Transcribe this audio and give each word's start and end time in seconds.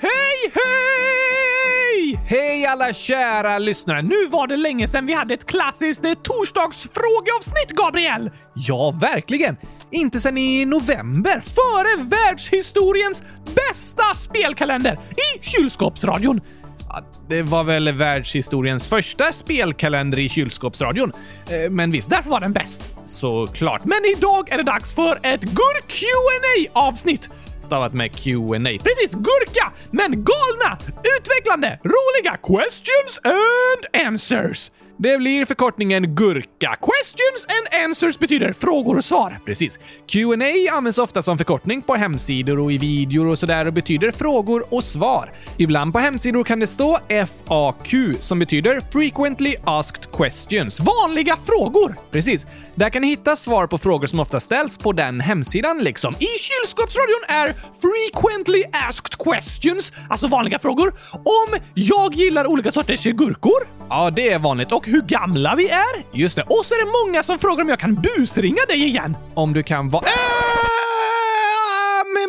Hej, 0.00 0.52
hej, 0.52 0.52
hej! 0.54 2.20
Hej 2.26 2.66
alla 2.66 2.92
kära 2.92 3.58
lyssnare! 3.58 4.02
Nu 4.02 4.26
var 4.30 4.46
det 4.46 4.56
länge 4.56 4.88
sedan 4.88 5.06
vi 5.06 5.12
hade 5.12 5.34
ett 5.34 5.46
klassiskt 5.46 6.04
eh, 6.04 6.12
torsdagsfrågeavsnitt, 6.12 7.70
Gabriel! 7.70 8.30
Ja, 8.54 8.98
verkligen! 9.00 9.56
Inte 9.90 10.20
sedan 10.20 10.38
i 10.38 10.64
november, 10.64 11.40
före 11.40 12.04
världshistoriens 12.04 13.22
bästa 13.54 14.02
spelkalender 14.14 14.92
i 14.92 15.44
kylskåpsradion. 15.44 16.40
Ja, 16.88 17.04
det 17.28 17.42
var 17.42 17.64
väl 17.64 17.92
världshistoriens 17.92 18.86
första 18.86 19.32
spelkalender 19.32 20.18
i 20.18 20.28
kylskåpsradion. 20.28 21.12
Eh, 21.48 21.70
men 21.70 21.90
visst, 21.90 22.10
därför 22.10 22.30
var 22.30 22.40
den 22.40 22.52
bäst. 22.52 22.82
Såklart. 23.04 23.84
Men 23.84 23.98
idag 24.16 24.52
är 24.52 24.56
det 24.56 24.62
dags 24.62 24.94
för 24.94 25.20
ett 25.22 25.42
gurk 25.42 25.88
qa 25.88 26.80
avsnitt 26.80 27.30
Stavat 27.72 27.92
med 27.92 28.12
Q&A. 28.16 28.78
Precis, 28.84 29.14
gurka! 29.14 29.72
Men 29.90 30.10
galna, 30.24 30.78
utvecklande, 31.18 31.78
roliga 31.84 32.36
questions 32.36 33.20
and 33.24 34.06
answers. 34.06 34.70
Det 34.96 35.18
blir 35.18 35.44
förkortningen 35.44 36.14
GURKA. 36.14 36.76
Questions 36.76 37.46
and 37.48 37.84
answers 37.84 38.18
betyder 38.18 38.52
frågor 38.52 38.96
och 38.96 39.04
svar. 39.04 39.38
Precis. 39.44 39.78
Q&A 40.06 40.72
används 40.72 40.98
ofta 40.98 41.22
som 41.22 41.38
förkortning 41.38 41.82
på 41.82 41.94
hemsidor 41.94 42.58
och 42.58 42.72
i 42.72 42.78
videor 42.78 43.26
och 43.26 43.38
sådär 43.38 43.66
och 43.66 43.72
betyder 43.72 44.10
frågor 44.10 44.64
och 44.74 44.84
svar. 44.84 45.30
Ibland 45.56 45.92
på 45.92 45.98
hemsidor 45.98 46.44
kan 46.44 46.60
det 46.60 46.66
stå 46.66 46.98
FAQ 47.08 47.94
som 48.20 48.38
betyder 48.38 48.80
Frequently 48.92 49.54
Asked 49.64 50.12
Questions. 50.12 50.80
Vanliga 50.80 51.36
frågor! 51.36 51.96
Precis. 52.10 52.46
Där 52.74 52.90
kan 52.90 53.02
ni 53.02 53.08
hitta 53.08 53.36
svar 53.36 53.66
på 53.66 53.78
frågor 53.78 54.06
som 54.06 54.20
ofta 54.20 54.40
ställs 54.40 54.78
på 54.78 54.92
den 54.92 55.20
hemsidan 55.20 55.78
liksom. 55.78 56.14
I 56.14 56.26
kylskåpsradion 56.38 57.22
är 57.28 57.46
Frequently 57.80 58.64
Asked 58.72 59.18
Questions, 59.18 59.92
alltså 60.10 60.26
vanliga 60.26 60.58
frågor, 60.58 60.94
om 61.12 61.58
jag 61.74 62.14
gillar 62.14 62.46
olika 62.46 62.72
sorters 62.72 63.02
gurkor. 63.02 63.66
Ja, 63.88 64.10
det 64.10 64.32
är 64.32 64.38
vanligt. 64.38 64.72
Och 64.72 64.86
hur 64.86 65.02
gamla 65.02 65.54
vi 65.54 65.68
är. 65.68 66.04
Just 66.12 66.36
det. 66.36 66.42
Och 66.42 66.66
så 66.66 66.74
är 66.74 66.86
det 66.86 67.06
många 67.06 67.22
som 67.22 67.38
frågar 67.38 67.62
om 67.62 67.68
jag 67.68 67.78
kan 67.78 67.94
busringa 67.94 68.62
dig 68.68 68.84
igen. 68.84 69.16
Om 69.34 69.52
du 69.52 69.62
kan 69.62 69.90
vara... 69.90 70.04
Äh, 70.06 70.81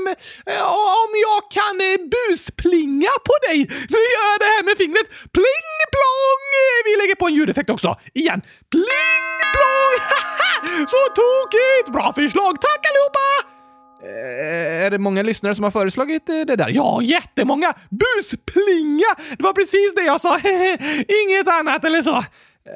men, 0.03 0.15
eh, 0.45 0.63
om 1.01 1.09
jag 1.27 1.41
kan 1.57 1.75
eh, 1.87 1.97
busplinga 2.13 3.13
på 3.27 3.33
dig. 3.47 3.57
Nu 3.93 3.99
gör 4.13 4.25
jag 4.31 4.39
det 4.39 4.51
här 4.55 4.63
med 4.63 4.77
fingret. 4.77 5.07
Pling 5.37 5.69
plong! 5.95 6.45
Eh, 6.61 6.79
vi 6.87 6.91
lägger 7.01 7.15
på 7.15 7.25
en 7.27 7.33
ljudeffekt 7.33 7.69
också. 7.69 7.95
Igen. 8.13 8.41
Pling 8.71 9.37
plong! 9.55 9.97
Så 10.93 11.01
tokigt! 11.19 11.87
Bra 11.93 12.13
förslag. 12.13 12.61
Tack 12.61 12.81
allihopa! 12.89 13.53
Är 14.85 14.91
det 14.91 14.97
många 14.97 15.21
lyssnare 15.21 15.55
som 15.55 15.63
har 15.63 15.71
föreslagit 15.71 16.25
det 16.27 16.55
där? 16.55 16.69
Ja, 16.69 17.01
jättemånga! 17.01 17.73
Busplinga! 17.89 19.11
Det 19.37 19.43
var 19.43 19.53
precis 19.53 19.95
det 19.95 20.01
jag 20.01 20.21
sa. 20.21 20.39
Inget 21.23 21.47
annat 21.47 21.85
eller 21.85 22.01
så. 22.01 22.23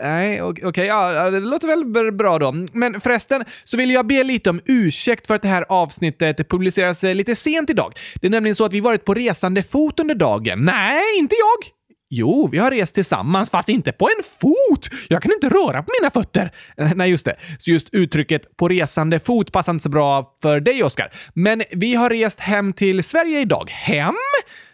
Nej, 0.01 0.41
okej, 0.41 0.65
Okay, 0.65 0.85
ja, 0.85 1.29
det 1.29 1.39
låter 1.39 1.67
väl 1.67 2.11
bra 2.11 2.39
då. 2.39 2.53
Men 2.71 3.01
förresten 3.01 3.45
så 3.63 3.77
vill 3.77 3.91
jag 3.91 4.07
be 4.07 4.23
lite 4.23 4.49
om 4.49 4.61
ursäkt 4.65 5.27
för 5.27 5.35
att 5.35 5.41
det 5.41 5.47
här 5.47 5.65
avsnittet 5.69 6.49
publiceras 6.49 7.03
eh, 7.03 7.15
lite 7.15 7.35
sent 7.35 7.69
idag. 7.69 7.93
Det 8.15 8.27
är 8.27 8.31
nämligen 8.31 8.55
så 8.55 8.65
att 8.65 8.73
vi 8.73 8.79
varit 8.79 9.05
på 9.05 9.13
resande 9.13 9.63
fot 9.63 9.99
under 9.99 10.15
dagen. 10.15 10.65
Nej, 10.65 11.19
inte 11.19 11.35
jag! 11.35 11.71
Jo, 12.09 12.49
vi 12.51 12.57
har 12.57 12.71
rest 12.71 12.95
tillsammans, 12.95 13.49
fast 13.49 13.69
inte 13.69 13.91
på 13.91 14.05
en 14.17 14.23
fot! 14.23 14.89
Jag 15.07 15.21
kan 15.21 15.31
inte 15.31 15.49
röra 15.49 15.83
på 15.83 15.91
mina 16.01 16.11
fötter. 16.11 16.51
Nej, 16.95 17.09
just 17.09 17.25
det. 17.25 17.35
Så 17.57 17.71
just 17.71 17.89
uttrycket 17.91 18.57
“på 18.57 18.67
resande 18.67 19.19
fot” 19.19 19.51
passar 19.51 19.73
inte 19.73 19.83
så 19.83 19.89
bra 19.89 20.37
för 20.41 20.59
dig, 20.59 20.83
Oskar. 20.83 21.11
Men 21.33 21.63
vi 21.71 21.95
har 21.95 22.09
rest 22.09 22.39
hem 22.39 22.73
till 22.73 23.03
Sverige 23.03 23.39
idag. 23.39 23.69
Hem? 23.69 24.15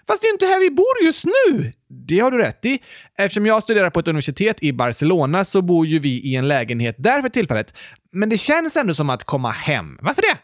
Fast 0.08 0.22
det 0.22 0.26
är 0.26 0.30
ju 0.30 0.34
inte 0.34 0.46
här 0.46 0.60
vi 0.60 0.72
bor 0.72 1.06
just 1.06 1.26
nu! 1.26 1.74
Det 1.88 2.20
har 2.20 2.32
du 2.32 2.38
rätt 2.38 2.66
i. 2.66 2.80
Eftersom 3.18 3.46
jag 3.46 3.64
studerar 3.64 3.90
på 3.90 4.00
ett 4.00 4.08
universitet 4.08 4.64
i 4.64 4.74
Barcelona 4.74 5.46
så 5.46 5.62
bor 5.62 5.86
ju 5.86 6.00
vi 6.00 6.10
i 6.10 6.36
en 6.36 6.48
lägenhet 6.48 6.96
där 7.00 7.22
för 7.22 7.30
tillfället. 7.30 7.78
Men 8.12 8.30
det 8.30 8.38
känns 8.38 8.78
ändå 8.78 8.94
som 8.94 9.10
att 9.10 9.24
komma 9.24 9.50
hem. 9.50 9.98
Varför 10.02 10.22
det? 10.22 10.38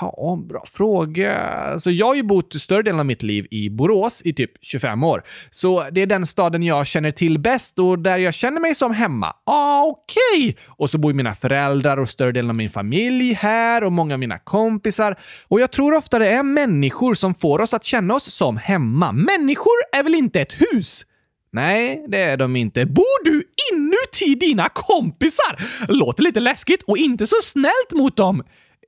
Ja, 0.00 0.38
bra 0.48 0.64
fråga. 0.66 1.78
Så 1.78 1.90
jag 1.90 2.06
har 2.06 2.14
ju 2.14 2.22
bott 2.22 2.52
större 2.60 2.82
delen 2.82 3.00
av 3.00 3.06
mitt 3.06 3.22
liv 3.22 3.46
i 3.50 3.70
Borås 3.70 4.22
i 4.24 4.32
typ 4.32 4.50
25 4.60 5.04
år. 5.04 5.22
Så 5.50 5.90
det 5.92 6.02
är 6.02 6.06
den 6.06 6.26
staden 6.26 6.62
jag 6.62 6.86
känner 6.86 7.10
till 7.10 7.38
bäst 7.38 7.78
och 7.78 7.98
där 7.98 8.18
jag 8.18 8.34
känner 8.34 8.60
mig 8.60 8.74
som 8.74 8.94
hemma. 8.94 9.36
Ah, 9.46 9.82
Okej! 9.82 10.56
Och 10.66 10.90
så 10.90 10.98
bor 10.98 11.10
ju 11.12 11.16
mina 11.16 11.34
föräldrar 11.34 11.96
och 11.96 12.08
större 12.08 12.32
delen 12.32 12.50
av 12.50 12.56
min 12.56 12.70
familj 12.70 13.32
här 13.32 13.84
och 13.84 13.92
många 13.92 14.14
av 14.14 14.20
mina 14.20 14.38
kompisar. 14.38 15.18
Och 15.48 15.60
jag 15.60 15.70
tror 15.70 15.94
ofta 15.96 16.18
det 16.18 16.28
är 16.28 16.42
människor 16.42 17.14
som 17.14 17.34
får 17.34 17.60
oss 17.60 17.74
att 17.74 17.84
känna 17.84 18.14
oss 18.14 18.32
som 18.32 18.56
hemma. 18.56 19.12
Människor 19.12 19.74
är 19.92 20.02
väl 20.02 20.14
inte 20.14 20.40
ett 20.40 20.52
hus? 20.52 21.04
Nej, 21.52 22.04
det 22.08 22.18
är 22.18 22.36
de 22.36 22.56
inte. 22.56 22.86
Bor 22.86 23.24
du 23.24 23.42
inuti 23.72 24.34
dina 24.34 24.68
kompisar? 24.68 25.56
Låter 25.88 26.22
lite 26.22 26.40
läskigt 26.40 26.82
och 26.82 26.98
inte 26.98 27.26
så 27.26 27.36
snällt 27.42 27.92
mot 27.94 28.16
dem. 28.16 28.42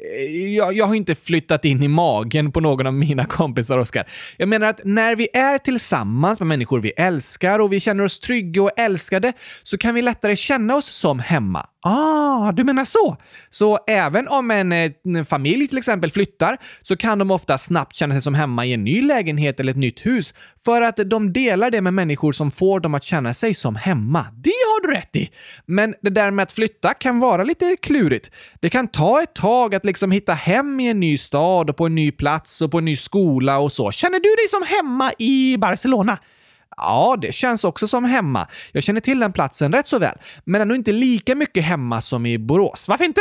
Eh, 0.05 0.55
jag, 0.55 0.77
jag 0.77 0.87
har 0.87 0.95
inte 0.95 1.15
flyttat 1.15 1.65
in 1.65 1.83
i 1.83 1.89
magen 1.89 2.53
på 2.53 2.61
någon 2.61 2.87
av 2.87 2.95
mina 2.95 3.25
kompisar, 3.25 3.79
Oskar. 3.79 4.09
Jag 4.37 4.49
menar 4.49 4.67
att 4.67 4.81
när 4.85 5.17
vi 5.17 5.29
är 5.33 5.59
tillsammans 5.59 6.41
med 6.41 6.47
människor 6.47 6.81
vi 6.81 6.91
älskar 6.91 7.59
och 7.59 7.73
vi 7.73 7.81
känner 7.81 8.05
oss 8.05 8.21
trygga 8.21 8.63
och 8.63 8.71
älskade 8.77 9.33
så 9.63 9.79
kan 9.79 9.95
vi 9.95 10.03
lättare 10.03 10.37
känna 10.37 10.77
oss 10.77 10.87
som 10.87 11.19
hemma. 11.19 11.67
Ah, 11.85 12.53
du 12.53 12.65
menar 12.65 12.85
så? 12.85 13.17
Så 13.51 13.79
även 13.87 14.29
om 14.29 14.51
en, 14.51 14.73
eh, 14.73 14.93
en 15.05 15.27
familj 15.27 15.69
till 15.69 15.79
exempel 15.79 16.11
flyttar 16.11 16.59
så 16.83 16.97
kan 16.97 17.19
de 17.19 17.31
ofta 17.31 17.59
snabbt 17.59 17.97
känna 17.97 18.15
sig 18.15 18.23
som 18.23 18.35
hemma 18.35 18.67
i 18.67 18.73
en 18.73 18.85
ny 18.85 19.03
lägenhet 19.03 19.61
eller 19.61 19.71
ett 19.71 19.79
nytt 19.79 20.07
hus 20.07 20.35
för 20.65 20.83
att 20.83 20.97
de 21.07 21.33
delar 21.33 21.71
det 21.71 21.81
med 21.81 21.95
människor 21.95 22.33
som 22.33 22.51
får 22.51 22.81
dem 22.81 22.95
att 22.95 23.05
känna 23.05 23.35
sig 23.35 23.55
som 23.55 23.77
hemma. 23.77 24.27
Det 24.35 24.51
har 24.51 24.87
du 24.87 24.95
rätt 24.95 25.17
i! 25.17 25.31
Men 25.67 25.95
det 26.03 26.11
där 26.11 26.31
med 26.31 26.43
att 26.43 26.53
flytta 26.53 26.95
kan 26.95 27.21
vara 27.21 27.45
lite 27.45 27.77
klurigt. 27.83 28.31
Det 28.61 28.71
kan 28.71 28.89
ta 28.89 29.23
ett 29.23 29.35
tag 29.35 29.75
att 29.75 29.85
liksom 29.85 30.11
hitta 30.11 30.33
hem 30.33 30.81
i 30.81 30.89
en 30.89 31.01
ny 31.01 31.19
stad 31.19 31.71
och 31.71 31.77
på 31.77 31.87
en 31.87 31.95
ny 31.95 32.11
plats 32.13 32.61
och 32.61 32.71
på 32.71 32.79
en 32.79 32.85
ny 32.85 32.97
skola 32.97 33.59
och 33.59 33.73
så. 33.73 33.91
Känner 33.91 34.21
du 34.21 34.35
dig 34.37 34.49
som 34.49 34.63
hemma 34.77 35.13
i 35.19 35.57
Barcelona? 35.59 36.19
Ja, 36.77 37.17
det 37.21 37.33
känns 37.35 37.65
också 37.65 37.89
som 37.89 38.05
hemma. 38.05 38.47
Jag 38.73 38.83
känner 38.83 39.01
till 39.01 39.21
den 39.21 39.33
platsen 39.33 39.73
rätt 39.73 39.89
så 39.89 39.99
väl, 39.99 40.19
men 40.45 40.61
ändå 40.61 40.75
inte 40.75 40.93
lika 40.93 41.35
mycket 41.35 41.65
hemma 41.65 42.01
som 42.01 42.27
i 42.27 42.39
Borås. 42.39 42.89
Varför 42.89 43.05
inte? 43.05 43.21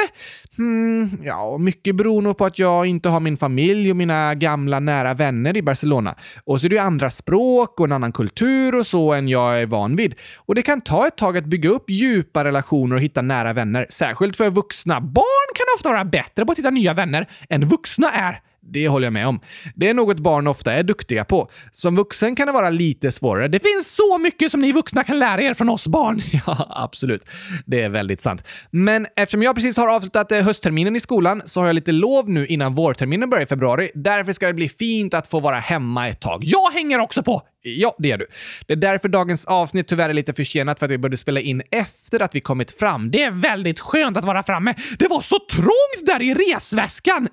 Hmm, 0.57 1.11
ja, 1.23 1.57
mycket 1.57 1.95
beror 1.95 2.21
nog 2.21 2.37
på 2.37 2.45
att 2.45 2.59
jag 2.59 2.85
inte 2.85 3.09
har 3.09 3.19
min 3.19 3.37
familj 3.37 3.89
och 3.91 3.97
mina 3.97 4.35
gamla 4.35 4.79
nära 4.79 5.13
vänner 5.13 5.57
i 5.57 5.61
Barcelona. 5.61 6.15
Och 6.43 6.61
så 6.61 6.67
är 6.67 6.69
det 6.69 6.75
ju 6.75 6.81
andra 6.81 7.09
språk 7.09 7.79
och 7.79 7.85
en 7.85 7.91
annan 7.91 8.11
kultur 8.11 8.75
och 8.79 8.87
så 8.87 9.13
än 9.13 9.27
jag 9.27 9.61
är 9.61 9.65
van 9.65 9.95
vid. 9.95 10.15
Och 10.35 10.55
det 10.55 10.61
kan 10.61 10.81
ta 10.81 11.07
ett 11.07 11.17
tag 11.17 11.37
att 11.37 11.45
bygga 11.45 11.69
upp 11.69 11.89
djupa 11.89 12.43
relationer 12.43 12.95
och 12.95 13.01
hitta 13.01 13.21
nära 13.21 13.53
vänner, 13.53 13.87
särskilt 13.89 14.35
för 14.35 14.49
vuxna. 14.49 15.01
Barn 15.01 15.53
kan 15.55 15.65
ofta 15.77 15.89
vara 15.89 16.05
bättre 16.05 16.45
på 16.45 16.51
att 16.51 16.57
hitta 16.57 16.69
nya 16.69 16.93
vänner 16.93 17.27
än 17.49 17.67
vuxna 17.67 18.11
är. 18.11 18.41
Det 18.63 18.87
håller 18.87 19.05
jag 19.05 19.13
med 19.13 19.27
om. 19.27 19.39
Det 19.75 19.89
är 19.89 19.93
något 19.93 20.19
barn 20.19 20.47
ofta 20.47 20.73
är 20.73 20.83
duktiga 20.83 21.25
på. 21.25 21.49
Som 21.71 21.95
vuxen 21.95 22.35
kan 22.35 22.47
det 22.47 22.53
vara 22.53 22.69
lite 22.69 23.11
svårare. 23.11 23.47
Det 23.47 23.59
finns 23.59 23.95
så 23.95 24.17
mycket 24.17 24.51
som 24.51 24.61
ni 24.61 24.71
vuxna 24.71 25.03
kan 25.03 25.19
lära 25.19 25.41
er 25.41 25.53
från 25.53 25.69
oss 25.69 25.87
barn. 25.87 26.21
Ja, 26.47 26.67
absolut. 26.69 27.25
Det 27.65 27.81
är 27.81 27.89
väldigt 27.89 28.21
sant. 28.21 28.47
Men 28.71 29.07
eftersom 29.15 29.43
jag 29.43 29.55
precis 29.55 29.77
har 29.77 29.87
avslutat 29.87 30.31
eh, 30.31 30.41
höstterminen 30.41 30.95
i 30.95 30.99
skolan 30.99 31.41
så 31.45 31.59
har 31.59 31.67
jag 31.67 31.73
lite 31.73 31.91
lov 31.91 32.29
nu 32.29 32.47
innan 32.47 32.75
vårterminen 32.75 33.29
börjar 33.29 33.43
i 33.43 33.47
februari. 33.47 33.91
Därför 33.95 34.33
ska 34.33 34.47
det 34.47 34.53
bli 34.53 34.69
fint 34.69 35.13
att 35.13 35.27
få 35.27 35.39
vara 35.39 35.59
hemma 35.59 36.09
ett 36.09 36.19
tag. 36.19 36.43
Jag 36.43 36.71
hänger 36.71 36.99
också 36.99 37.23
på! 37.23 37.41
Ja, 37.63 37.95
det 37.97 38.11
är 38.11 38.17
du. 38.17 38.27
Det 38.67 38.73
är 38.73 38.77
därför 38.77 39.09
dagens 39.09 39.45
avsnitt 39.45 39.87
tyvärr 39.87 40.09
är 40.09 40.13
lite 40.13 40.33
försenat 40.33 40.79
för 40.79 40.85
att 40.85 40.91
vi 40.91 40.97
började 40.97 41.17
spela 41.17 41.39
in 41.39 41.61
efter 41.71 42.21
att 42.21 42.35
vi 42.35 42.41
kommit 42.41 42.79
fram. 42.79 43.11
Det 43.11 43.23
är 43.23 43.31
väldigt 43.31 43.79
skönt 43.79 44.17
att 44.17 44.25
vara 44.25 44.43
framme. 44.43 44.73
Det 44.99 45.07
var 45.07 45.21
så 45.21 45.39
trångt 45.51 46.05
där 46.05 46.21
i 46.21 46.33
resväskan! 46.33 47.27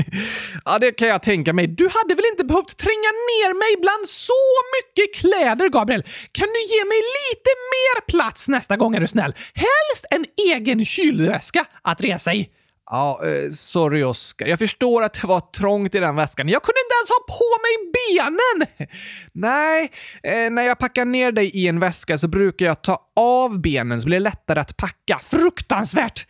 ja, 0.64 0.78
det 0.78 0.92
kan 0.92 1.08
jag 1.08 1.22
tänka 1.22 1.52
mig. 1.52 1.66
Du 1.66 1.84
hade 1.84 2.14
väl 2.14 2.24
inte 2.30 2.44
behövt 2.44 2.76
tränga 2.76 3.12
ner 3.30 3.54
mig 3.54 3.80
bland 3.82 4.06
så 4.08 4.32
mycket 4.76 5.14
kläder, 5.14 5.68
Gabriel? 5.68 6.02
Kan 6.32 6.48
du 6.48 6.60
ge 6.74 6.84
mig 6.84 6.98
lite 6.98 7.50
mer 7.74 8.00
plats 8.06 8.48
nästa 8.48 8.76
gång 8.76 8.94
är 8.94 9.00
du 9.00 9.06
snäll? 9.06 9.34
Helst 9.54 10.04
en 10.10 10.24
egen 10.52 10.84
kylväska 10.84 11.64
att 11.82 12.00
resa 12.00 12.34
i. 12.34 12.48
Ja, 12.90 13.20
eh, 13.24 13.50
sorry 13.50 14.02
Oskar. 14.02 14.46
Jag 14.46 14.58
förstår 14.58 15.02
att 15.02 15.12
det 15.12 15.26
var 15.26 15.40
trångt 15.40 15.94
i 15.94 15.98
den 15.98 16.16
väskan. 16.16 16.48
Jag 16.48 16.62
kunde 16.62 16.78
inte 16.80 16.94
ens 16.94 17.10
ha 17.10 17.20
på 17.38 17.58
mig 17.62 17.92
benen! 17.98 18.88
Nej, 19.32 19.92
eh, 20.22 20.50
när 20.50 20.62
jag 20.62 20.78
packar 20.78 21.04
ner 21.04 21.32
dig 21.32 21.50
i 21.50 21.68
en 21.68 21.80
väska 21.80 22.18
så 22.18 22.28
brukar 22.28 22.66
jag 22.66 22.82
ta 22.82 22.98
av 23.16 23.60
benen 23.60 24.00
så 24.00 24.06
blir 24.06 24.16
det 24.16 24.24
lättare 24.24 24.60
att 24.60 24.76
packa. 24.76 25.20
Fruktansvärt! 25.22 26.26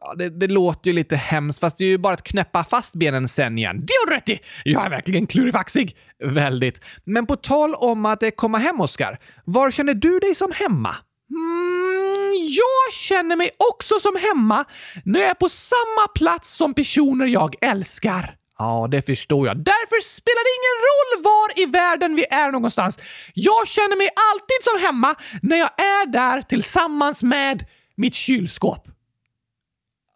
Ja, 0.00 0.14
det, 0.14 0.40
det 0.40 0.48
låter 0.48 0.90
ju 0.90 0.96
lite 0.96 1.16
hemskt, 1.16 1.60
fast 1.60 1.78
det 1.78 1.84
är 1.84 1.88
ju 1.88 1.98
bara 1.98 2.14
att 2.14 2.22
knäppa 2.22 2.64
fast 2.64 2.94
benen 2.94 3.28
sen 3.28 3.58
igen. 3.58 3.76
Det 3.86 3.92
har 4.04 4.10
du 4.10 4.16
rätt 4.16 4.28
i! 4.28 4.40
Jag 4.64 4.86
är 4.86 4.90
verkligen 4.90 5.26
klurifaxig. 5.26 5.96
Väldigt. 6.24 6.80
Men 7.04 7.26
på 7.26 7.36
tal 7.36 7.74
om 7.74 8.06
att 8.06 8.22
eh, 8.22 8.30
komma 8.30 8.58
hem, 8.58 8.80
Oskar. 8.80 9.18
Var 9.44 9.70
känner 9.70 9.94
du 9.94 10.18
dig 10.18 10.34
som 10.34 10.52
hemma? 10.54 10.96
Mm, 11.30 11.75
jag 12.48 12.92
känner 12.92 13.36
mig 13.36 13.50
också 13.70 14.00
som 14.00 14.16
hemma 14.16 14.64
när 15.04 15.20
jag 15.20 15.30
är 15.30 15.34
på 15.34 15.48
samma 15.48 16.08
plats 16.14 16.50
som 16.50 16.74
personer 16.74 17.26
jag 17.26 17.54
älskar. 17.60 18.36
Ja, 18.58 18.88
det 18.90 19.02
förstår 19.02 19.46
jag. 19.46 19.56
Därför 19.56 20.00
spelar 20.00 20.44
det 20.44 20.52
ingen 20.58 20.78
roll 20.88 21.24
var 21.24 21.62
i 21.62 21.66
världen 21.66 22.14
vi 22.14 22.24
är 22.30 22.52
någonstans. 22.52 22.98
Jag 23.34 23.68
känner 23.68 23.96
mig 23.96 24.08
alltid 24.32 24.56
som 24.60 24.80
hemma 24.80 25.14
när 25.42 25.56
jag 25.56 25.80
är 25.80 26.06
där 26.06 26.42
tillsammans 26.42 27.22
med 27.22 27.64
mitt 27.96 28.14
kylskåp. 28.14 28.88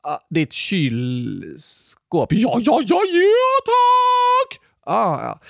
Ah, 0.02 0.18
ditt 0.30 0.52
kylskåp? 0.52 2.32
Ja, 2.32 2.58
ja, 2.60 2.82
ja, 2.86 3.02
ja 3.04 3.60
tack! 3.64 4.69
Ah, 4.90 5.20
ja. 5.22 5.40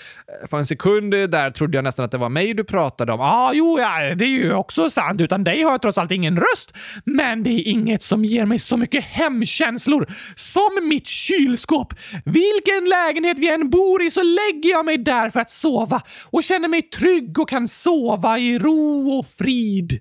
För 0.50 0.58
en 0.58 0.66
sekund 0.66 1.10
där 1.12 1.50
trodde 1.50 1.76
jag 1.76 1.84
nästan 1.84 2.04
att 2.04 2.10
det 2.10 2.18
var 2.18 2.28
mig 2.28 2.54
du 2.54 2.64
pratade 2.64 3.12
om. 3.12 3.20
Ah, 3.20 3.52
jo, 3.52 3.78
ja, 3.78 4.14
det 4.14 4.24
är 4.24 4.28
ju 4.28 4.54
också 4.54 4.90
sant. 4.90 5.20
Utan 5.20 5.44
dig 5.44 5.62
har 5.62 5.70
jag 5.70 5.82
trots 5.82 5.98
allt 5.98 6.10
ingen 6.10 6.36
röst. 6.36 6.72
Men 7.04 7.42
det 7.42 7.50
är 7.50 7.68
inget 7.68 8.02
som 8.02 8.24
ger 8.24 8.44
mig 8.46 8.58
så 8.58 8.76
mycket 8.76 9.04
hemkänslor 9.04 10.06
som 10.34 10.88
mitt 10.88 11.06
kylskåp. 11.06 11.94
Vilken 12.24 12.84
lägenhet 12.88 13.38
vi 13.38 13.48
än 13.48 13.70
bor 13.70 14.02
i 14.02 14.10
så 14.10 14.22
lägger 14.22 14.70
jag 14.70 14.84
mig 14.84 14.98
där 14.98 15.30
för 15.30 15.40
att 15.40 15.50
sova 15.50 16.02
och 16.24 16.42
känner 16.42 16.68
mig 16.68 16.82
trygg 16.82 17.38
och 17.38 17.48
kan 17.48 17.68
sova 17.68 18.38
i 18.38 18.58
ro 18.58 19.10
och 19.18 19.26
frid. 19.26 20.00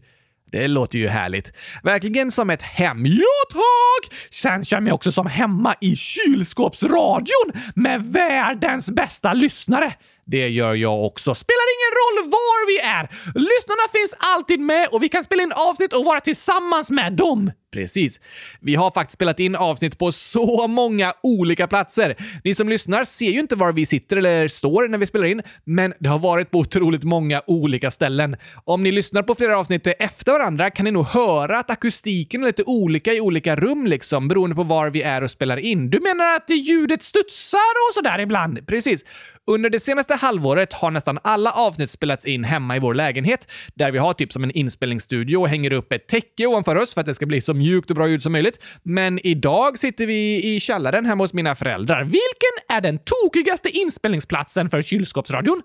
Det 0.51 0.67
låter 0.67 0.99
ju 0.99 1.07
härligt. 1.07 1.53
Verkligen 1.83 2.31
som 2.31 2.49
ett 2.49 2.61
hem. 2.61 3.05
Ja, 3.05 3.53
tack! 3.53 4.13
Sen 4.29 4.65
känner 4.65 4.77
jag 4.77 4.83
mig 4.83 4.93
också 4.93 5.11
som 5.11 5.27
hemma 5.27 5.75
i 5.81 5.95
kylskåpsradion 5.95 7.51
med 7.75 8.03
världens 8.03 8.91
bästa 8.91 9.33
lyssnare. 9.33 9.93
Det 10.25 10.47
gör 10.47 10.75
jag 10.75 11.05
också. 11.05 11.35
Spelar 11.35 11.65
ingen 11.75 11.93
roll 11.99 12.31
var 12.31 12.67
vi 12.67 12.79
är. 12.79 13.03
Lyssnarna 13.25 13.87
finns 13.91 14.15
alltid 14.19 14.59
med 14.59 14.87
och 14.87 15.03
vi 15.03 15.09
kan 15.09 15.23
spela 15.23 15.43
in 15.43 15.51
avsnitt 15.51 15.93
och 15.93 16.05
vara 16.05 16.19
tillsammans 16.19 16.91
med 16.91 17.13
dem. 17.13 17.51
Precis. 17.71 18.19
Vi 18.61 18.75
har 18.75 18.91
faktiskt 18.91 19.13
spelat 19.13 19.39
in 19.39 19.55
avsnitt 19.55 19.97
på 19.97 20.11
så 20.11 20.67
många 20.67 21.13
olika 21.23 21.67
platser. 21.67 22.15
Ni 22.43 22.55
som 22.55 22.69
lyssnar 22.69 23.03
ser 23.03 23.29
ju 23.29 23.39
inte 23.39 23.55
var 23.55 23.73
vi 23.73 23.85
sitter 23.85 24.17
eller 24.17 24.47
står 24.47 24.87
när 24.87 24.97
vi 24.97 25.05
spelar 25.05 25.25
in, 25.25 25.41
men 25.63 25.93
det 25.99 26.09
har 26.09 26.19
varit 26.19 26.51
på 26.51 26.59
otroligt 26.59 27.03
många 27.03 27.41
olika 27.47 27.91
ställen. 27.91 28.35
Om 28.63 28.83
ni 28.83 28.91
lyssnar 28.91 29.23
på 29.23 29.35
flera 29.35 29.57
avsnitt 29.57 29.87
efter 29.99 30.31
varandra 30.31 30.69
kan 30.69 30.83
ni 30.83 30.91
nog 30.91 31.05
höra 31.05 31.59
att 31.59 31.69
akustiken 31.69 32.41
är 32.41 32.45
lite 32.47 32.63
olika 32.63 33.13
i 33.13 33.21
olika 33.21 33.55
rum 33.55 33.87
liksom, 33.87 34.27
beroende 34.27 34.55
på 34.55 34.63
var 34.63 34.89
vi 34.89 35.01
är 35.01 35.23
och 35.23 35.31
spelar 35.31 35.57
in. 35.57 35.89
Du 35.89 35.99
menar 35.99 36.35
att 36.35 36.49
ljudet 36.49 37.03
studsar 37.03 37.89
och 37.89 37.93
sådär 37.93 38.19
ibland? 38.19 38.67
Precis. 38.67 39.03
Under 39.47 39.69
det 39.69 39.79
senaste 39.79 40.15
halvåret 40.15 40.73
har 40.73 40.91
nästan 40.91 41.19
alla 41.23 41.51
avsnitt 41.51 41.89
spelats 41.89 42.25
in 42.25 42.43
hemma 42.43 42.75
i 42.75 42.79
vår 42.79 42.93
lägenhet, 42.93 43.51
där 43.75 43.91
vi 43.91 43.97
har 43.97 44.13
typ 44.13 44.31
som 44.31 44.43
en 44.43 44.51
inspelningsstudio 44.51 45.37
och 45.37 45.49
hänger 45.49 45.73
upp 45.73 45.91
ett 45.91 46.07
täcke 46.07 46.45
ovanför 46.45 46.75
oss 46.75 46.93
för 46.93 47.01
att 47.01 47.07
det 47.07 47.15
ska 47.15 47.25
bli 47.25 47.41
så 47.41 47.53
mjukt 47.59 47.89
och 47.89 47.95
bra 47.95 48.07
ljud 48.07 48.23
som 48.23 48.31
möjligt. 48.31 48.63
Men 48.83 49.19
idag 49.27 49.79
sitter 49.79 50.05
vi 50.05 50.55
i 50.55 50.59
källaren 50.59 51.05
hemma 51.05 51.23
hos 51.23 51.33
mina 51.33 51.55
föräldrar. 51.55 52.03
Vilken 52.03 52.77
är 52.77 52.81
den 52.81 52.99
tokigaste 52.99 53.69
inspelningsplatsen 53.69 54.69
för 54.69 54.81
kylskåpsradion? 54.81 55.61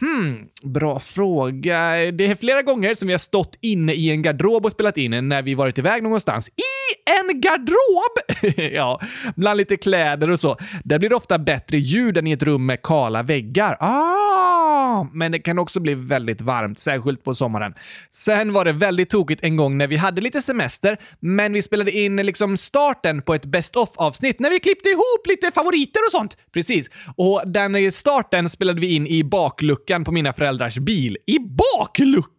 Hmm, 0.00 0.46
bra 0.62 1.00
fråga. 1.00 1.80
Det 2.12 2.26
är 2.26 2.34
flera 2.34 2.62
gånger 2.62 2.94
som 2.94 3.06
vi 3.06 3.14
har 3.14 3.18
stått 3.18 3.58
inne 3.60 3.92
i 3.92 4.10
en 4.10 4.22
garderob 4.22 4.64
och 4.64 4.72
spelat 4.72 4.96
in 4.96 5.28
när 5.28 5.42
vi 5.42 5.54
varit 5.54 5.78
iväg 5.78 6.02
någonstans. 6.02 6.48
I 6.48 7.08
en 7.10 7.40
garderob! 7.40 8.42
ja, 8.74 9.00
bland 9.36 9.56
lite 9.56 9.76
kläder 9.76 10.30
och 10.30 10.40
så. 10.40 10.56
Där 10.84 10.98
blir 10.98 11.08
det 11.08 11.14
ofta 11.14 11.38
bättre 11.38 11.78
ljud 11.78 12.18
än 12.18 12.26
i 12.26 12.32
ett 12.32 12.42
rum 12.42 12.66
med 12.66 12.82
kala 12.82 13.22
väggar. 13.22 13.76
Ah, 13.80 15.06
men 15.12 15.32
det 15.32 15.38
kan 15.38 15.58
också 15.58 15.80
bli 15.80 15.94
väldigt 15.94 16.42
varmt, 16.42 16.78
särskilt 16.78 17.24
på 17.24 17.34
sommaren. 17.34 17.74
Sen 18.12 18.52
var 18.52 18.64
det 18.64 18.72
väldigt 18.72 19.10
tokigt 19.10 19.44
en 19.44 19.56
gång 19.56 19.78
när 19.78 19.86
vi 19.86 19.96
hade 19.96 20.20
lite 20.20 20.42
semester, 20.42 20.96
men 21.20 21.52
vi 21.52 21.62
spelade 21.62 21.90
in 21.90 22.16
liksom 22.16 22.56
starten 22.56 23.22
på 23.22 23.34
ett 23.34 23.46
best 23.46 23.76
of-avsnitt 23.76 24.40
när 24.40 24.50
vi 24.50 24.60
klippte 24.60 24.88
ihop 24.88 25.26
lite 25.26 25.50
favoriter 25.50 26.00
och 26.06 26.12
sånt. 26.12 26.36
Precis. 26.52 26.90
Och 27.16 27.42
den 27.46 27.92
starten 27.92 28.48
spelade 28.48 28.80
vi 28.80 28.94
in 28.94 29.06
i 29.06 29.24
bakluckan 29.24 29.87
på 30.04 30.12
mina 30.12 30.32
föräldrars 30.32 30.76
bil. 30.76 31.16
I 31.26 31.38
bakluckan? 31.38 32.34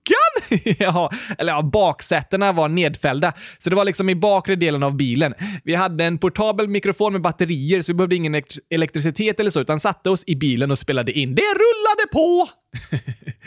ja, 0.80 1.12
eller 1.38 1.54
ja, 1.54 1.62
baksätena 1.62 2.51
var 2.51 2.69
nedfällda, 2.69 3.34
så 3.60 3.69
det 3.69 3.75
var 3.75 3.86
liksom 3.86 4.10
i 4.10 4.16
bakre 4.16 4.56
delen 4.56 4.84
av 4.84 4.98
bilen. 4.98 5.34
Vi 5.63 5.75
hade 5.75 6.06
en 6.06 6.18
portabel 6.18 6.68
mikrofon 6.68 7.13
med 7.13 7.22
batterier, 7.22 7.81
så 7.81 7.92
vi 7.92 7.96
behövde 7.96 8.16
ingen 8.16 8.42
elektricitet 8.69 9.40
eller 9.40 9.51
så, 9.51 9.60
utan 9.60 9.80
satte 9.80 10.10
oss 10.10 10.24
i 10.28 10.36
bilen 10.36 10.72
och 10.72 10.80
spelade 10.80 11.12
in. 11.12 11.36
Det 11.36 11.42
rullade 11.42 12.12
på! 12.12 12.50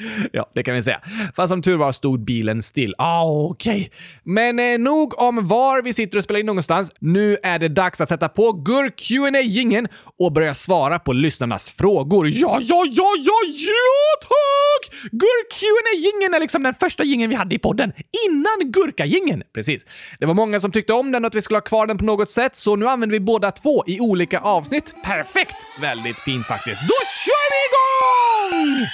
ja, 0.32 0.50
det 0.54 0.62
kan 0.62 0.74
vi 0.74 0.82
säga. 0.82 1.00
Fast 1.36 1.48
som 1.48 1.62
tur 1.62 1.76
var 1.76 1.92
stod 1.92 2.24
bilen 2.24 2.62
still. 2.62 2.94
Ah, 2.98 3.24
okej. 3.24 3.72
Okay. 3.72 3.88
Men 4.24 4.58
eh, 4.58 4.78
nog 4.78 5.18
om 5.18 5.48
var 5.48 5.82
vi 5.82 5.94
sitter 5.94 6.18
och 6.18 6.24
spelar 6.24 6.40
in 6.40 6.46
någonstans. 6.46 6.92
Nu 6.98 7.38
är 7.42 7.58
det 7.58 7.68
dags 7.68 8.00
att 8.00 8.08
sätta 8.08 8.28
på 8.28 8.52
gur 8.52 8.90
qa 8.90 9.40
gingen 9.40 9.88
och 10.18 10.32
börja 10.32 10.54
svara 10.54 10.98
på 10.98 11.12
lyssnarnas 11.12 11.70
frågor. 11.70 12.28
Ja, 12.28 12.58
ja, 12.60 12.60
ja, 12.60 12.84
ja, 12.90 13.12
ja, 13.18 13.72
tack! 14.20 15.10
Gurk-Q&A-jingeln 15.10 16.34
är 16.34 16.40
liksom 16.40 16.62
den 16.62 16.74
första 16.74 17.04
jingeln 17.04 17.30
vi 17.30 17.36
hade 17.36 17.54
i 17.54 17.58
podden. 17.58 17.92
Innan 18.26 18.72
Gurka-gingen. 18.72 19.42
Precis. 19.54 19.86
Det 20.18 20.26
var 20.26 20.34
många 20.34 20.60
som 20.60 20.72
tyckte 20.72 20.92
om 20.92 21.12
den 21.12 21.24
och 21.24 21.28
att 21.28 21.34
vi 21.34 21.42
skulle 21.42 21.56
ha 21.56 21.62
kvar 21.62 21.86
den 21.86 21.98
på 21.98 22.04
något 22.04 22.30
sätt, 22.30 22.56
så 22.56 22.76
nu 22.76 22.88
använder 22.88 23.12
vi 23.12 23.20
båda 23.20 23.50
två 23.50 23.84
i 23.86 24.00
olika 24.00 24.40
avsnitt. 24.40 24.94
Perfekt! 25.04 25.56
Väldigt 25.80 26.20
fint 26.20 26.46
faktiskt. 26.46 26.80
Då 26.80 26.94
kör 27.24 27.46
vi 27.52 27.58
igång! 27.68 28.86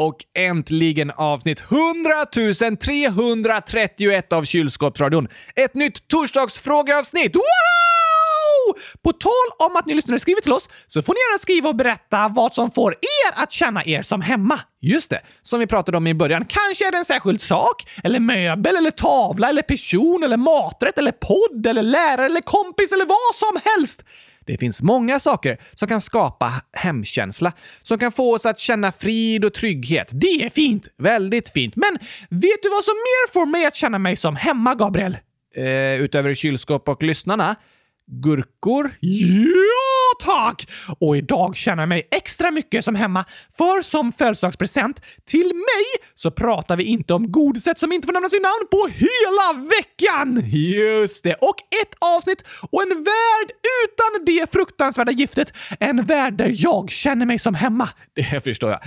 Och 0.00 0.16
äntligen 0.38 1.10
avsnitt 1.10 1.60
100 1.60 2.26
331 2.76 4.32
av 4.32 4.44
Kylskåpsradion. 4.44 5.28
Ett 5.56 5.74
nytt 5.74 6.08
torsdagsfrågeavsnitt! 6.08 7.36
Woho! 7.36 7.99
På 9.02 9.12
tal 9.12 9.68
om 9.68 9.76
att 9.76 9.86
ni 9.86 9.94
lyssnare 9.94 10.18
skriver 10.18 10.40
till 10.40 10.52
oss 10.52 10.68
så 10.88 11.02
får 11.02 11.14
ni 11.14 11.18
gärna 11.18 11.38
skriva 11.38 11.68
och 11.68 11.76
berätta 11.76 12.28
vad 12.28 12.54
som 12.54 12.70
får 12.70 12.92
er 12.92 13.42
att 13.42 13.52
känna 13.52 13.84
er 13.84 14.02
som 14.02 14.20
hemma. 14.20 14.60
Just 14.82 15.10
det, 15.10 15.20
som 15.42 15.60
vi 15.60 15.66
pratade 15.66 15.96
om 15.96 16.06
i 16.06 16.14
början. 16.14 16.44
Kanske 16.44 16.86
är 16.86 16.90
det 16.90 16.98
en 16.98 17.04
särskild 17.04 17.40
sak, 17.40 17.88
eller 18.04 18.20
möbel, 18.20 18.76
eller 18.76 18.90
tavla, 18.90 19.48
eller 19.48 19.62
person, 19.62 20.22
eller 20.24 20.36
maträtt, 20.36 20.98
eller 20.98 21.12
podd, 21.12 21.66
eller 21.66 21.82
lärare, 21.82 22.26
eller 22.26 22.40
kompis, 22.40 22.92
eller 22.92 23.06
vad 23.06 23.34
som 23.34 23.60
helst. 23.64 24.04
Det 24.46 24.58
finns 24.58 24.82
många 24.82 25.20
saker 25.20 25.58
som 25.74 25.88
kan 25.88 26.00
skapa 26.00 26.52
hemkänsla, 26.72 27.52
som 27.82 27.98
kan 27.98 28.12
få 28.12 28.34
oss 28.34 28.46
att 28.46 28.58
känna 28.58 28.92
frid 28.92 29.44
och 29.44 29.54
trygghet. 29.54 30.08
Det 30.12 30.44
är 30.44 30.50
fint! 30.50 30.88
Väldigt 30.98 31.50
fint. 31.50 31.76
Men 31.76 31.98
vet 32.30 32.62
du 32.62 32.68
vad 32.68 32.84
som 32.84 32.94
mer 32.94 33.32
får 33.32 33.46
mig 33.46 33.66
att 33.66 33.76
känna 33.76 33.98
mig 33.98 34.16
som 34.16 34.36
hemma, 34.36 34.74
Gabriel? 34.74 35.16
Eh, 35.56 35.94
utöver 35.94 36.34
kylskåp 36.34 36.88
och 36.88 37.02
lyssnarna? 37.02 37.56
Gurkor? 38.10 38.90
Ja! 39.00 39.90
tack! 40.20 40.68
Och 40.98 41.16
idag 41.16 41.56
känner 41.56 41.82
jag 41.82 41.88
mig 41.88 42.08
extra 42.10 42.50
mycket 42.50 42.84
som 42.84 42.94
hemma, 42.94 43.24
för 43.58 43.82
som 43.82 44.12
födelsedagspresent 44.12 45.02
till 45.26 45.46
mig 45.46 45.84
så 46.14 46.30
pratar 46.30 46.76
vi 46.76 46.84
inte 46.84 47.14
om 47.14 47.32
godiset 47.32 47.78
som 47.78 47.92
inte 47.92 48.06
får 48.06 48.12
nämnas 48.12 48.32
vid 48.32 48.42
namn 48.42 48.66
på 48.70 48.86
hela 48.86 49.68
veckan! 49.68 50.42
Just 50.50 51.24
det! 51.24 51.34
Och 51.34 51.56
ett 51.82 51.94
avsnitt 52.16 52.44
och 52.70 52.82
en 52.82 52.88
värld 52.88 53.50
utan 53.84 54.24
det 54.26 54.52
fruktansvärda 54.52 55.12
giftet. 55.12 55.52
En 55.80 56.04
värld 56.04 56.34
där 56.34 56.52
jag 56.54 56.90
känner 56.90 57.26
mig 57.26 57.38
som 57.38 57.54
hemma. 57.54 57.88
Det 58.14 58.44
förstår 58.44 58.70
jag. 58.70 58.80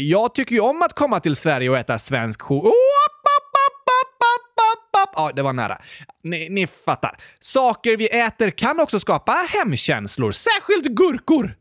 Jag 0.00 0.34
tycker 0.34 0.54
ju 0.54 0.60
om 0.60 0.82
att 0.82 0.92
komma 0.92 1.20
till 1.20 1.36
Sverige 1.36 1.70
och 1.70 1.78
äta 1.78 1.98
svensk 1.98 2.42
choklad. 2.42 3.13
Ja, 5.16 5.30
det 5.36 5.42
var 5.42 5.52
nära. 5.52 5.78
Ni, 6.22 6.48
ni 6.50 6.66
fattar. 6.66 7.18
Saker 7.40 7.96
vi 7.96 8.08
äter 8.08 8.50
kan 8.50 8.80
också 8.80 9.00
skapa 9.00 9.32
hemkänslor, 9.48 10.32
särskilt 10.32 10.86
gurkor. 10.86 11.56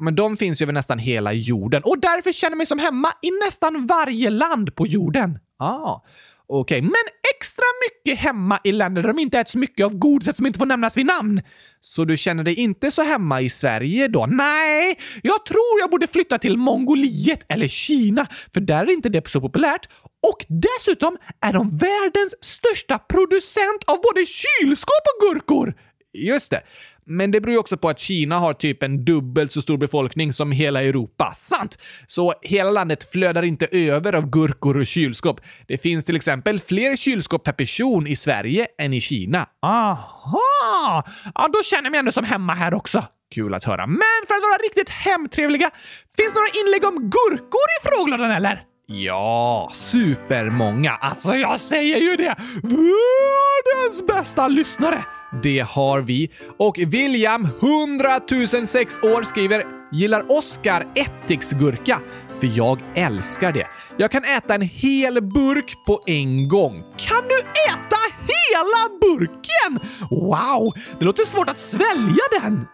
Men 0.00 0.14
de 0.14 0.36
finns 0.36 0.60
ju 0.60 0.64
över 0.64 0.72
nästan 0.72 0.98
hela 0.98 1.32
jorden 1.32 1.82
och 1.82 1.98
därför 1.98 2.32
känner 2.32 2.50
jag 2.50 2.58
mig 2.58 2.66
som 2.66 2.78
hemma 2.78 3.08
i 3.22 3.30
nästan 3.44 3.86
varje 3.86 4.30
land 4.30 4.74
på 4.74 4.86
jorden. 4.86 5.38
Ah, 5.58 6.00
Okej, 6.50 6.78
okay. 6.78 6.82
men 6.82 7.34
extra 7.36 7.64
mycket 7.86 8.20
hemma 8.20 8.60
i 8.64 8.72
länder 8.72 9.02
där 9.02 9.08
de 9.08 9.18
inte 9.18 9.38
äter 9.38 9.50
så 9.50 9.58
mycket 9.58 9.86
av 9.86 9.94
godiset 9.94 10.36
som 10.36 10.46
inte 10.46 10.58
får 10.58 10.66
nämnas 10.66 10.96
vid 10.96 11.06
namn. 11.06 11.40
Så 11.80 12.04
du 12.04 12.16
känner 12.16 12.44
dig 12.44 12.54
inte 12.54 12.90
så 12.90 13.02
hemma 13.02 13.40
i 13.40 13.48
Sverige 13.48 14.08
då? 14.08 14.26
Nej, 14.26 14.98
jag 15.22 15.46
tror 15.46 15.80
jag 15.80 15.90
borde 15.90 16.06
flytta 16.06 16.38
till 16.38 16.56
Mongoliet 16.56 17.46
eller 17.48 17.68
Kina, 17.68 18.26
för 18.54 18.60
där 18.60 18.86
är 18.86 18.90
inte 18.90 19.08
det 19.08 19.28
så 19.28 19.40
populärt. 19.40 19.88
Och 20.28 20.46
dessutom 20.48 21.16
är 21.40 21.52
de 21.52 21.78
världens 21.78 22.34
största 22.40 22.98
producent 22.98 23.84
av 23.86 23.96
både 23.96 24.26
kylskåp 24.26 25.04
och 25.14 25.28
gurkor. 25.28 25.74
Just 26.12 26.50
det. 26.50 26.62
Men 27.08 27.30
det 27.30 27.40
beror 27.40 27.52
ju 27.52 27.58
också 27.58 27.76
på 27.76 27.88
att 27.88 27.98
Kina 27.98 28.38
har 28.38 28.54
typ 28.54 28.82
en 28.82 29.04
dubbelt 29.04 29.52
så 29.52 29.62
stor 29.62 29.76
befolkning 29.76 30.32
som 30.32 30.52
hela 30.52 30.82
Europa. 30.82 31.32
Sant! 31.34 31.78
Så 32.06 32.34
hela 32.42 32.70
landet 32.70 33.12
flödar 33.12 33.42
inte 33.42 33.66
över 33.70 34.12
av 34.12 34.30
gurkor 34.30 34.78
och 34.78 34.86
kylskåp. 34.86 35.40
Det 35.66 35.78
finns 35.78 36.04
till 36.04 36.16
exempel 36.16 36.60
fler 36.60 36.96
kylskåp 36.96 37.44
per 37.44 37.52
person 37.52 38.06
i 38.06 38.16
Sverige 38.16 38.66
än 38.78 38.92
i 38.92 39.00
Kina. 39.00 39.46
Aha! 39.62 41.04
Ja, 41.34 41.48
då 41.52 41.62
känner 41.64 41.84
jag 41.84 41.90
mig 41.90 41.98
ändå 41.98 42.12
som 42.12 42.24
hemma 42.24 42.54
här 42.54 42.74
också. 42.74 43.04
Kul 43.34 43.54
att 43.54 43.64
höra. 43.64 43.86
Men 43.86 44.20
för 44.28 44.34
att 44.34 44.42
vara 44.42 44.58
riktigt 44.62 44.90
hemtrevliga, 44.90 45.70
finns 46.16 46.32
det 46.32 46.38
några 46.38 46.66
inlägg 46.66 46.84
om 46.84 47.10
gurkor 47.10 47.68
i 47.80 47.88
frågelådan 47.88 48.30
eller? 48.30 48.62
Ja, 48.86 49.70
supermånga. 49.72 50.90
Alltså, 50.90 51.34
jag 51.34 51.60
säger 51.60 51.98
ju 51.98 52.16
det! 52.16 52.36
Världens 52.62 54.06
bästa 54.06 54.48
lyssnare! 54.48 55.04
Det 55.42 55.60
har 55.60 56.00
vi. 56.00 56.30
Och 56.58 56.78
William, 56.78 57.48
100 57.60 58.20
006 58.66 58.98
år, 58.98 59.22
skriver 59.22 59.64
“Gillar 59.92 60.38
Oscar 60.38 60.86
ättiksgurka? 60.94 62.00
För 62.40 62.50
jag 62.56 62.78
älskar 62.94 63.52
det. 63.52 63.66
Jag 63.96 64.10
kan 64.10 64.24
äta 64.24 64.54
en 64.54 64.62
hel 64.62 65.22
burk 65.22 65.74
på 65.86 66.00
en 66.06 66.48
gång. 66.48 66.82
Kan 66.96 67.22
du 67.28 67.38
äta 67.38 68.00
hela 68.20 68.98
burken? 69.00 69.88
Wow, 70.10 70.72
det 70.98 71.04
låter 71.04 71.24
svårt 71.24 71.48
att 71.48 71.58
svälja 71.58 72.24
den. 72.42 72.66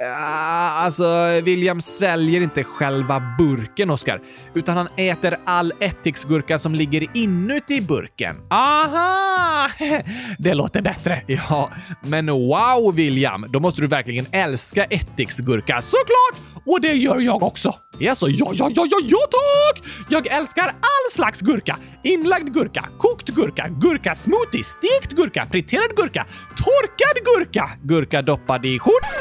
Eh, 0.00 0.84
alltså, 0.84 1.04
William 1.42 1.80
sväljer 1.80 2.40
inte 2.40 2.64
själva 2.64 3.22
burken, 3.38 3.90
Oscar, 3.90 4.20
utan 4.54 4.76
han 4.76 4.88
äter 4.96 5.38
all 5.46 5.72
ättiksgurka 5.80 6.58
som 6.58 6.74
ligger 6.74 7.16
inuti 7.16 7.80
burken. 7.80 8.36
Aha! 8.50 9.68
Det 10.38 10.54
låter 10.54 10.82
bättre. 10.82 11.22
Ja, 11.26 11.70
men 12.02 12.26
wow, 12.26 12.94
William, 12.94 13.46
då 13.48 13.60
måste 13.60 13.80
du 13.80 13.86
verkligen 13.86 14.26
älska 14.32 14.84
ättiksgurka. 14.84 15.80
Såklart! 15.82 16.62
Och 16.66 16.80
det 16.80 16.92
gör 16.92 17.20
jag 17.20 17.42
också. 17.42 17.74
Jaså, 17.98 18.28
ja, 18.28 18.52
ja, 18.54 18.70
ja, 18.74 18.86
ja, 18.90 18.98
ja 19.04 19.18
tack! 19.30 19.84
Jag 20.08 20.26
älskar 20.26 20.64
all 20.68 21.10
slags 21.10 21.40
gurka. 21.40 21.76
Inlagd 22.04 22.54
gurka, 22.54 22.84
kokt 22.98 23.28
gurka, 23.28 23.68
gurka 23.68 24.14
smoothie, 24.14 24.64
stekt 24.64 25.12
gurka, 25.12 25.46
friterad 25.52 25.96
gurka, 25.96 26.26
torkad 26.56 27.24
gurka, 27.24 27.70
gurka 27.82 28.22
doppad 28.22 28.66
i 28.66 28.78
skjortan 28.78 29.19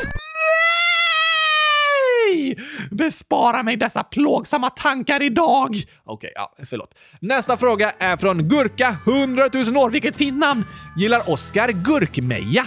Nej! 2.58 2.65
Bespara 2.91 3.63
mig 3.63 3.77
dessa 3.77 4.03
plågsamma 4.03 4.70
tankar 4.70 5.24
idag! 5.24 5.70
Okej, 5.70 5.88
okay, 6.06 6.29
ja, 6.36 6.56
förlåt. 6.65 6.96
Nästa 7.20 7.58
fråga 7.58 7.91
är 8.00 8.18
från 8.18 8.50
Gurka 8.50 8.98
100 9.06 9.50
000 9.53 9.77
år. 9.77 9.89
Vilket 9.89 10.15
fint 10.15 10.38
namn! 10.38 10.65
Gillar 10.98 11.29
Oskar 11.29 11.70
gurkmeja? 11.70 12.63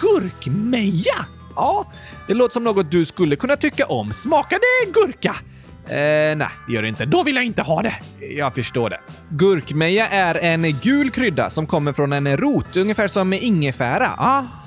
Gurkmeja? 0.00 1.26
Ja, 1.56 1.92
det 2.26 2.34
låter 2.34 2.52
som 2.52 2.64
något 2.64 2.90
du 2.90 3.04
skulle 3.04 3.36
kunna 3.36 3.56
tycka 3.56 3.86
om. 3.86 4.12
Smakar 4.12 4.58
det 4.58 4.92
gurka? 4.92 5.34
Eh, 5.86 6.36
nej, 6.36 6.48
det 6.66 6.72
gör 6.72 6.82
det 6.82 6.88
inte. 6.88 7.04
Då 7.04 7.22
vill 7.22 7.34
jag 7.34 7.44
inte 7.44 7.62
ha 7.62 7.82
det. 7.82 7.94
Jag 8.20 8.54
förstår 8.54 8.90
det. 8.90 9.00
Gurkmeja 9.28 10.08
är 10.08 10.34
en 10.34 10.78
gul 10.82 11.10
krydda 11.10 11.50
som 11.50 11.66
kommer 11.66 11.92
från 11.92 12.12
en 12.12 12.36
rot, 12.36 12.76
ungefär 12.76 13.08
som 13.08 13.32
ingefära. 13.32 14.06
Aha! 14.06 14.59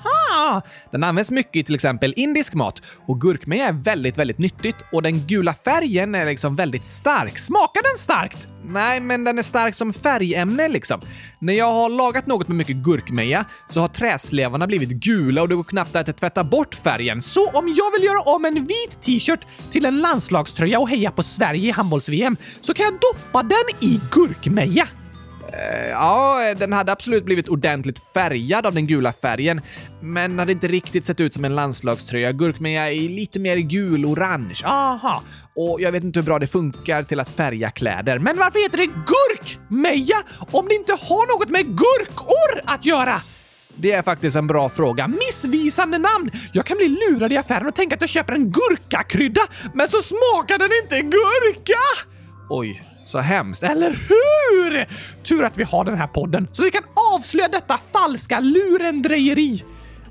Den 0.91 1.03
används 1.03 1.31
mycket 1.31 1.55
i 1.55 1.63
till 1.63 1.75
exempel 1.75 2.13
indisk 2.15 2.53
mat 2.53 2.81
och 3.05 3.21
gurkmeja 3.21 3.67
är 3.67 3.73
väldigt, 3.73 4.17
väldigt 4.17 4.37
nyttigt 4.37 4.75
och 4.91 5.01
den 5.01 5.27
gula 5.27 5.53
färgen 5.53 6.15
är 6.15 6.25
liksom 6.25 6.55
väldigt 6.55 6.85
stark. 6.85 7.37
Smakar 7.37 7.83
den 7.83 7.97
starkt? 7.97 8.47
Nej, 8.65 8.99
men 8.99 9.23
den 9.23 9.39
är 9.39 9.43
stark 9.43 9.75
som 9.75 9.93
färgämne 9.93 10.69
liksom. 10.69 11.01
När 11.39 11.53
jag 11.53 11.71
har 11.71 11.89
lagat 11.89 12.27
något 12.27 12.47
med 12.47 12.57
mycket 12.57 12.75
gurkmeja 12.75 13.45
så 13.69 13.79
har 13.79 13.87
träslevarna 13.87 14.67
blivit 14.67 14.89
gula 14.89 15.41
och 15.41 15.49
det 15.49 15.55
går 15.55 15.63
knappt 15.63 15.95
att 15.95 16.17
tvätta 16.17 16.43
bort 16.43 16.75
färgen. 16.75 17.21
Så 17.21 17.47
om 17.49 17.73
jag 17.77 17.91
vill 17.91 18.03
göra 18.03 18.21
om 18.21 18.45
en 18.45 18.65
vit 18.65 19.01
t-shirt 19.01 19.39
till 19.71 19.85
en 19.85 20.01
landslagströja 20.01 20.79
och 20.79 20.89
heja 20.89 21.11
på 21.11 21.23
Sverige 21.23 21.67
i 21.67 21.71
handbolls-VM 21.71 22.37
så 22.61 22.73
kan 22.73 22.83
jag 22.83 22.93
doppa 22.93 23.43
den 23.43 23.89
i 23.89 23.99
gurkmeja. 24.11 24.87
Eh, 25.53 25.89
ja, 25.89 26.53
den 26.57 26.73
hade 26.73 26.91
absolut 26.91 27.25
blivit 27.25 27.49
ordentligt 27.49 28.01
färgad 28.13 28.65
av 28.65 28.73
den 28.73 28.87
gula 28.87 29.13
färgen, 29.13 29.61
men 30.01 30.39
hade 30.39 30.51
inte 30.51 30.67
riktigt 30.67 31.05
sett 31.05 31.19
ut 31.19 31.33
som 31.33 31.45
en 31.45 31.55
landslagströja. 31.55 32.31
Gurkmeja 32.31 32.91
är 32.91 33.09
lite 33.09 33.39
mer 33.39 33.57
gul-orange. 33.57 34.61
Aha! 34.65 35.23
Och 35.55 35.81
jag 35.81 35.91
vet 35.91 36.03
inte 36.03 36.19
hur 36.19 36.25
bra 36.25 36.39
det 36.39 36.47
funkar 36.47 37.03
till 37.03 37.19
att 37.19 37.29
färga 37.29 37.71
kläder. 37.71 38.19
Men 38.19 38.37
varför 38.37 38.63
heter 38.63 38.77
det 38.77 38.87
gurkmeja 38.87 40.17
om 40.51 40.67
det 40.67 40.75
inte 40.75 40.93
har 40.93 41.39
något 41.39 41.49
med 41.49 41.65
gurkor 41.65 42.61
att 42.65 42.85
göra? 42.85 43.21
Det 43.75 43.91
är 43.91 44.01
faktiskt 44.01 44.35
en 44.35 44.47
bra 44.47 44.69
fråga. 44.69 45.07
Missvisande 45.07 45.97
namn! 45.97 46.31
Jag 46.53 46.65
kan 46.65 46.77
bli 46.77 46.89
lurad 46.89 47.33
i 47.33 47.37
affären 47.37 47.67
och 47.67 47.75
tänka 47.75 47.95
att 47.95 48.01
jag 48.01 48.09
köper 48.09 48.33
en 48.33 48.51
gurkakrydda, 48.51 49.41
men 49.73 49.89
så 49.89 50.01
smakar 50.01 50.59
den 50.59 50.69
inte 50.83 51.01
gurka! 51.01 51.79
Oj, 52.49 52.83
så 53.13 53.19
hemskt, 53.19 53.63
eller 53.63 53.89
hur? 53.89 54.85
Tur 55.23 55.43
att 55.43 55.57
vi 55.57 55.63
har 55.63 55.85
den 55.85 55.97
här 55.97 56.07
podden 56.07 56.47
så 56.51 56.63
vi 56.63 56.71
kan 56.71 56.83
avslöja 57.15 57.47
detta 57.47 57.79
falska 57.91 58.39
lurendrejeri. 58.39 59.63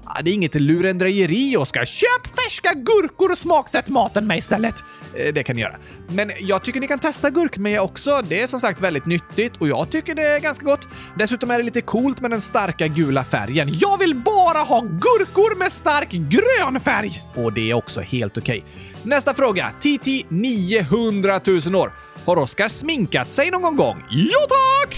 Ja, 0.05 0.23
det 0.23 0.31
är 0.31 0.35
inget 0.35 0.55
lurendrejeri, 0.55 1.57
Oskar. 1.57 1.85
Köp 1.85 2.27
färska 2.27 2.75
gurkor 2.75 3.31
och 3.31 3.39
smaksätt 3.39 3.89
maten 3.89 4.27
med 4.27 4.39
istället. 4.39 4.75
Eh, 5.15 5.35
det 5.35 5.43
kan 5.43 5.57
ni 5.57 5.63
göra. 5.63 5.77
Men 6.09 6.31
jag 6.41 6.65
tycker 6.65 6.81
ni 6.81 6.89
kan 6.89 6.99
testa 6.99 7.31
gurkmeja 7.31 7.83
också. 7.83 8.23
Det 8.29 8.43
är 8.43 8.47
som 8.47 8.61
sagt 8.61 8.81
väldigt 8.81 9.07
nyttigt 9.07 9.57
och 9.57 9.69
jag 9.69 9.91
tycker 9.91 10.15
det 10.15 10.23
är 10.23 10.41
ganska 10.41 10.65
gott. 10.65 10.89
Dessutom 11.19 11.51
är 11.51 11.59
det 11.59 11.65
lite 11.65 11.81
coolt 11.81 12.21
med 12.21 12.31
den 12.31 12.41
starka 12.41 12.87
gula 12.87 13.25
färgen. 13.25 13.69
Jag 13.73 13.99
vill 13.99 14.15
bara 14.15 14.59
ha 14.59 14.81
gurkor 14.81 15.55
med 15.55 15.73
stark 15.73 16.11
grön 16.11 16.81
färg! 16.81 17.23
Och 17.35 17.53
det 17.53 17.71
är 17.71 17.75
också 17.75 18.01
helt 18.01 18.39
okej. 18.39 18.59
Okay. 18.59 18.71
Nästa 19.03 19.35
fråga. 19.35 19.71
TT 19.81 20.25
900 20.29 21.41
000 21.67 21.75
år. 21.75 21.93
Har 22.27 22.37
Oskar 22.37 22.69
sminkat 22.69 23.31
sig 23.31 23.51
någon 23.51 23.77
gång? 23.77 24.05
Ja 24.11 24.39
tack! 24.49 24.97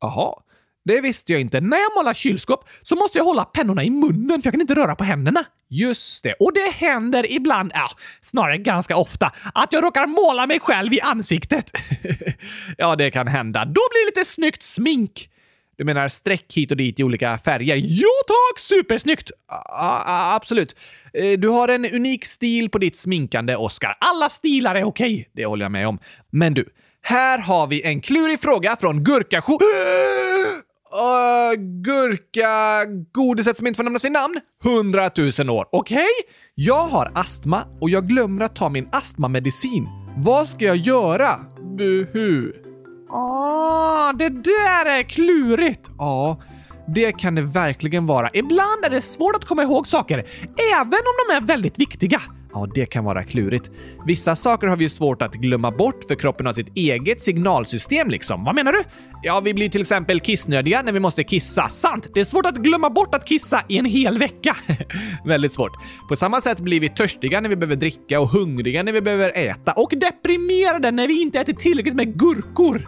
Jaha. 0.00 0.34
Det 0.84 1.00
visste 1.00 1.32
jag 1.32 1.40
inte. 1.40 1.60
När 1.60 1.76
jag 1.76 1.90
målar 1.96 2.14
kylskåp 2.14 2.68
så 2.82 2.96
måste 2.96 3.18
jag 3.18 3.24
hålla 3.24 3.44
pennorna 3.44 3.84
i 3.84 3.90
munnen 3.90 4.42
för 4.42 4.46
jag 4.46 4.52
kan 4.52 4.60
inte 4.60 4.74
röra 4.74 4.94
på 4.94 5.04
händerna. 5.04 5.44
Just 5.68 6.22
det. 6.22 6.32
Och 6.32 6.52
det 6.54 6.72
händer 6.74 7.32
ibland, 7.32 7.72
ja, 7.74 7.88
snarare 8.20 8.58
ganska 8.58 8.96
ofta, 8.96 9.30
att 9.54 9.72
jag 9.72 9.84
råkar 9.84 10.06
måla 10.06 10.46
mig 10.46 10.60
själv 10.60 10.92
i 10.92 11.00
ansiktet. 11.00 11.70
ja, 12.78 12.96
det 12.96 13.10
kan 13.10 13.28
hända. 13.28 13.64
Då 13.64 13.80
blir 13.90 14.04
det 14.04 14.20
lite 14.20 14.30
snyggt 14.30 14.62
smink. 14.62 15.28
Du 15.76 15.84
menar 15.84 16.08
streck 16.08 16.54
hit 16.54 16.70
och 16.70 16.76
dit 16.76 17.00
i 17.00 17.04
olika 17.04 17.38
färger? 17.38 17.76
Ja 17.76 18.08
tack! 18.26 18.60
Supersnyggt! 18.60 19.30
A 19.48 20.34
absolut. 20.34 20.76
Eh, 21.12 21.38
du 21.38 21.48
har 21.48 21.68
en 21.68 21.84
unik 21.84 22.24
stil 22.24 22.70
på 22.70 22.78
ditt 22.78 22.96
sminkande, 22.96 23.56
Oscar. 23.56 23.96
Alla 24.00 24.28
stilar 24.28 24.74
är 24.74 24.84
okej, 24.84 25.12
okay. 25.14 25.24
det 25.32 25.46
håller 25.46 25.64
jag 25.64 25.72
med 25.72 25.88
om. 25.88 25.98
Men 26.30 26.54
du, 26.54 26.64
här 27.02 27.38
har 27.38 27.66
vi 27.66 27.82
en 27.82 28.00
klurig 28.00 28.40
fråga 28.40 28.76
från 28.80 29.04
Gurka 29.04 29.42
Uh, 30.92 31.60
gurka... 31.82 32.84
Godiset 33.12 33.56
som 33.56 33.66
inte 33.66 33.76
får 33.76 33.84
nämnas 33.84 34.04
vid 34.04 34.12
namn? 34.12 34.40
100 34.64 35.10
000 35.38 35.50
år. 35.50 35.68
Okej? 35.72 35.96
Okay? 35.96 36.06
Jag 36.54 36.86
har 36.86 37.12
astma 37.14 37.62
och 37.80 37.90
jag 37.90 38.08
glömmer 38.08 38.44
att 38.44 38.56
ta 38.56 38.68
min 38.68 38.88
astmamedicin. 38.92 39.88
Vad 40.16 40.48
ska 40.48 40.64
jag 40.64 40.76
göra? 40.76 41.40
Buhu. 41.78 42.52
Ah, 43.10 44.12
det 44.12 44.28
där 44.28 44.86
är 44.86 45.02
klurigt. 45.02 45.90
Ja, 45.98 46.40
det 46.94 47.12
kan 47.12 47.34
det 47.34 47.42
verkligen 47.42 48.06
vara. 48.06 48.30
Ibland 48.32 48.84
är 48.84 48.90
det 48.90 49.00
svårt 49.00 49.36
att 49.36 49.44
komma 49.44 49.62
ihåg 49.62 49.86
saker, 49.86 50.18
även 50.74 50.92
om 50.92 51.14
de 51.28 51.34
är 51.36 51.40
väldigt 51.40 51.78
viktiga. 51.78 52.20
Ja, 52.54 52.68
det 52.74 52.86
kan 52.86 53.04
vara 53.04 53.22
klurigt. 53.22 53.70
Vissa 54.06 54.36
saker 54.36 54.66
har 54.66 54.76
vi 54.76 54.84
ju 54.84 54.90
svårt 54.90 55.22
att 55.22 55.34
glömma 55.34 55.70
bort 55.70 56.04
för 56.08 56.14
kroppen 56.14 56.46
har 56.46 56.52
sitt 56.52 56.76
eget 56.76 57.22
signalsystem 57.22 58.10
liksom. 58.10 58.44
Vad 58.44 58.54
menar 58.54 58.72
du? 58.72 58.78
Ja, 59.22 59.40
vi 59.40 59.54
blir 59.54 59.68
till 59.68 59.80
exempel 59.80 60.20
kissnödiga 60.20 60.82
när 60.82 60.92
vi 60.92 61.00
måste 61.00 61.24
kissa. 61.24 61.68
Sant! 61.68 62.08
Det 62.14 62.20
är 62.20 62.24
svårt 62.24 62.46
att 62.46 62.56
glömma 62.56 62.90
bort 62.90 63.14
att 63.14 63.26
kissa 63.26 63.60
i 63.68 63.78
en 63.78 63.84
hel 63.84 64.18
vecka. 64.18 64.56
Väldigt 65.26 65.52
svårt. 65.52 65.72
På 66.08 66.16
samma 66.16 66.40
sätt 66.40 66.60
blir 66.60 66.80
vi 66.80 66.88
törstiga 66.88 67.40
när 67.40 67.48
vi 67.48 67.56
behöver 67.56 67.76
dricka 67.76 68.20
och 68.20 68.28
hungriga 68.28 68.82
när 68.82 68.92
vi 68.92 69.00
behöver 69.00 69.38
äta 69.38 69.72
och 69.72 69.92
deprimerade 69.96 70.90
när 70.90 71.08
vi 71.08 71.22
inte 71.22 71.40
äter 71.40 71.52
tillräckligt 71.52 71.94
med 71.94 72.18
gurkor. 72.18 72.86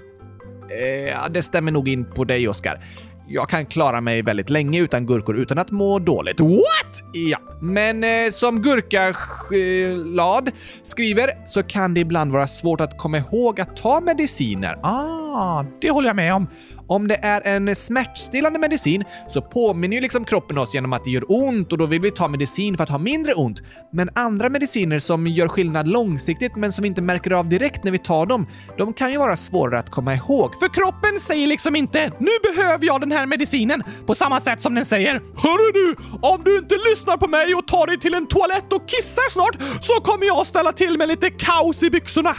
Eh, 0.71 0.87
ja, 0.87 1.28
det 1.28 1.42
stämmer 1.42 1.73
nog 1.73 1.88
in 1.88 2.04
på 2.04 2.25
dig, 2.25 2.49
Oskar 2.49 2.80
jag 3.28 3.48
kan 3.48 3.66
klara 3.66 4.00
mig 4.00 4.22
väldigt 4.22 4.50
länge 4.50 4.80
utan 4.80 5.06
gurkor 5.06 5.38
utan 5.38 5.58
att 5.58 5.70
må 5.70 5.98
dåligt. 5.98 6.40
What? 6.40 7.02
Ja, 7.12 7.38
men 7.60 8.04
eh, 8.04 8.30
som 8.30 8.62
Gurkalad 8.62 10.50
skriver 10.82 11.30
så 11.46 11.62
kan 11.62 11.94
det 11.94 12.00
ibland 12.00 12.32
vara 12.32 12.46
svårt 12.46 12.80
att 12.80 12.98
komma 12.98 13.18
ihåg 13.18 13.60
att 13.60 13.76
ta 13.76 14.00
mediciner. 14.00 14.78
Ah, 14.82 15.64
det 15.80 15.90
håller 15.90 16.08
jag 16.08 16.16
med 16.16 16.34
om. 16.34 16.46
Om 16.86 17.08
det 17.08 17.16
är 17.22 17.40
en 17.40 17.74
smärtstillande 17.74 18.58
medicin 18.58 19.04
så 19.28 19.42
påminner 19.42 19.94
ju 19.94 20.00
liksom 20.00 20.24
kroppen 20.24 20.58
oss 20.58 20.74
genom 20.74 20.92
att 20.92 21.04
det 21.04 21.10
gör 21.10 21.24
ont 21.28 21.72
och 21.72 21.78
då 21.78 21.86
vill 21.86 22.00
vi 22.00 22.10
ta 22.10 22.28
medicin 22.28 22.76
för 22.76 22.84
att 22.84 22.90
ha 22.90 22.98
mindre 22.98 23.34
ont. 23.34 23.62
Men 23.92 24.10
andra 24.14 24.48
mediciner 24.48 24.98
som 24.98 25.26
gör 25.26 25.48
skillnad 25.48 25.88
långsiktigt 25.88 26.56
men 26.56 26.72
som 26.72 26.82
vi 26.82 26.88
inte 26.88 27.02
märker 27.02 27.30
av 27.30 27.48
direkt 27.48 27.84
när 27.84 27.92
vi 27.92 27.98
tar 27.98 28.26
dem, 28.26 28.46
de 28.78 28.92
kan 28.92 29.12
ju 29.12 29.18
vara 29.18 29.36
svårare 29.36 29.78
att 29.78 29.90
komma 29.90 30.14
ihåg. 30.14 30.58
För 30.60 30.74
kroppen 30.74 31.20
säger 31.20 31.46
liksom 31.46 31.76
inte 31.76 32.12
“Nu 32.18 32.54
behöver 32.54 32.86
jag 32.86 33.00
den 33.00 33.12
här 33.12 33.26
medicinen” 33.26 33.82
på 34.06 34.14
samma 34.14 34.40
sätt 34.40 34.60
som 34.60 34.74
den 34.74 34.84
säger 34.84 35.12
“Hörru 35.14 35.72
du, 35.72 35.96
om 36.22 36.42
du 36.44 36.58
inte 36.58 36.74
lyssnar 36.90 37.16
på 37.16 37.28
mig 37.28 37.54
och 37.54 37.66
tar 37.66 37.86
dig 37.86 38.00
till 38.00 38.14
en 38.14 38.26
toalett 38.26 38.72
och 38.72 38.88
kissar 38.88 39.30
snart 39.30 39.56
så 39.80 40.00
kommer 40.00 40.26
jag 40.26 40.46
ställa 40.46 40.72
till 40.72 40.98
med 40.98 41.08
lite 41.08 41.30
kaos 41.30 41.82
i 41.82 41.90
byxorna.” 41.90 42.34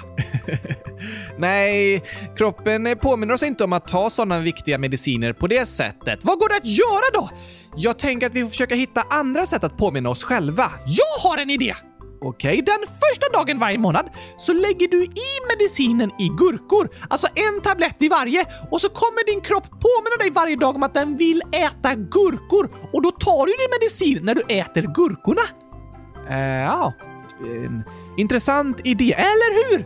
Nej, 1.38 2.04
kroppen 2.38 2.98
påminner 3.02 3.34
oss 3.34 3.44
inte 3.44 3.64
om 3.64 3.74
att 3.74 3.88
ta 3.88 4.10
sådana 4.10 4.40
viktiga 4.40 4.78
mediciner 4.78 5.34
på 5.34 5.48
det 5.48 5.66
sättet. 5.66 6.26
Vad 6.26 6.40
går 6.40 6.50
det 6.50 6.56
att 6.56 6.66
göra 6.66 7.06
då? 7.14 7.30
Jag 7.76 8.00
tänker 8.00 8.28
att 8.28 8.34
vi 8.34 8.42
får 8.42 8.50
försöka 8.50 8.76
hitta 8.76 9.04
andra 9.10 9.46
sätt 9.46 9.64
att 9.64 9.78
påminna 9.78 10.10
oss 10.10 10.24
själva. 10.24 10.72
Jag 10.86 11.30
har 11.30 11.38
en 11.38 11.50
idé! 11.50 11.76
Okej, 12.22 12.62
den 12.62 12.80
första 12.80 13.30
dagen 13.34 13.60
varje 13.60 13.78
månad 13.78 14.10
så 14.38 14.54
lägger 14.54 14.88
du 14.88 15.04
i 15.04 15.30
medicinen 15.50 16.12
i 16.20 16.28
gurkor. 16.28 16.90
Alltså 17.10 17.28
en 17.36 17.62
tablett 17.62 18.02
i 18.02 18.10
varje. 18.10 18.46
Och 18.72 18.82
så 18.82 18.90
kommer 18.90 19.26
din 19.26 19.42
kropp 19.42 19.64
påminna 19.64 20.18
dig 20.20 20.30
varje 20.30 20.56
dag 20.56 20.76
om 20.76 20.84
att 20.84 20.94
den 20.94 21.18
vill 21.18 21.42
äta 21.52 21.96
gurkor. 21.96 22.70
Och 22.94 23.02
då 23.02 23.12
tar 23.12 23.46
du 23.46 23.52
din 23.52 23.80
medicin 23.80 24.26
när 24.26 24.36
du 24.36 24.42
äter 24.42 24.82
gurkorna. 24.82 25.42
Uh, 26.30 26.64
ja, 26.64 26.94
en 27.40 27.84
intressant 28.18 28.82
idé, 28.88 29.14
eller 29.14 29.70
hur? 29.70 29.86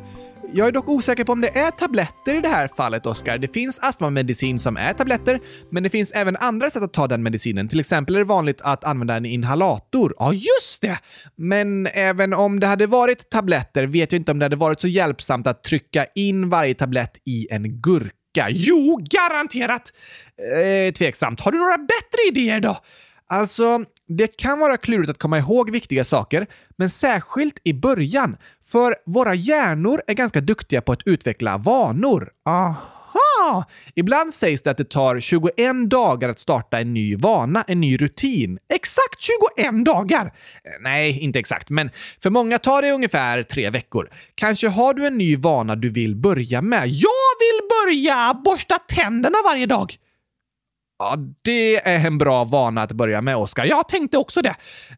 Jag 0.53 0.67
är 0.67 0.71
dock 0.71 0.89
osäker 0.89 1.23
på 1.23 1.31
om 1.31 1.41
det 1.41 1.57
är 1.57 1.71
tabletter 1.71 2.35
i 2.35 2.41
det 2.41 2.47
här 2.47 2.67
fallet, 2.67 3.05
Oskar. 3.05 3.37
Det 3.37 3.47
finns 3.47 3.79
astmamedicin 3.79 4.59
som 4.59 4.77
är 4.77 4.93
tabletter, 4.93 5.39
men 5.69 5.83
det 5.83 5.89
finns 5.89 6.11
även 6.11 6.35
andra 6.37 6.69
sätt 6.69 6.83
att 6.83 6.93
ta 6.93 7.07
den 7.07 7.23
medicinen. 7.23 7.67
Till 7.67 7.79
exempel 7.79 8.15
är 8.15 8.19
det 8.19 8.25
vanligt 8.25 8.61
att 8.61 8.83
använda 8.83 9.15
en 9.15 9.25
inhalator. 9.25 10.13
Ja, 10.19 10.33
just 10.33 10.81
det! 10.81 10.99
Men 11.35 11.87
även 11.87 12.33
om 12.33 12.59
det 12.59 12.67
hade 12.67 12.87
varit 12.87 13.29
tabletter 13.29 13.83
vet 13.83 14.11
jag 14.11 14.19
inte 14.19 14.31
om 14.31 14.39
det 14.39 14.45
hade 14.45 14.55
varit 14.55 14.81
så 14.81 14.87
hjälpsamt 14.87 15.47
att 15.47 15.63
trycka 15.63 16.05
in 16.15 16.49
varje 16.49 16.73
tablett 16.73 17.17
i 17.25 17.47
en 17.51 17.81
gurka. 17.81 18.47
Jo, 18.49 18.99
garanterat! 19.09 19.93
Eh, 20.55 20.93
tveksamt. 20.93 21.41
Har 21.41 21.51
du 21.51 21.57
några 21.57 21.77
bättre 21.77 22.27
idéer 22.27 22.59
då? 22.59 22.77
Alltså, 23.27 23.83
det 24.09 24.37
kan 24.37 24.59
vara 24.59 24.77
klurigt 24.77 25.09
att 25.09 25.17
komma 25.17 25.37
ihåg 25.37 25.71
viktiga 25.71 26.03
saker, 26.03 26.47
men 26.77 26.89
särskilt 26.89 27.61
i 27.63 27.73
början. 27.73 28.37
För 28.67 28.95
våra 29.05 29.33
hjärnor 29.33 30.01
är 30.07 30.13
ganska 30.13 30.41
duktiga 30.41 30.81
på 30.81 30.91
att 30.91 31.01
utveckla 31.05 31.57
vanor. 31.57 32.29
Aha! 32.45 33.65
Ibland 33.95 34.33
sägs 34.33 34.61
det 34.61 34.71
att 34.71 34.77
det 34.77 34.89
tar 34.89 35.19
21 35.19 35.89
dagar 35.89 36.29
att 36.29 36.39
starta 36.39 36.79
en 36.79 36.93
ny 36.93 37.15
vana, 37.15 37.63
en 37.67 37.81
ny 37.81 37.97
rutin. 37.97 38.59
Exakt 38.73 39.21
21 39.57 39.85
dagar! 39.85 40.25
Eh, 40.25 40.71
nej, 40.81 41.19
inte 41.19 41.39
exakt, 41.39 41.69
men 41.69 41.89
för 42.23 42.29
många 42.29 42.59
tar 42.59 42.81
det 42.81 42.91
ungefär 42.91 43.43
tre 43.43 43.69
veckor. 43.69 44.09
Kanske 44.35 44.67
har 44.67 44.93
du 44.93 45.07
en 45.07 45.17
ny 45.17 45.35
vana 45.35 45.75
du 45.75 45.89
vill 45.89 46.15
börja 46.15 46.61
med. 46.61 46.87
Jag 46.87 47.29
vill 47.39 47.69
börja 47.69 48.41
borsta 48.45 48.75
tänderna 48.75 49.37
varje 49.45 49.65
dag! 49.65 49.97
Ja, 50.99 51.17
det 51.41 51.87
är 51.87 52.05
en 52.07 52.17
bra 52.17 52.43
vana 52.43 52.81
att 52.81 52.91
börja 52.91 53.21
med, 53.21 53.37
Oskar. 53.37 53.65
Jag 53.65 53.87
tänkte 53.87 54.17
också 54.17 54.41
det. 54.41 54.49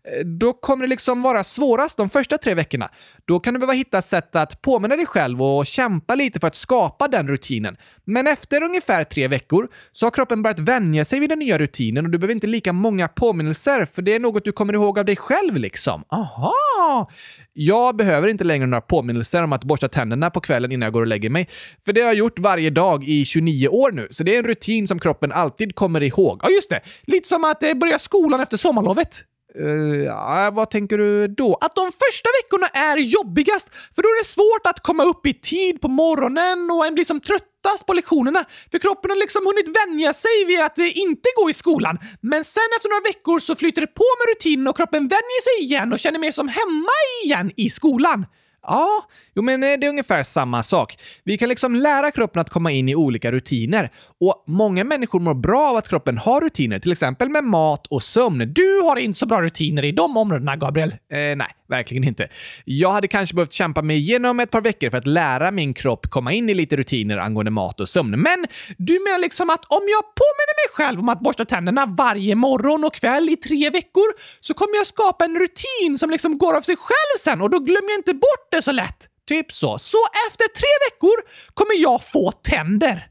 Eh, 0.04 0.26
då 0.26 0.54
kommer 0.54 0.86
det 0.86 0.90
liksom 0.90 1.22
vara 1.22 1.44
svårast 1.44 1.98
de 1.98 2.10
första 2.10 2.38
tre 2.38 2.54
veckorna. 2.54 2.90
Då 3.26 3.40
kan 3.40 3.54
du 3.54 3.60
behöva 3.60 3.74
hitta 3.74 4.02
sätt 4.02 4.36
att 4.36 4.62
påminna 4.62 4.96
dig 4.96 5.06
själv 5.06 5.44
och 5.44 5.66
kämpa 5.66 6.16
lite 6.16 6.40
för 6.40 6.48
att 6.48 6.56
skapa 6.56 7.08
den 7.08 7.28
rutinen. 7.28 7.78
Men 8.06 8.28
efter 8.28 8.64
ungefär 8.64 9.04
tre 9.04 9.28
veckor 9.28 9.68
så 9.92 10.06
har 10.06 10.12
kroppen 10.12 10.42
börjat 10.42 10.60
vänja 10.60 11.06
sig 11.06 11.20
vid 11.20 11.30
den 11.30 11.40
nya 11.40 11.60
rutinen 11.60 12.06
och 12.06 12.12
du 12.12 12.18
behöver 12.18 12.34
inte 12.34 12.48
lika 12.48 12.74
många 12.74 13.08
påminnelser, 13.08 13.88
för 13.94 14.02
det 14.02 14.16
är 14.16 14.20
något 14.20 14.46
du 14.46 14.52
kommer 14.52 14.74
ihåg 14.74 15.00
av 15.00 15.06
dig 15.06 15.16
själv 15.16 15.58
liksom. 15.58 16.04
Aha! 16.10 17.10
Jag 17.54 17.96
behöver 17.96 18.28
inte 18.28 18.44
längre 18.44 18.66
några 18.66 18.82
påminnelser 18.82 19.44
om 19.44 19.54
att 19.54 19.64
borsta 19.64 19.88
tänderna 19.88 20.30
på 20.30 20.42
kvällen 20.42 20.72
innan 20.72 20.86
jag 20.86 20.94
går 20.94 21.02
och 21.02 21.08
lägger 21.08 21.30
mig. 21.30 21.50
För 21.86 21.94
det 21.94 22.02
har 22.02 22.08
jag 22.08 22.16
gjort 22.16 22.40
varje 22.40 22.70
dag 22.70 23.04
i 23.04 23.26
29 23.26 23.68
år 23.68 23.92
nu, 23.92 24.08
så 24.12 24.24
det 24.24 24.36
är 24.36 24.40
en 24.40 24.46
rutin 24.46 24.88
som 24.88 25.00
kroppen 25.00 25.32
alltid 25.32 25.76
kommer 25.76 25.91
ihåg. 26.00 26.40
Ja, 26.44 26.50
just 26.50 26.70
det! 26.70 26.82
Lite 27.02 27.28
som 27.28 27.44
att 27.44 27.64
eh, 27.64 27.74
börja 27.74 28.00
skolan 28.00 28.40
efter 28.40 28.58
sommarlovet. 28.58 29.24
Uh, 29.60 30.04
ja, 30.04 30.52
vad 30.54 30.70
tänker 30.70 30.98
du 30.98 31.28
då? 31.28 31.58
Att 31.62 31.76
de 31.76 31.92
första 31.92 32.30
veckorna 32.42 32.68
är 32.68 32.98
jobbigast, 32.98 33.70
för 33.96 34.02
då 34.02 34.10
är 34.10 34.20
det 34.20 34.28
svårt 34.28 34.68
att 34.68 34.80
komma 34.80 35.04
upp 35.04 35.26
i 35.26 35.34
tid 35.34 35.82
på 35.82 35.88
morgonen 35.88 36.72
och 36.72 36.86
en 36.86 36.94
blir 36.94 37.06
som 37.06 37.20
tröttast 37.20 37.86
på 37.86 37.94
lektionerna. 37.94 38.46
För 38.72 38.80
kroppen 38.80 39.12
har 39.12 39.18
liksom 39.18 39.46
hunnit 39.46 39.70
vänja 39.82 40.14
sig 40.14 40.46
vid 40.48 40.62
att 40.62 40.80
eh, 40.80 40.98
inte 40.98 41.30
gå 41.36 41.50
i 41.50 41.54
skolan. 41.54 42.00
Men 42.22 42.44
sen 42.44 42.70
efter 42.78 42.90
några 42.90 43.04
veckor 43.04 43.40
så 43.40 43.56
flyter 43.56 43.82
det 43.82 43.88
på 43.88 44.06
med 44.20 44.36
rutinen 44.36 44.68
och 44.68 44.78
kroppen 44.78 45.08
vänjer 45.08 45.42
sig 45.42 45.66
igen 45.66 45.94
och 45.94 46.00
känner 46.00 46.20
mer 46.20 46.32
som 46.32 46.48
hemma 46.48 46.96
igen 47.24 47.52
i 47.56 47.70
skolan. 47.70 48.26
Ja, 48.64 49.06
jo 49.36 49.42
men 49.42 49.64
eh, 49.64 49.80
det 49.80 49.86
är 49.86 49.90
ungefär 49.90 50.24
samma 50.24 50.64
sak. 50.64 50.98
Vi 51.24 51.38
kan 51.38 51.50
liksom 51.50 51.76
lära 51.76 52.12
kroppen 52.12 52.42
att 52.42 52.50
komma 52.50 52.72
in 52.72 52.90
i 52.90 52.96
olika 52.96 53.32
rutiner. 53.32 53.92
Och 54.20 54.44
många 54.48 54.84
människor 54.84 55.20
mår 55.20 55.34
bra 55.34 55.70
av 55.70 55.76
att 55.76 55.90
kroppen 55.90 56.18
har 56.18 56.42
rutiner, 56.42 56.80
till 56.80 56.92
exempel 56.92 57.30
med 57.30 57.44
mat 57.44 57.88
och 57.88 58.04
sömn. 58.04 58.54
Du 58.54 58.82
har 58.82 58.96
inte 58.96 59.20
så 59.20 59.26
bra 59.26 59.42
rutiner 59.42 59.86
i 59.86 59.92
de 59.92 60.18
områdena, 60.18 60.56
Gabriel. 60.56 60.90
Eh, 60.90 61.18
nej, 61.18 61.48
verkligen 61.68 62.04
inte. 62.04 62.28
Jag 62.66 62.92
hade 62.92 63.08
kanske 63.08 63.36
behövt 63.36 63.54
kämpa 63.54 63.82
mig 63.82 63.98
igenom 63.98 64.40
ett 64.40 64.52
par 64.52 64.62
veckor 64.62 64.90
för 64.90 64.98
att 64.98 65.08
lära 65.08 65.52
min 65.52 65.74
kropp 65.74 66.10
komma 66.10 66.34
in 66.34 66.50
i 66.50 66.54
lite 66.54 66.76
rutiner 66.76 67.18
angående 67.18 67.52
mat 67.52 67.80
och 67.80 67.90
sömn. 67.90 68.12
Men 68.12 68.46
du 68.78 68.94
menar 68.94 69.20
liksom 69.20 69.50
att 69.50 69.66
om 69.66 69.82
jag 69.88 70.04
påminner 70.04 70.56
mig 70.62 70.76
själv 70.76 71.00
om 71.00 71.10
att 71.10 71.20
borsta 71.20 71.46
tänderna 71.46 71.86
varje 71.86 72.36
morgon 72.36 72.84
och 72.84 72.94
kväll 72.94 73.30
i 73.30 73.36
tre 73.36 73.70
veckor 73.70 74.14
så 74.40 74.54
kommer 74.54 74.76
jag 74.76 74.88
skapa 74.88 75.26
en 75.26 75.40
rutin 75.40 75.98
som 75.98 76.10
liksom 76.10 76.38
går 76.38 76.58
av 76.58 76.62
sig 76.62 76.76
själv 76.76 77.18
sen 77.20 77.42
och 77.42 77.50
då 77.50 77.60
glömmer 77.60 77.90
jag 77.90 78.00
inte 78.00 78.14
bort 78.14 78.48
det 78.52 78.62
så 78.62 78.72
lätt. 78.72 79.08
Typ 79.32 79.52
så. 79.52 79.78
Så 79.78 79.98
efter 80.28 80.48
tre 80.48 80.68
veckor 80.90 81.16
kommer 81.54 81.76
jag 81.76 82.04
få 82.04 82.32
tänder. 82.32 83.08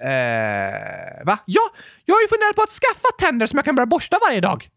Eh, 0.00 1.24
va? 1.26 1.38
Ja, 1.46 1.60
jag 2.04 2.14
har 2.14 2.22
ju 2.22 2.28
funderat 2.28 2.56
på 2.56 2.62
att 2.62 2.70
skaffa 2.70 3.08
tänder 3.18 3.46
som 3.46 3.56
jag 3.56 3.64
kan 3.64 3.74
börja 3.74 3.86
borsta 3.86 4.18
varje 4.28 4.40
dag. 4.40 4.68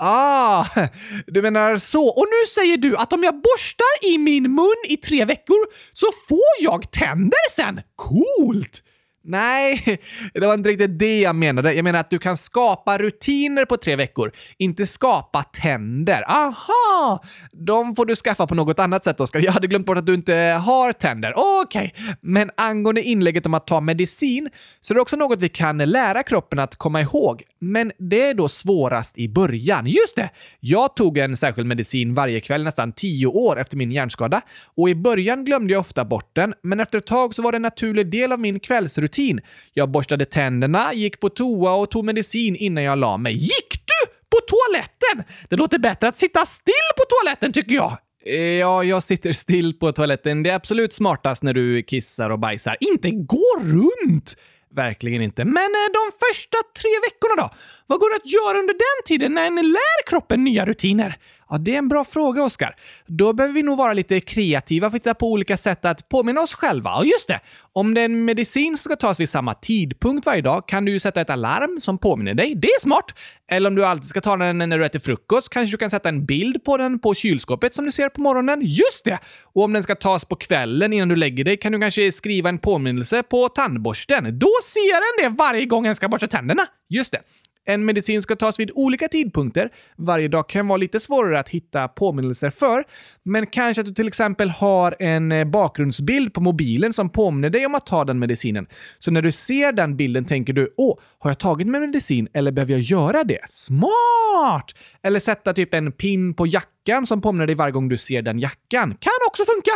Ah, 0.00 0.66
du 1.26 1.42
menar 1.42 1.76
så. 1.76 2.08
Och 2.08 2.26
nu 2.30 2.46
säger 2.46 2.76
du 2.76 2.96
att 2.96 3.12
om 3.12 3.22
jag 3.22 3.34
borstar 3.34 4.12
i 4.14 4.18
min 4.18 4.54
mun 4.54 4.82
i 4.88 4.96
tre 4.96 5.24
veckor 5.24 5.66
så 5.92 6.06
får 6.28 6.52
jag 6.60 6.90
tänder 6.90 7.50
sen. 7.50 7.80
Coolt! 7.96 8.82
Nej, 9.28 10.00
det 10.34 10.46
var 10.46 10.54
inte 10.54 10.68
riktigt 10.68 10.98
det 10.98 11.20
jag 11.20 11.36
menade. 11.36 11.72
Jag 11.72 11.84
menar 11.84 12.00
att 12.00 12.10
du 12.10 12.18
kan 12.18 12.36
skapa 12.36 12.98
rutiner 12.98 13.64
på 13.64 13.76
tre 13.76 13.96
veckor, 13.96 14.32
inte 14.58 14.86
skapa 14.86 15.42
tänder. 15.42 16.24
Aha! 16.28 17.24
De 17.52 17.96
får 17.96 18.06
du 18.06 18.16
skaffa 18.16 18.46
på 18.46 18.54
något 18.54 18.78
annat 18.78 19.04
sätt, 19.04 19.20
Oskar. 19.20 19.40
Jag 19.40 19.52
hade 19.52 19.66
glömt 19.66 19.86
bort 19.86 19.98
att 19.98 20.06
du 20.06 20.14
inte 20.14 20.34
har 20.64 20.92
tänder. 20.92 21.32
Okej, 21.36 21.92
okay. 21.94 22.14
men 22.20 22.50
angående 22.56 23.02
inlägget 23.02 23.46
om 23.46 23.54
att 23.54 23.66
ta 23.66 23.80
medicin 23.80 24.50
så 24.80 24.92
är 24.92 24.94
det 24.94 25.00
också 25.00 25.16
något 25.16 25.42
vi 25.42 25.48
kan 25.48 25.78
lära 25.78 26.22
kroppen 26.22 26.58
att 26.58 26.76
komma 26.76 27.00
ihåg. 27.00 27.42
Men 27.60 27.92
det 27.98 28.28
är 28.28 28.34
då 28.34 28.48
svårast 28.48 29.18
i 29.18 29.28
början. 29.28 29.86
Just 29.86 30.16
det! 30.16 30.30
Jag 30.60 30.96
tog 30.96 31.18
en 31.18 31.36
särskild 31.36 31.66
medicin 31.66 32.14
varje 32.14 32.40
kväll 32.40 32.64
nästan 32.64 32.92
tio 32.92 33.26
år 33.26 33.60
efter 33.60 33.76
min 33.76 33.90
hjärnskada 33.90 34.40
och 34.76 34.90
i 34.90 34.94
början 34.94 35.44
glömde 35.44 35.72
jag 35.72 35.80
ofta 35.80 36.04
bort 36.04 36.30
den, 36.32 36.54
men 36.62 36.80
efter 36.80 36.98
ett 36.98 37.06
tag 37.06 37.34
så 37.34 37.42
var 37.42 37.52
det 37.52 37.56
en 37.56 37.62
naturlig 37.62 38.10
del 38.10 38.32
av 38.32 38.40
min 38.40 38.60
kvällsrutin 38.60 39.17
rutin. 39.18 39.40
Jag 39.74 39.90
borstade 39.90 40.24
tänderna, 40.24 40.94
gick 40.94 41.20
på 41.20 41.28
toa 41.28 41.72
och 41.72 41.90
tog 41.90 42.04
medicin 42.04 42.56
innan 42.56 42.84
jag 42.84 42.98
la 42.98 43.16
mig. 43.16 43.32
Gick 43.32 43.70
du 43.70 44.12
på 44.30 44.38
toaletten? 44.48 45.34
Det 45.48 45.56
låter 45.56 45.78
bättre 45.78 46.08
att 46.08 46.16
sitta 46.16 46.46
still 46.46 46.74
på 46.96 47.04
toaletten 47.08 47.52
tycker 47.52 47.74
jag. 47.74 47.98
Eh, 48.26 48.34
ja, 48.34 48.84
jag 48.84 49.02
sitter 49.02 49.32
still 49.32 49.74
på 49.78 49.92
toaletten. 49.92 50.42
Det 50.42 50.50
är 50.50 50.54
absolut 50.54 50.92
smartast 50.92 51.42
när 51.42 51.54
du 51.54 51.82
kissar 51.82 52.30
och 52.30 52.38
bajsar. 52.38 52.76
Inte 52.80 53.10
gå 53.10 53.60
runt! 53.62 54.36
Verkligen 54.74 55.22
inte. 55.22 55.44
Men 55.44 55.56
eh, 55.56 55.88
de 55.92 56.26
första 56.26 56.58
tre 56.80 56.90
veckorna 57.06 57.42
då? 57.42 57.50
Vad 57.86 58.00
går 58.00 58.10
det 58.10 58.16
att 58.16 58.32
göra 58.32 58.58
under 58.58 58.74
den 58.74 58.98
tiden 59.04 59.34
när 59.34 59.46
en 59.46 59.54
lär 59.54 60.06
kroppen 60.06 60.44
nya 60.44 60.66
rutiner? 60.66 61.16
Ja, 61.50 61.58
det 61.58 61.74
är 61.74 61.78
en 61.78 61.88
bra 61.88 62.04
fråga, 62.04 62.42
Oskar. 62.42 62.76
Då 63.06 63.32
behöver 63.32 63.54
vi 63.54 63.62
nog 63.62 63.78
vara 63.78 63.92
lite 63.92 64.20
kreativa 64.20 64.90
för 64.90 64.96
att 64.96 65.02
hitta 65.02 65.14
på 65.14 65.32
olika 65.32 65.56
sätt 65.56 65.84
att 65.84 66.08
påminna 66.08 66.40
oss 66.40 66.54
själva. 66.54 66.90
Ja, 66.90 67.04
just 67.04 67.28
det! 67.28 67.40
Om 67.72 67.94
det 67.94 68.00
är 68.00 68.04
en 68.04 68.24
medicin 68.24 68.76
som 68.76 68.90
ska 68.90 68.96
tas 68.96 69.20
vid 69.20 69.28
samma 69.28 69.54
tidpunkt 69.54 70.26
varje 70.26 70.42
dag 70.42 70.68
kan 70.68 70.84
du 70.84 70.92
ju 70.92 70.98
sätta 70.98 71.20
ett 71.20 71.30
alarm 71.30 71.80
som 71.80 71.98
påminner 71.98 72.34
dig. 72.34 72.54
Det 72.54 72.68
är 72.68 72.80
smart! 72.80 73.14
Eller 73.50 73.70
om 73.70 73.74
du 73.74 73.84
alltid 73.84 74.06
ska 74.06 74.20
ta 74.20 74.36
den 74.36 74.58
när 74.58 74.78
du 74.78 74.86
äter 74.86 74.98
frukost 74.98 75.48
kanske 75.48 75.74
du 75.74 75.78
kan 75.78 75.90
sätta 75.90 76.08
en 76.08 76.26
bild 76.26 76.64
på 76.64 76.76
den 76.76 76.98
på 76.98 77.14
kylskåpet 77.14 77.74
som 77.74 77.84
du 77.84 77.92
ser 77.92 78.08
på 78.08 78.20
morgonen. 78.20 78.60
Just 78.62 79.04
det! 79.04 79.18
Och 79.42 79.62
om 79.62 79.72
den 79.72 79.82
ska 79.82 79.94
tas 79.94 80.24
på 80.24 80.36
kvällen 80.36 80.92
innan 80.92 81.08
du 81.08 81.16
lägger 81.16 81.44
dig 81.44 81.56
kan 81.56 81.72
du 81.72 81.80
kanske 81.80 82.12
skriva 82.12 82.48
en 82.48 82.58
påminnelse 82.58 83.22
på 83.22 83.48
tandborsten. 83.48 84.38
Då 84.38 84.50
ser 84.62 85.24
den 85.24 85.30
det 85.30 85.36
varje 85.36 85.66
gång 85.66 85.84
den 85.84 85.94
ska 85.94 86.08
borsta 86.08 86.26
tänderna. 86.26 86.62
Just 86.88 87.12
det. 87.12 87.20
En 87.68 87.84
medicin 87.84 88.22
ska 88.22 88.36
tas 88.36 88.60
vid 88.60 88.70
olika 88.74 89.08
tidpunkter. 89.08 89.70
Varje 89.96 90.28
dag 90.28 90.48
kan 90.48 90.68
vara 90.68 90.76
lite 90.76 91.00
svårare 91.00 91.40
att 91.40 91.48
hitta 91.48 91.88
påminnelser 91.88 92.50
för, 92.50 92.84
men 93.22 93.46
kanske 93.46 93.80
att 93.80 93.86
du 93.86 93.92
till 93.94 94.08
exempel 94.08 94.50
har 94.50 94.96
en 94.98 95.32
eh, 95.32 95.44
bakgrundsbild 95.44 96.32
på 96.34 96.40
mobilen 96.40 96.92
som 96.92 97.10
påminner 97.10 97.50
dig 97.50 97.66
om 97.66 97.74
att 97.74 97.86
ta 97.86 98.04
den 98.04 98.18
medicinen. 98.18 98.66
Så 98.98 99.10
när 99.10 99.22
du 99.22 99.32
ser 99.32 99.72
den 99.72 99.96
bilden 99.96 100.24
tänker 100.24 100.52
du 100.52 100.74
“Åh, 100.76 100.98
har 101.18 101.30
jag 101.30 101.38
tagit 101.38 101.66
min 101.66 101.80
medicin 101.80 102.28
eller 102.32 102.52
behöver 102.52 102.72
jag 102.72 102.80
göra 102.80 103.24
det?” 103.24 103.40
Smart! 103.46 104.74
Eller 105.02 105.20
sätta 105.20 105.52
typ 105.52 105.74
en 105.74 105.92
pin 105.92 106.34
på 106.34 106.46
jackan 106.46 106.77
som 107.06 107.20
påminner 107.20 107.46
dig 107.46 107.54
varje 107.54 107.72
gång 107.72 107.88
du 107.88 107.96
ser 107.96 108.22
den 108.22 108.38
jackan. 108.38 108.94
Kan 109.00 109.12
också 109.28 109.44
funka! 109.44 109.70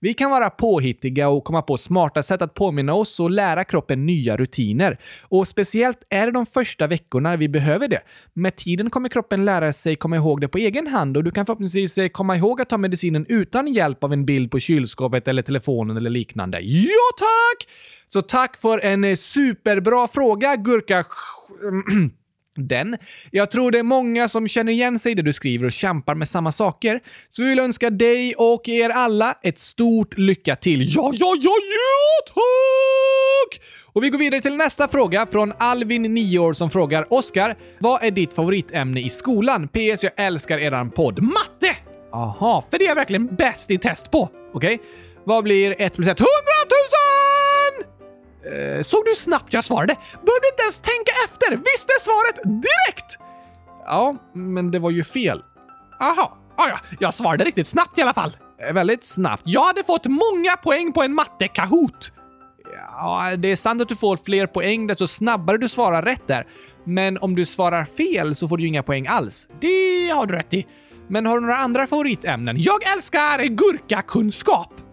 Vi 0.00 0.14
kan 0.14 0.30
vara 0.30 0.50
påhittiga 0.50 1.28
och 1.28 1.44
komma 1.44 1.62
på 1.62 1.76
smarta 1.76 2.22
sätt 2.22 2.42
att 2.42 2.54
påminna 2.54 2.94
oss 2.94 3.20
och 3.20 3.30
lära 3.30 3.64
kroppen 3.64 4.06
nya 4.06 4.36
rutiner. 4.36 4.98
Och 5.22 5.48
speciellt 5.48 5.98
är 6.10 6.26
det 6.26 6.32
de 6.32 6.46
första 6.46 6.86
veckorna 6.86 7.36
vi 7.36 7.48
behöver 7.48 7.88
det. 7.88 8.00
Med 8.34 8.56
tiden 8.56 8.90
kommer 8.90 9.08
kroppen 9.08 9.44
lära 9.44 9.72
sig 9.72 9.96
komma 9.96 10.16
ihåg 10.16 10.40
det 10.40 10.48
på 10.48 10.58
egen 10.58 10.86
hand 10.86 11.16
och 11.16 11.24
du 11.24 11.30
kan 11.30 11.46
förhoppningsvis 11.46 11.98
eh, 11.98 12.08
komma 12.08 12.36
ihåg 12.36 12.60
att 12.60 12.68
ta 12.68 12.78
medicinen 12.78 13.26
utan 13.28 13.66
hjälp 13.66 14.04
av 14.04 14.12
en 14.12 14.24
bild 14.24 14.50
på 14.50 14.58
kylskåpet 14.58 15.28
eller 15.28 15.42
telefonen 15.42 15.96
eller 15.96 16.10
liknande. 16.10 16.60
Ja, 16.60 17.10
tack! 17.18 17.68
Så 18.08 18.22
tack 18.22 18.56
för 18.56 18.78
en 18.78 19.04
eh, 19.04 19.14
superbra 19.14 20.08
fråga, 20.08 20.56
Gurka... 20.56 21.04
den. 22.56 22.96
Jag 23.30 23.50
tror 23.50 23.70
det 23.70 23.78
är 23.78 23.82
många 23.82 24.28
som 24.28 24.48
känner 24.48 24.72
igen 24.72 24.98
sig 24.98 25.12
i 25.12 25.14
det 25.14 25.22
du 25.22 25.32
skriver 25.32 25.66
och 25.66 25.72
kämpar 25.72 26.14
med 26.14 26.28
samma 26.28 26.52
saker. 26.52 27.00
Så 27.30 27.42
vi 27.42 27.48
vill 27.48 27.58
önska 27.58 27.90
dig 27.90 28.34
och 28.34 28.68
er 28.68 28.90
alla 28.90 29.34
ett 29.42 29.58
stort 29.58 30.18
lycka 30.18 30.56
till. 30.56 30.94
Ja, 30.96 31.12
ja, 31.14 31.34
ja, 31.40 31.52
ja, 31.52 32.32
tack! 32.34 33.62
Och 33.96 34.04
vi 34.04 34.10
går 34.10 34.18
vidare 34.18 34.40
till 34.40 34.56
nästa 34.56 34.88
fråga 34.88 35.26
från 35.30 35.52
Alvin, 35.58 36.02
9 36.02 36.38
år, 36.38 36.52
som 36.52 36.70
frågar 36.70 37.14
Oskar, 37.14 37.56
vad 37.78 38.04
är 38.04 38.10
ditt 38.10 38.34
favoritämne 38.34 39.00
i 39.00 39.10
skolan? 39.10 39.68
PS, 39.68 40.02
jag 40.02 40.12
älskar 40.16 40.58
eran 40.58 40.90
podd. 40.90 41.22
Matte! 41.22 41.76
Aha, 42.12 42.64
för 42.70 42.78
det 42.78 42.84
är 42.84 42.88
jag 42.88 42.94
verkligen 42.94 43.26
bäst 43.26 43.70
i 43.70 43.78
test 43.78 44.10
på. 44.10 44.30
Okej. 44.54 44.74
Okay. 44.74 44.86
Vad 45.24 45.44
blir 45.44 45.74
1 45.78 45.94
plus 45.94 46.08
1? 46.08 46.20
100 46.20 46.26
000! 47.00 47.05
Eh, 48.52 48.82
såg 48.82 49.04
du 49.04 49.14
snabbt 49.14 49.52
jag 49.52 49.64
svarade? 49.64 49.96
Bör 50.12 50.40
du 50.40 50.48
inte 50.48 50.62
ens 50.62 50.78
tänka 50.78 51.12
efter. 51.24 51.50
Visste 51.56 51.92
svaret 52.00 52.42
direkt! 52.44 53.18
Ja, 53.84 54.16
men 54.34 54.70
det 54.70 54.78
var 54.78 54.90
ju 54.90 55.04
fel. 55.04 55.42
Aha, 56.00 56.36
ah, 56.56 56.68
ja, 56.68 56.78
jag 57.00 57.14
svarade 57.14 57.44
riktigt 57.44 57.66
snabbt 57.66 57.98
i 57.98 58.02
alla 58.02 58.14
fall. 58.14 58.36
Eh, 58.66 58.72
väldigt 58.72 59.04
snabbt. 59.04 59.42
Jag 59.44 59.64
hade 59.64 59.84
fått 59.84 60.06
många 60.06 60.56
poäng 60.62 60.92
på 60.92 61.02
en 61.02 61.14
matte-kahoot. 61.14 62.12
Ja, 62.92 63.36
det 63.36 63.48
är 63.48 63.56
sant 63.56 63.82
att 63.82 63.88
du 63.88 63.96
får 63.96 64.16
fler 64.16 64.46
poäng 64.46 64.86
desto 64.86 65.06
snabbare 65.06 65.58
du 65.58 65.68
svarar 65.68 66.02
rätt 66.02 66.26
där. 66.26 66.46
Men 66.84 67.18
om 67.18 67.34
du 67.34 67.44
svarar 67.44 67.84
fel 67.84 68.34
så 68.34 68.48
får 68.48 68.56
du 68.56 68.62
ju 68.62 68.68
inga 68.68 68.82
poäng 68.82 69.06
alls. 69.06 69.48
Det 69.60 70.10
har 70.10 70.26
du 70.26 70.34
rätt 70.34 70.54
i. 70.54 70.66
Men 71.08 71.26
har 71.26 71.34
du 71.34 71.40
några 71.40 71.56
andra 71.56 71.86
favoritämnen? 71.86 72.56
Jag 72.58 72.92
älskar 72.92 73.44
gurkakunskap! 73.44 74.85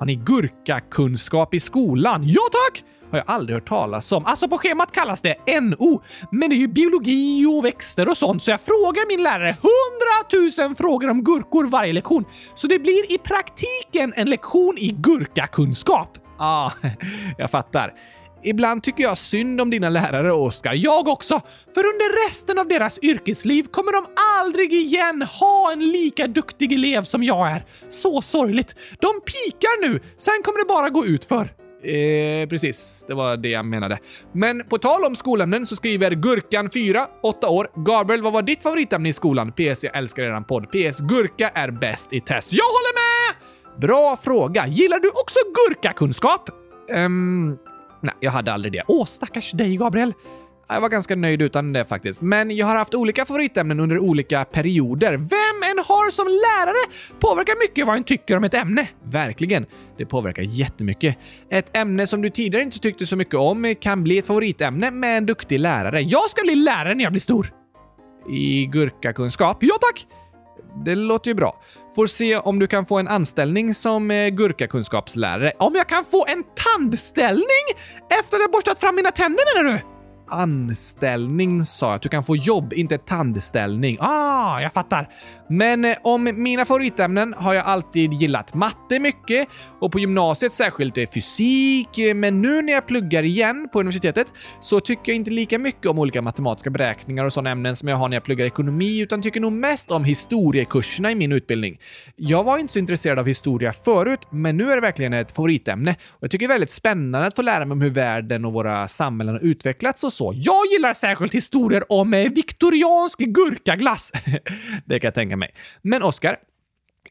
Har 0.00 0.06
ni 0.06 0.14
gurkakunskap 0.14 1.54
i 1.54 1.60
skolan? 1.60 2.22
Ja 2.26 2.40
tack! 2.52 2.84
Har 3.10 3.18
jag 3.18 3.24
aldrig 3.26 3.56
hört 3.56 3.68
talas 3.68 4.12
om. 4.12 4.24
Alltså 4.26 4.48
på 4.48 4.58
schemat 4.58 4.92
kallas 4.92 5.22
det 5.22 5.60
NO, 5.60 6.02
men 6.30 6.50
det 6.50 6.56
är 6.56 6.58
ju 6.58 6.68
biologi 6.68 7.46
och 7.46 7.64
växter 7.64 8.08
och 8.08 8.16
sånt, 8.16 8.42
så 8.42 8.50
jag 8.50 8.60
frågar 8.60 9.08
min 9.08 9.22
lärare 9.22 9.56
hundratusen 9.62 10.76
frågor 10.76 11.10
om 11.10 11.24
gurkor 11.24 11.64
varje 11.64 11.92
lektion. 11.92 12.24
Så 12.54 12.66
det 12.66 12.78
blir 12.78 13.12
i 13.12 13.18
praktiken 13.18 14.12
en 14.16 14.30
lektion 14.30 14.78
i 14.78 14.90
gurkakunskap. 14.90 16.18
Ja, 16.38 16.72
ah, 16.82 16.88
jag 17.38 17.50
fattar. 17.50 17.94
Ibland 18.42 18.82
tycker 18.82 19.02
jag 19.04 19.18
synd 19.18 19.60
om 19.60 19.70
dina 19.70 19.88
lärare, 19.88 20.32
Oskar. 20.32 20.74
Jag 20.74 21.08
också! 21.08 21.40
För 21.74 21.80
under 21.80 22.26
resten 22.28 22.58
av 22.58 22.68
deras 22.68 22.98
yrkesliv 23.02 23.64
kommer 23.64 23.92
de 23.92 24.06
aldrig 24.40 24.72
igen 24.72 25.22
ha 25.22 25.72
en 25.72 25.88
lika 25.88 26.26
duktig 26.26 26.72
elev 26.72 27.02
som 27.02 27.22
jag 27.22 27.50
är. 27.50 27.64
Så 27.88 28.22
sorgligt. 28.22 28.74
De 29.00 29.20
pikar 29.20 29.88
nu, 29.88 30.00
sen 30.16 30.34
kommer 30.44 30.58
det 30.58 30.68
bara 30.68 30.90
gå 30.90 31.06
ut 31.06 31.24
för. 31.24 31.52
Eh, 31.82 32.48
precis, 32.48 33.04
det 33.08 33.14
var 33.14 33.36
det 33.36 33.48
jag 33.48 33.64
menade. 33.64 33.98
Men 34.32 34.64
på 34.68 34.78
tal 34.78 35.04
om 35.04 35.16
skolämnen 35.16 35.66
så 35.66 35.76
skriver 35.76 36.10
Gurkan 36.10 36.70
4, 36.70 37.06
8 37.22 37.48
år. 37.48 37.68
Gabriel, 37.74 38.22
vad 38.22 38.32
var 38.32 38.42
ditt 38.42 38.62
favoritämne 38.62 39.08
i 39.08 39.12
skolan? 39.12 39.52
PS, 39.52 39.84
jag 39.84 39.96
älskar 39.96 40.22
eran 40.22 40.44
podd. 40.44 40.66
PS, 40.70 41.00
gurka 41.00 41.48
är 41.48 41.70
bäst 41.70 42.12
i 42.12 42.20
test. 42.20 42.52
Jag 42.52 42.64
håller 42.64 42.94
med! 42.94 43.36
Bra 43.80 44.16
fråga. 44.16 44.66
Gillar 44.66 44.98
du 44.98 45.08
också 45.08 45.38
gurkakunskap? 45.54 46.48
Um, 46.94 47.58
nej, 48.00 48.14
jag 48.20 48.30
hade 48.30 48.52
aldrig 48.52 48.72
det. 48.72 48.82
Åh, 48.88 49.04
stackars 49.04 49.52
dig, 49.52 49.76
Gabriel. 49.76 50.12
Jag 50.68 50.80
var 50.80 50.88
ganska 50.88 51.16
nöjd 51.16 51.42
utan 51.42 51.72
det 51.72 51.84
faktiskt. 51.84 52.22
Men 52.22 52.56
jag 52.56 52.66
har 52.66 52.76
haft 52.76 52.94
olika 52.94 53.24
favoritämnen 53.24 53.80
under 53.80 53.98
olika 53.98 54.44
perioder. 54.44 55.10
Vem 55.16 55.70
en 55.70 55.84
har 55.86 56.10
som 56.10 56.26
lärare 56.26 56.92
påverkar 57.18 57.54
mycket 57.68 57.86
vad 57.86 57.96
en 57.96 58.04
tycker 58.04 58.36
om 58.36 58.44
ett 58.44 58.54
ämne. 58.54 58.88
Verkligen. 59.04 59.66
Det 59.98 60.06
påverkar 60.06 60.42
jättemycket. 60.42 61.18
Ett 61.50 61.76
ämne 61.76 62.06
som 62.06 62.22
du 62.22 62.30
tidigare 62.30 62.64
inte 62.64 62.78
tyckte 62.78 63.06
så 63.06 63.16
mycket 63.16 63.34
om 63.34 63.74
kan 63.80 64.02
bli 64.02 64.18
ett 64.18 64.26
favoritämne 64.26 64.90
med 64.90 65.18
en 65.18 65.26
duktig 65.26 65.58
lärare. 65.58 66.00
Jag 66.00 66.30
ska 66.30 66.42
bli 66.42 66.54
lärare 66.54 66.94
när 66.94 67.04
jag 67.04 67.12
blir 67.12 67.20
stor. 67.20 67.52
I 68.30 68.66
gurkakunskap? 68.66 69.58
Ja 69.60 69.74
tack! 69.80 70.06
Det 70.84 70.94
låter 70.94 71.30
ju 71.30 71.34
bra. 71.34 71.60
Får 71.96 72.06
se 72.06 72.36
om 72.36 72.58
du 72.58 72.66
kan 72.66 72.86
få 72.86 72.98
en 72.98 73.08
anställning 73.08 73.74
som 73.74 74.10
eh, 74.10 74.28
gurkakunskapslärare. 74.28 75.52
Om 75.58 75.74
jag 75.74 75.88
kan 75.88 76.04
få 76.04 76.26
en 76.28 76.44
tandställning 76.44 77.64
efter 78.20 78.36
att 78.36 78.40
jag 78.40 78.50
borstat 78.50 78.78
fram 78.78 78.94
mina 78.94 79.10
tänder 79.10 79.62
menar 79.62 79.72
du? 79.72 79.99
Anställning 80.30 81.64
sa 81.64 81.86
jag. 81.86 81.94
Att 81.94 82.02
du 82.02 82.08
kan 82.08 82.24
få 82.24 82.36
jobb, 82.36 82.72
inte 82.72 82.98
tandställning. 82.98 83.96
Ah, 84.00 84.60
jag 84.60 84.72
fattar. 84.72 85.08
Men 85.48 85.84
eh, 85.84 85.96
om 86.02 86.24
mina 86.24 86.64
favoritämnen 86.64 87.34
har 87.34 87.54
jag 87.54 87.64
alltid 87.64 88.12
gillat 88.12 88.54
matte 88.54 88.98
mycket 88.98 89.48
och 89.80 89.92
på 89.92 89.98
gymnasiet 89.98 90.52
särskilt 90.52 90.98
eh, 90.98 91.08
fysik. 91.14 91.98
Eh, 91.98 92.14
men 92.14 92.42
nu 92.42 92.62
när 92.62 92.72
jag 92.72 92.86
pluggar 92.86 93.22
igen 93.22 93.68
på 93.72 93.80
universitetet 93.80 94.32
så 94.60 94.80
tycker 94.80 95.12
jag 95.12 95.16
inte 95.16 95.30
lika 95.30 95.58
mycket 95.58 95.86
om 95.86 95.98
olika 95.98 96.22
matematiska 96.22 96.70
beräkningar 96.70 97.24
och 97.24 97.32
sådana 97.32 97.50
ämnen 97.50 97.76
som 97.76 97.88
jag 97.88 97.96
har 97.96 98.08
när 98.08 98.16
jag 98.16 98.24
pluggar 98.24 98.46
ekonomi, 98.46 98.98
utan 98.98 99.22
tycker 99.22 99.40
nog 99.40 99.52
mest 99.52 99.90
om 99.90 100.04
historiekurserna 100.04 101.10
i 101.10 101.14
min 101.14 101.32
utbildning. 101.32 101.78
Jag 102.16 102.44
var 102.44 102.58
inte 102.58 102.72
så 102.72 102.78
intresserad 102.78 103.18
av 103.18 103.26
historia 103.26 103.72
förut, 103.72 104.26
men 104.30 104.56
nu 104.56 104.70
är 104.70 104.74
det 104.74 104.80
verkligen 104.80 105.12
ett 105.12 105.32
favoritämne 105.32 105.96
och 106.08 106.22
jag 106.22 106.30
tycker 106.30 106.48
det 106.48 106.52
är 106.52 106.54
väldigt 106.54 106.70
spännande 106.70 107.26
att 107.26 107.36
få 107.36 107.42
lära 107.42 107.64
mig 107.64 107.72
om 107.72 107.80
hur 107.80 107.90
världen 107.90 108.44
och 108.44 108.52
våra 108.52 108.88
samhällen 108.88 109.34
har 109.34 109.42
utvecklats 109.42 110.04
och 110.04 110.12
så. 110.20 110.32
Jag 110.36 110.66
gillar 110.72 110.94
särskilt 110.94 111.34
historier 111.34 111.92
om 111.92 112.14
eh, 112.14 112.32
viktoriansk 112.32 113.18
gurkaglass. 113.18 114.12
det 114.84 115.00
kan 115.00 115.08
jag 115.08 115.14
tänka 115.14 115.36
mig. 115.36 115.54
Men 115.82 116.02
Oskar, 116.02 116.36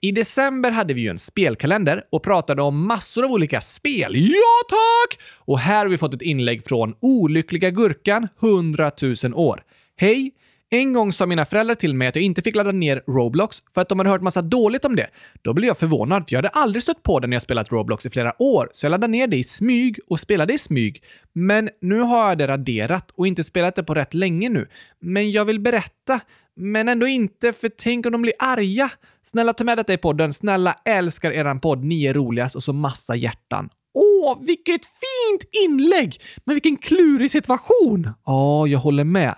i 0.01 0.11
december 0.11 0.71
hade 0.71 0.93
vi 0.93 1.01
ju 1.01 1.09
en 1.09 1.19
spelkalender 1.19 2.03
och 2.11 2.23
pratade 2.23 2.61
om 2.61 2.87
massor 2.87 3.25
av 3.25 3.31
olika 3.31 3.61
spel. 3.61 4.15
Ja 4.15 4.67
tack! 4.69 5.19
Och 5.37 5.59
här 5.59 5.77
har 5.85 5.87
vi 5.87 5.97
fått 5.97 6.13
ett 6.13 6.21
inlägg 6.21 6.65
från 6.65 6.95
Olyckliga 6.99 7.69
Gurkan 7.69 8.27
100 8.41 8.91
000 9.23 9.33
år. 9.33 9.63
Hej! 9.97 10.31
En 10.71 10.93
gång 10.93 11.13
sa 11.13 11.25
mina 11.25 11.45
föräldrar 11.45 11.75
till 11.75 11.95
mig 11.95 12.07
att 12.07 12.15
jag 12.15 12.23
inte 12.23 12.41
fick 12.41 12.55
ladda 12.55 12.71
ner 12.71 13.01
Roblox 13.07 13.57
för 13.73 13.81
att 13.81 13.89
de 13.89 13.99
hade 13.99 14.09
hört 14.09 14.21
massa 14.21 14.41
dåligt 14.41 14.85
om 14.85 14.95
det. 14.95 15.07
Då 15.41 15.53
blev 15.53 15.67
jag 15.67 15.77
förvånad, 15.77 16.23
för 16.29 16.35
jag 16.35 16.37
hade 16.37 16.49
aldrig 16.49 16.83
stött 16.83 17.03
på 17.03 17.19
det 17.19 17.27
när 17.27 17.35
jag 17.35 17.41
spelat 17.41 17.71
Roblox 17.71 18.05
i 18.05 18.09
flera 18.09 18.41
år, 18.41 18.69
så 18.71 18.85
jag 18.85 18.91
laddade 18.91 19.11
ner 19.11 19.27
det 19.27 19.37
i 19.37 19.43
smyg 19.43 19.99
och 20.07 20.19
spelade 20.19 20.53
i 20.53 20.57
smyg. 20.57 21.03
Men 21.33 21.69
nu 21.81 21.99
har 21.99 22.29
jag 22.29 22.37
det 22.37 22.47
raderat 22.47 23.11
och 23.17 23.27
inte 23.27 23.43
spelat 23.43 23.75
det 23.75 23.83
på 23.83 23.93
rätt 23.93 24.13
länge 24.13 24.49
nu. 24.49 24.67
Men 25.01 25.31
jag 25.31 25.45
vill 25.45 25.59
berätta, 25.59 26.19
men 26.55 26.89
ändå 26.89 27.07
inte, 27.07 27.53
för 27.53 27.69
tänk 27.69 28.05
om 28.05 28.11
de 28.11 28.21
blir 28.21 28.33
arga. 28.39 28.91
Snälla 29.23 29.53
ta 29.53 29.63
med 29.63 29.77
detta 29.77 29.93
i 29.93 29.97
podden. 29.97 30.33
Snälla 30.33 30.75
älskar 30.85 31.31
eran 31.31 31.59
podd. 31.59 31.83
Ni 31.83 32.05
är 32.05 32.13
roligast 32.13 32.55
och 32.55 32.63
så 32.63 32.73
massa 32.73 33.15
hjärtan. 33.15 33.69
Åh, 33.93 34.37
vilket 34.41 34.85
fint 34.85 35.43
inlägg! 35.65 36.21
Men 36.43 36.55
vilken 36.55 36.77
klurig 36.77 37.31
situation! 37.31 38.09
Ja, 38.25 38.67
jag 38.67 38.79
håller 38.79 39.03
med. 39.03 39.35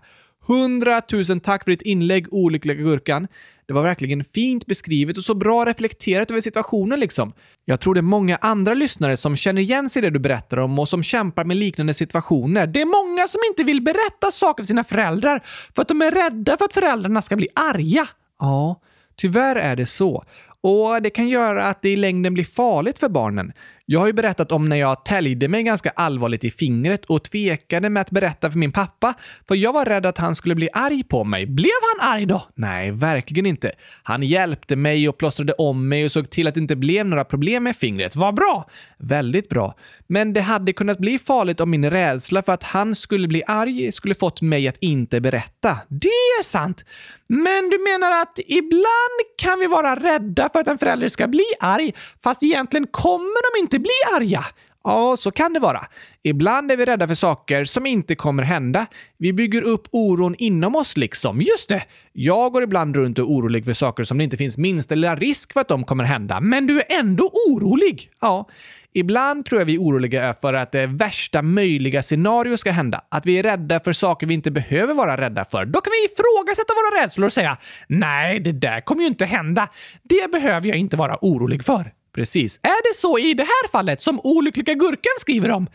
100 0.50 1.02
000 1.30 1.40
tack 1.40 1.64
för 1.64 1.72
ditt 1.72 1.82
inlägg, 1.82 2.34
olyckliga 2.34 2.78
gurkan. 2.78 3.28
Det 3.66 3.74
var 3.74 3.84
verkligen 3.84 4.24
fint 4.24 4.66
beskrivet 4.66 5.18
och 5.18 5.24
så 5.24 5.34
bra 5.34 5.66
reflekterat 5.66 6.32
över 6.32 6.42
situationen 6.42 7.00
liksom. 7.00 7.34
Jag 7.66 7.80
tror 7.80 7.94
det 7.94 8.00
är 8.00 8.02
många 8.02 8.36
andra 8.42 8.74
lyssnare 8.74 9.18
som 9.18 9.36
känner 9.36 9.62
igen 9.62 9.90
sig 9.90 10.00
i 10.00 10.06
det 10.06 10.10
du 10.10 10.20
berättar 10.20 10.58
om 10.58 10.80
och 10.80 10.90
som 10.90 11.04
kämpar 11.04 11.46
med 11.46 11.58
liknande 11.58 11.94
situationer. 11.94 12.68
Det 12.68 12.82
är 12.82 12.86
många 12.86 13.28
som 13.28 13.40
inte 13.50 13.64
vill 13.64 13.82
berätta 13.82 14.32
saker 14.32 14.64
för 14.64 14.68
sina 14.68 14.84
föräldrar 14.84 15.42
för 15.76 15.82
att 15.82 15.88
de 15.88 16.02
är 16.02 16.12
rädda 16.12 16.58
för 16.58 16.66
att 16.66 16.74
föräldrarna 16.74 17.22
ska 17.22 17.36
bli 17.36 17.48
arga. 17.56 18.08
Ja, 18.40 18.82
tyvärr 19.16 19.56
är 19.56 19.76
det 19.76 19.86
så. 19.86 20.24
Och 20.62 21.02
det 21.02 21.10
kan 21.10 21.28
göra 21.28 21.64
att 21.64 21.82
det 21.82 21.90
i 21.90 21.96
längden 21.96 22.34
blir 22.34 22.44
farligt 22.44 23.00
för 23.00 23.10
barnen. 23.10 23.54
Jag 23.86 24.00
har 24.00 24.08
ju 24.08 24.14
berättat 24.14 24.52
om 24.52 24.66
när 24.66 24.76
jag 24.76 25.06
täljde 25.06 25.48
mig 25.48 25.64
ganska 25.64 25.90
allvarligt 25.90 26.44
i 26.44 26.52
fingret 26.52 27.06
och 27.06 27.24
tvekade 27.24 27.90
med 27.90 28.02
att 28.02 28.12
berätta 28.12 28.52
för 28.52 28.60
min 28.60 28.72
pappa, 28.72 29.14
för 29.48 29.56
jag 29.56 29.74
var 29.74 29.86
rädd 29.86 30.06
att 30.06 30.18
han 30.18 30.36
skulle 30.36 30.56
bli 30.56 30.70
arg 30.74 31.04
på 31.04 31.24
mig. 31.24 31.46
Blev 31.46 31.72
han 32.00 32.10
arg 32.14 32.26
då? 32.26 32.44
Nej, 32.56 32.92
verkligen 32.92 33.46
inte. 33.46 33.72
Han 34.04 34.24
hjälpte 34.24 34.76
mig 34.76 35.10
och 35.10 35.18
plåstrade 35.18 35.54
om 35.54 35.90
mig 35.90 36.06
och 36.06 36.12
såg 36.12 36.30
till 36.30 36.48
att 36.48 36.54
det 36.54 36.62
inte 36.62 36.76
blev 36.76 37.06
några 37.06 37.26
problem 37.26 37.64
med 37.64 37.76
fingret. 37.76 38.16
Vad 38.16 38.36
bra! 38.36 38.70
Väldigt 38.98 39.50
bra. 39.50 39.76
Men 40.08 40.34
det 40.34 40.42
hade 40.42 40.74
kunnat 40.74 41.00
bli 41.00 41.20
farligt 41.20 41.60
om 41.60 41.70
min 41.70 41.90
rädsla 41.90 42.44
för 42.44 42.54
att 42.54 42.64
han 42.64 42.96
skulle 42.96 43.28
bli 43.28 43.44
arg 43.48 43.92
skulle 43.92 44.16
fått 44.16 44.42
mig 44.42 44.68
att 44.68 44.78
inte 44.80 45.22
berätta. 45.22 45.78
Det 45.88 46.08
är 46.40 46.44
sant! 46.44 46.86
Men 47.28 47.70
du 47.70 47.78
menar 47.92 48.22
att 48.22 48.40
ibland 48.48 49.18
kan 49.38 49.60
vi 49.60 49.68
vara 49.68 49.96
rädda 49.96 50.50
för 50.54 50.60
att 50.60 50.68
en 50.68 50.78
förälder 50.78 51.10
ska 51.10 51.28
bli 51.28 51.46
arg, 51.60 51.94
fast 52.24 52.44
egentligen 52.44 52.88
kommer 52.88 53.56
de 53.56 53.64
inte 53.64 53.71
inte 53.72 53.80
bli 53.80 54.16
arga? 54.18 54.44
Ja, 54.84 55.18
så 55.18 55.32
kan 55.32 55.54
det 55.54 55.60
vara. 55.60 55.82
Ibland 56.24 56.72
är 56.72 56.78
vi 56.78 56.86
rädda 56.86 57.08
för 57.08 57.16
saker 57.16 57.66
som 57.66 57.86
inte 57.86 58.16
kommer 58.16 58.44
hända. 58.44 58.86
Vi 59.18 59.34
bygger 59.34 59.62
upp 59.62 59.88
oron 59.92 60.36
inom 60.38 60.76
oss 60.76 60.98
liksom. 60.98 61.42
Just 61.42 61.70
det! 61.70 61.84
Jag 62.14 62.52
går 62.52 62.64
ibland 62.64 62.96
runt 62.96 63.20
och 63.20 63.26
är 63.26 63.30
orolig 63.30 63.66
för 63.66 63.74
saker 63.74 64.04
som 64.04 64.18
det 64.18 64.24
inte 64.24 64.38
finns 64.38 64.58
minsta 64.58 64.96
lilla 64.96 65.16
risk 65.16 65.54
för 65.54 65.60
att 65.60 65.68
de 65.68 65.84
kommer 65.84 66.04
hända. 66.04 66.40
Men 66.40 66.68
du 66.68 66.80
är 66.80 67.00
ändå 67.00 67.32
orolig! 67.48 68.10
Ja. 68.22 68.50
Ibland 68.94 69.46
tror 69.46 69.62
jag 69.62 69.66
vi 69.66 69.76
är 69.76 69.80
oroliga 69.80 70.36
för 70.42 70.54
att 70.54 70.72
det 70.72 70.88
värsta 70.88 71.42
möjliga 71.42 72.04
scenario 72.04 72.58
ska 72.58 72.72
hända. 72.72 73.02
Att 73.10 73.26
vi 73.26 73.40
är 73.40 73.44
rädda 73.44 73.80
för 73.80 73.94
saker 73.94 74.28
vi 74.28 74.34
inte 74.34 74.52
behöver 74.52 74.94
vara 74.94 75.18
rädda 75.18 75.46
för. 75.46 75.66
Då 75.66 75.82
kan 75.82 75.92
vi 75.92 76.14
ifrågasätta 76.14 76.74
våra 76.74 77.04
rädslor 77.04 77.26
och 77.26 77.34
säga 77.34 77.58
“Nej, 77.88 78.40
det 78.40 78.52
där 78.52 78.82
kommer 78.82 79.02
ju 79.02 79.08
inte 79.08 79.26
hända. 79.26 79.70
Det 80.04 80.32
behöver 80.32 80.68
jag 80.68 80.78
inte 80.78 80.98
vara 80.98 81.18
orolig 81.22 81.64
för.” 81.64 82.01
Precis. 82.14 82.60
Är 82.64 82.90
det 82.90 82.96
så 82.96 83.20
i 83.20 83.34
det 83.34 83.44
här 83.44 83.68
fallet 83.72 84.02
som 84.02 84.20
Olyckliga 84.24 84.74
Gurkan 84.74 85.14
skriver 85.18 85.52
om? 85.52 85.68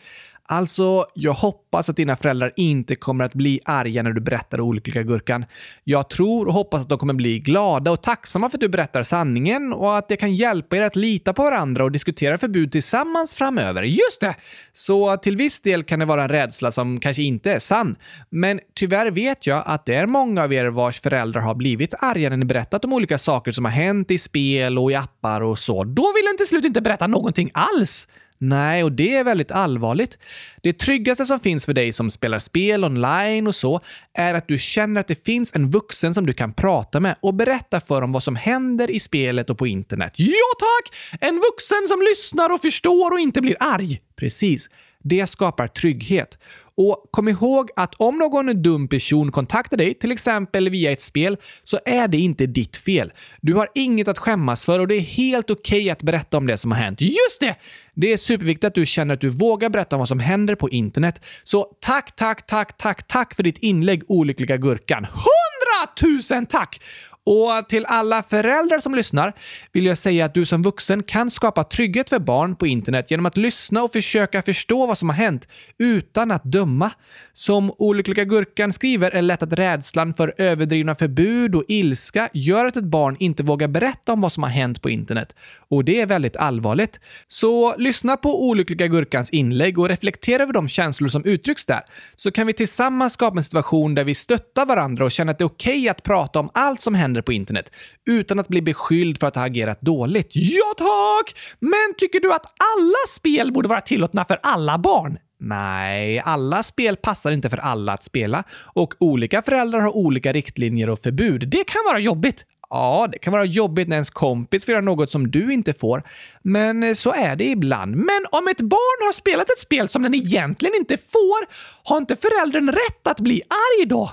Alltså, 0.49 1.07
jag 1.15 1.35
hoppas 1.35 1.91
att 1.91 1.97
dina 1.97 2.17
föräldrar 2.17 2.53
inte 2.57 2.95
kommer 2.95 3.25
att 3.25 3.35
bli 3.35 3.61
arga 3.65 4.03
när 4.03 4.13
du 4.13 4.21
berättar 4.21 4.61
olyckliga 4.61 5.03
gurkan. 5.03 5.45
Jag 5.85 6.11
tror 6.11 6.47
och 6.47 6.55
hoppas 6.55 6.83
att 6.83 6.89
de 6.89 6.99
kommer 6.99 7.15
bli 7.15 7.39
glada 7.39 7.91
och 7.91 8.03
tacksamma 8.03 8.51
för 8.51 8.57
att 8.57 8.61
du 8.61 8.69
berättar 8.69 9.03
sanningen 9.03 9.73
och 9.73 9.99
att 9.99 10.09
det 10.09 10.17
kan 10.17 10.35
hjälpa 10.35 10.77
er 10.77 10.83
att 10.83 10.97
lita 10.97 11.33
på 11.33 11.43
varandra 11.43 11.85
och 11.85 11.93
diskutera 11.93 12.39
förbud 12.39 12.73
tillsammans 12.73 13.35
framöver. 13.35 13.83
Just 13.83 14.21
det! 14.21 14.35
Så 14.73 15.17
till 15.17 15.37
viss 15.37 15.61
del 15.61 15.85
kan 15.85 15.99
det 15.99 16.05
vara 16.05 16.23
en 16.23 16.29
rädsla 16.29 16.73
som 16.73 17.01
kanske 17.01 17.23
inte 17.23 17.53
är 17.53 17.59
sann. 17.59 17.97
Men 18.31 18.61
tyvärr 18.75 19.11
vet 19.11 19.47
jag 19.47 19.63
att 19.67 19.87
det 19.87 19.95
är 19.95 20.07
många 20.07 20.43
av 20.43 20.53
er 20.53 20.67
vars 20.67 21.01
föräldrar 21.01 21.41
har 21.41 21.55
blivit 21.55 21.95
arga 21.99 22.31
när 22.31 22.37
ni 22.37 22.45
berättat 22.45 22.85
om 22.85 22.93
olika 22.93 23.19
saker 23.19 23.53
som 23.53 23.65
har 23.65 23.73
hänt 23.73 24.11
i 24.11 24.19
spel 24.19 24.79
och 24.79 24.91
i 24.91 24.95
appar 24.95 25.41
och 25.41 25.59
så. 25.59 25.85
Då 25.85 26.13
vill 26.17 26.25
den 26.25 26.37
till 26.37 26.47
slut 26.47 26.65
inte 26.65 26.81
berätta 26.81 27.07
någonting 27.07 27.51
alls. 27.55 28.09
Nej, 28.39 28.85
och 28.85 28.93
det 28.93 29.17
är 29.17 29.25
väldigt 29.25 29.51
allvarligt. 29.51 30.19
Det 30.63 30.73
tryggaste 30.73 31.27
som 31.27 31.41
finns 31.41 31.67
för 31.67 31.73
dig 31.73 31.93
som 31.93 32.11
spelar 32.11 32.39
spel 32.39 32.85
online 32.85 33.47
och 33.47 33.55
så 33.55 33.81
är 34.15 34.35
att 34.35 34.49
du 34.49 34.59
känner 34.59 35.01
att 35.01 35.09
det 35.09 35.25
finns 35.25 35.55
en 35.55 35.71
vuxen 35.71 36.15
som 36.15 36.27
du 36.27 36.33
kan 36.33 36.53
prata 36.53 37.01
med 37.01 37.17
och 37.21 37.35
berätta 37.35 37.81
för 37.81 38.03
om 38.03 38.13
vad 38.13 38.23
som 38.23 38.37
händer 38.37 38.91
i 38.91 39.01
spelet 39.01 39.51
och 39.51 39.59
på 39.59 39.67
internet. 39.67 40.13
Ja 40.17 40.53
tack! 40.59 40.95
En 41.21 41.35
vuxen 41.35 41.89
som 41.89 42.01
lyssnar 42.01 42.53
och 42.53 42.61
förstår 42.61 43.13
och 43.13 43.21
inte 43.21 43.41
blir 43.41 43.57
arg. 43.61 44.01
Precis. 44.17 44.69
Det 45.09 45.27
skapar 45.27 45.67
trygghet. 45.67 46.39
Och 46.77 47.09
kom 47.11 47.29
ihåg 47.29 47.71
att 47.77 47.95
om 47.95 48.19
någon 48.19 48.63
dum 48.63 48.89
person 48.89 49.33
kontaktar 49.33 49.77
dig, 49.77 49.95
till 49.95 50.13
exempel 50.13 50.69
via 50.69 50.93
ett 50.93 51.01
spel, 51.01 51.37
så 51.65 51.79
är 51.85 52.09
det 52.09 52.19
inte 52.19 52.47
ditt 52.47 52.77
fel. 52.77 53.13
Du 53.41 53.55
har 53.55 53.69
inget 53.75 54.09
att 54.09 54.19
skämmas 54.19 54.65
för 54.65 54.79
och 54.79 54.89
det 54.89 54.95
är 54.95 55.01
helt 55.01 55.51
okej 55.51 55.81
okay 55.81 55.91
att 55.91 56.03
berätta 56.03 56.37
om 56.37 56.47
det 56.47 56.59
som 56.59 56.73
har 56.73 56.79
hänt. 56.79 57.01
Just 57.01 57.41
det! 57.41 57.57
Det 57.95 58.13
är 58.13 58.17
superviktigt 58.17 58.65
att 58.65 58.75
du 58.75 58.87
känner 58.87 59.15
att 59.15 59.21
du 59.21 59.29
vågar 59.29 59.69
berätta 59.69 59.97
om 59.97 59.99
vad 59.99 60.09
som 60.09 60.21
händer 60.21 60.55
på 60.55 60.71
internet. 60.71 61.25
Så 61.45 61.77
tack, 61.81 62.17
tack, 62.17 62.47
tack, 62.47 62.77
tack, 62.77 63.07
tack 63.07 63.35
för 63.35 63.43
ditt 63.43 63.59
inlägg, 63.59 64.03
olyckliga 64.09 64.57
gurkan. 64.57 65.05
Hundratusen 65.05 66.47
tack! 66.47 66.81
Och 67.27 67.69
till 67.69 67.87
alla 67.87 68.23
föräldrar 68.23 68.81
som 68.81 68.95
lyssnar 68.95 69.33
vill 69.73 69.87
jag 69.87 69.99
säga 69.99 70.25
att 70.25 70.35
du 70.35 70.45
som 70.45 70.63
vuxen 70.63 71.03
kan 71.03 71.31
skapa 71.31 71.65
trygghet 71.65 72.09
för 72.09 72.19
barn 72.19 72.57
på 72.57 72.67
internet 72.67 73.11
genom 73.11 73.27
att 73.27 73.37
lyssna 73.37 73.83
och 73.83 73.93
försöka 73.93 74.43
förstå 74.43 74.87
vad 74.87 74.99
som 74.99 75.09
har 75.09 75.17
hänt 75.17 75.49
utan 75.79 76.31
att 76.31 76.45
döma. 76.45 76.91
Som 77.35 77.73
Olyckliga 77.79 78.25
Gurkan 78.25 78.73
skriver 78.73 79.11
är 79.11 79.15
det 79.15 79.23
lätt 79.23 79.43
att 79.43 79.53
rädslan 79.53 80.15
för 80.15 80.35
överdrivna 80.39 80.95
förbud 80.95 81.55
och 81.55 81.65
ilska 81.69 82.29
gör 82.33 82.67
att 82.67 82.77
ett 82.77 82.85
barn 82.85 83.17
inte 83.19 83.43
vågar 83.43 83.69
berätta 83.69 84.13
om 84.13 84.21
vad 84.21 84.33
som 84.33 84.43
har 84.43 84.51
hänt 84.51 84.83
på 84.83 84.91
internet. 84.91 85.35
Och 85.69 85.85
det 85.85 86.01
är 86.01 86.07
väldigt 86.07 86.37
allvarligt. 86.37 87.01
Så 87.29 87.75
lyssna 87.77 88.17
på 88.17 88.49
Olyckliga 88.49 88.87
Gurkans 88.87 89.31
inlägg 89.31 89.79
och 89.79 89.89
reflektera 89.89 90.43
över 90.43 90.53
de 90.53 90.69
känslor 90.69 91.09
som 91.09 91.25
uttrycks 91.25 91.65
där. 91.65 91.81
Så 92.17 92.31
kan 92.31 92.47
vi 92.47 92.53
tillsammans 92.53 93.13
skapa 93.13 93.37
en 93.37 93.43
situation 93.43 93.95
där 93.95 94.05
vi 94.05 94.15
stöttar 94.15 94.67
varandra 94.67 95.05
och 95.05 95.13
känner 95.13 95.33
att 95.33 95.39
det 95.39 95.45
är 95.45 95.47
okej 95.47 95.79
okay 95.79 95.89
att 95.89 96.03
prata 96.03 96.41
om 96.41 96.51
allt 96.55 96.83
som 96.83 96.95
händer 96.95 97.16
på 97.23 97.33
internet 97.33 97.73
utan 98.07 98.39
att 98.39 98.49
bli 98.49 98.63
beskylld 98.63 99.21
för 99.21 99.27
att 99.27 99.37
ha 99.37 99.47
agerat 99.47 99.81
dåligt. 99.81 100.31
Ja 100.33 100.75
tack! 100.77 101.37
Men 101.61 101.95
tycker 101.99 102.21
du 102.21 102.33
att 102.33 102.47
alla 102.77 102.99
spel 103.09 103.53
borde 103.53 103.69
vara 103.69 103.81
tillåtna 103.81 104.25
för 104.25 104.39
alla 104.43 104.79
barn? 104.79 105.19
Nej, 105.41 106.23
alla 106.25 106.63
spel 106.63 106.97
passar 106.97 107.33
inte 107.33 107.51
för 107.51 107.57
alla 107.57 107.93
att 107.93 108.05
spela 108.05 108.45
och 108.65 108.95
olika 109.01 109.43
föräldrar 109.43 109.81
har 109.81 109.97
olika 109.97 110.33
riktlinjer 110.33 110.91
och 110.91 110.99
förbud. 110.99 111.49
Det 111.49 111.65
kan 111.65 111.83
vara 111.87 111.99
jobbigt. 111.99 112.45
Ja, 112.71 113.09
det 113.13 113.19
kan 113.19 113.33
vara 113.33 113.45
jobbigt 113.45 113.89
när 113.89 113.97
ens 113.97 114.11
kompis 114.11 114.65
får 114.65 114.73
göra 114.73 114.85
något 114.85 115.11
som 115.11 115.31
du 115.31 115.53
inte 115.53 115.75
får, 115.75 116.03
men 116.43 116.97
så 116.97 117.13
är 117.13 117.37
det 117.37 117.45
ibland. 117.45 117.97
Men 117.97 118.27
om 118.31 118.49
ett 118.49 118.61
barn 118.61 119.07
har 119.07 119.13
spelat 119.13 119.51
ett 119.51 119.59
spel 119.59 119.89
som 119.89 120.03
den 120.03 120.15
egentligen 120.15 120.75
inte 120.75 120.97
får, 120.97 121.47
har 121.83 121.99
inte 121.99 122.17
föräldern 122.17 122.69
rätt 122.69 123.07
att 123.07 123.21
bli 123.21 123.43
arg 123.49 123.87
då? 123.87 124.11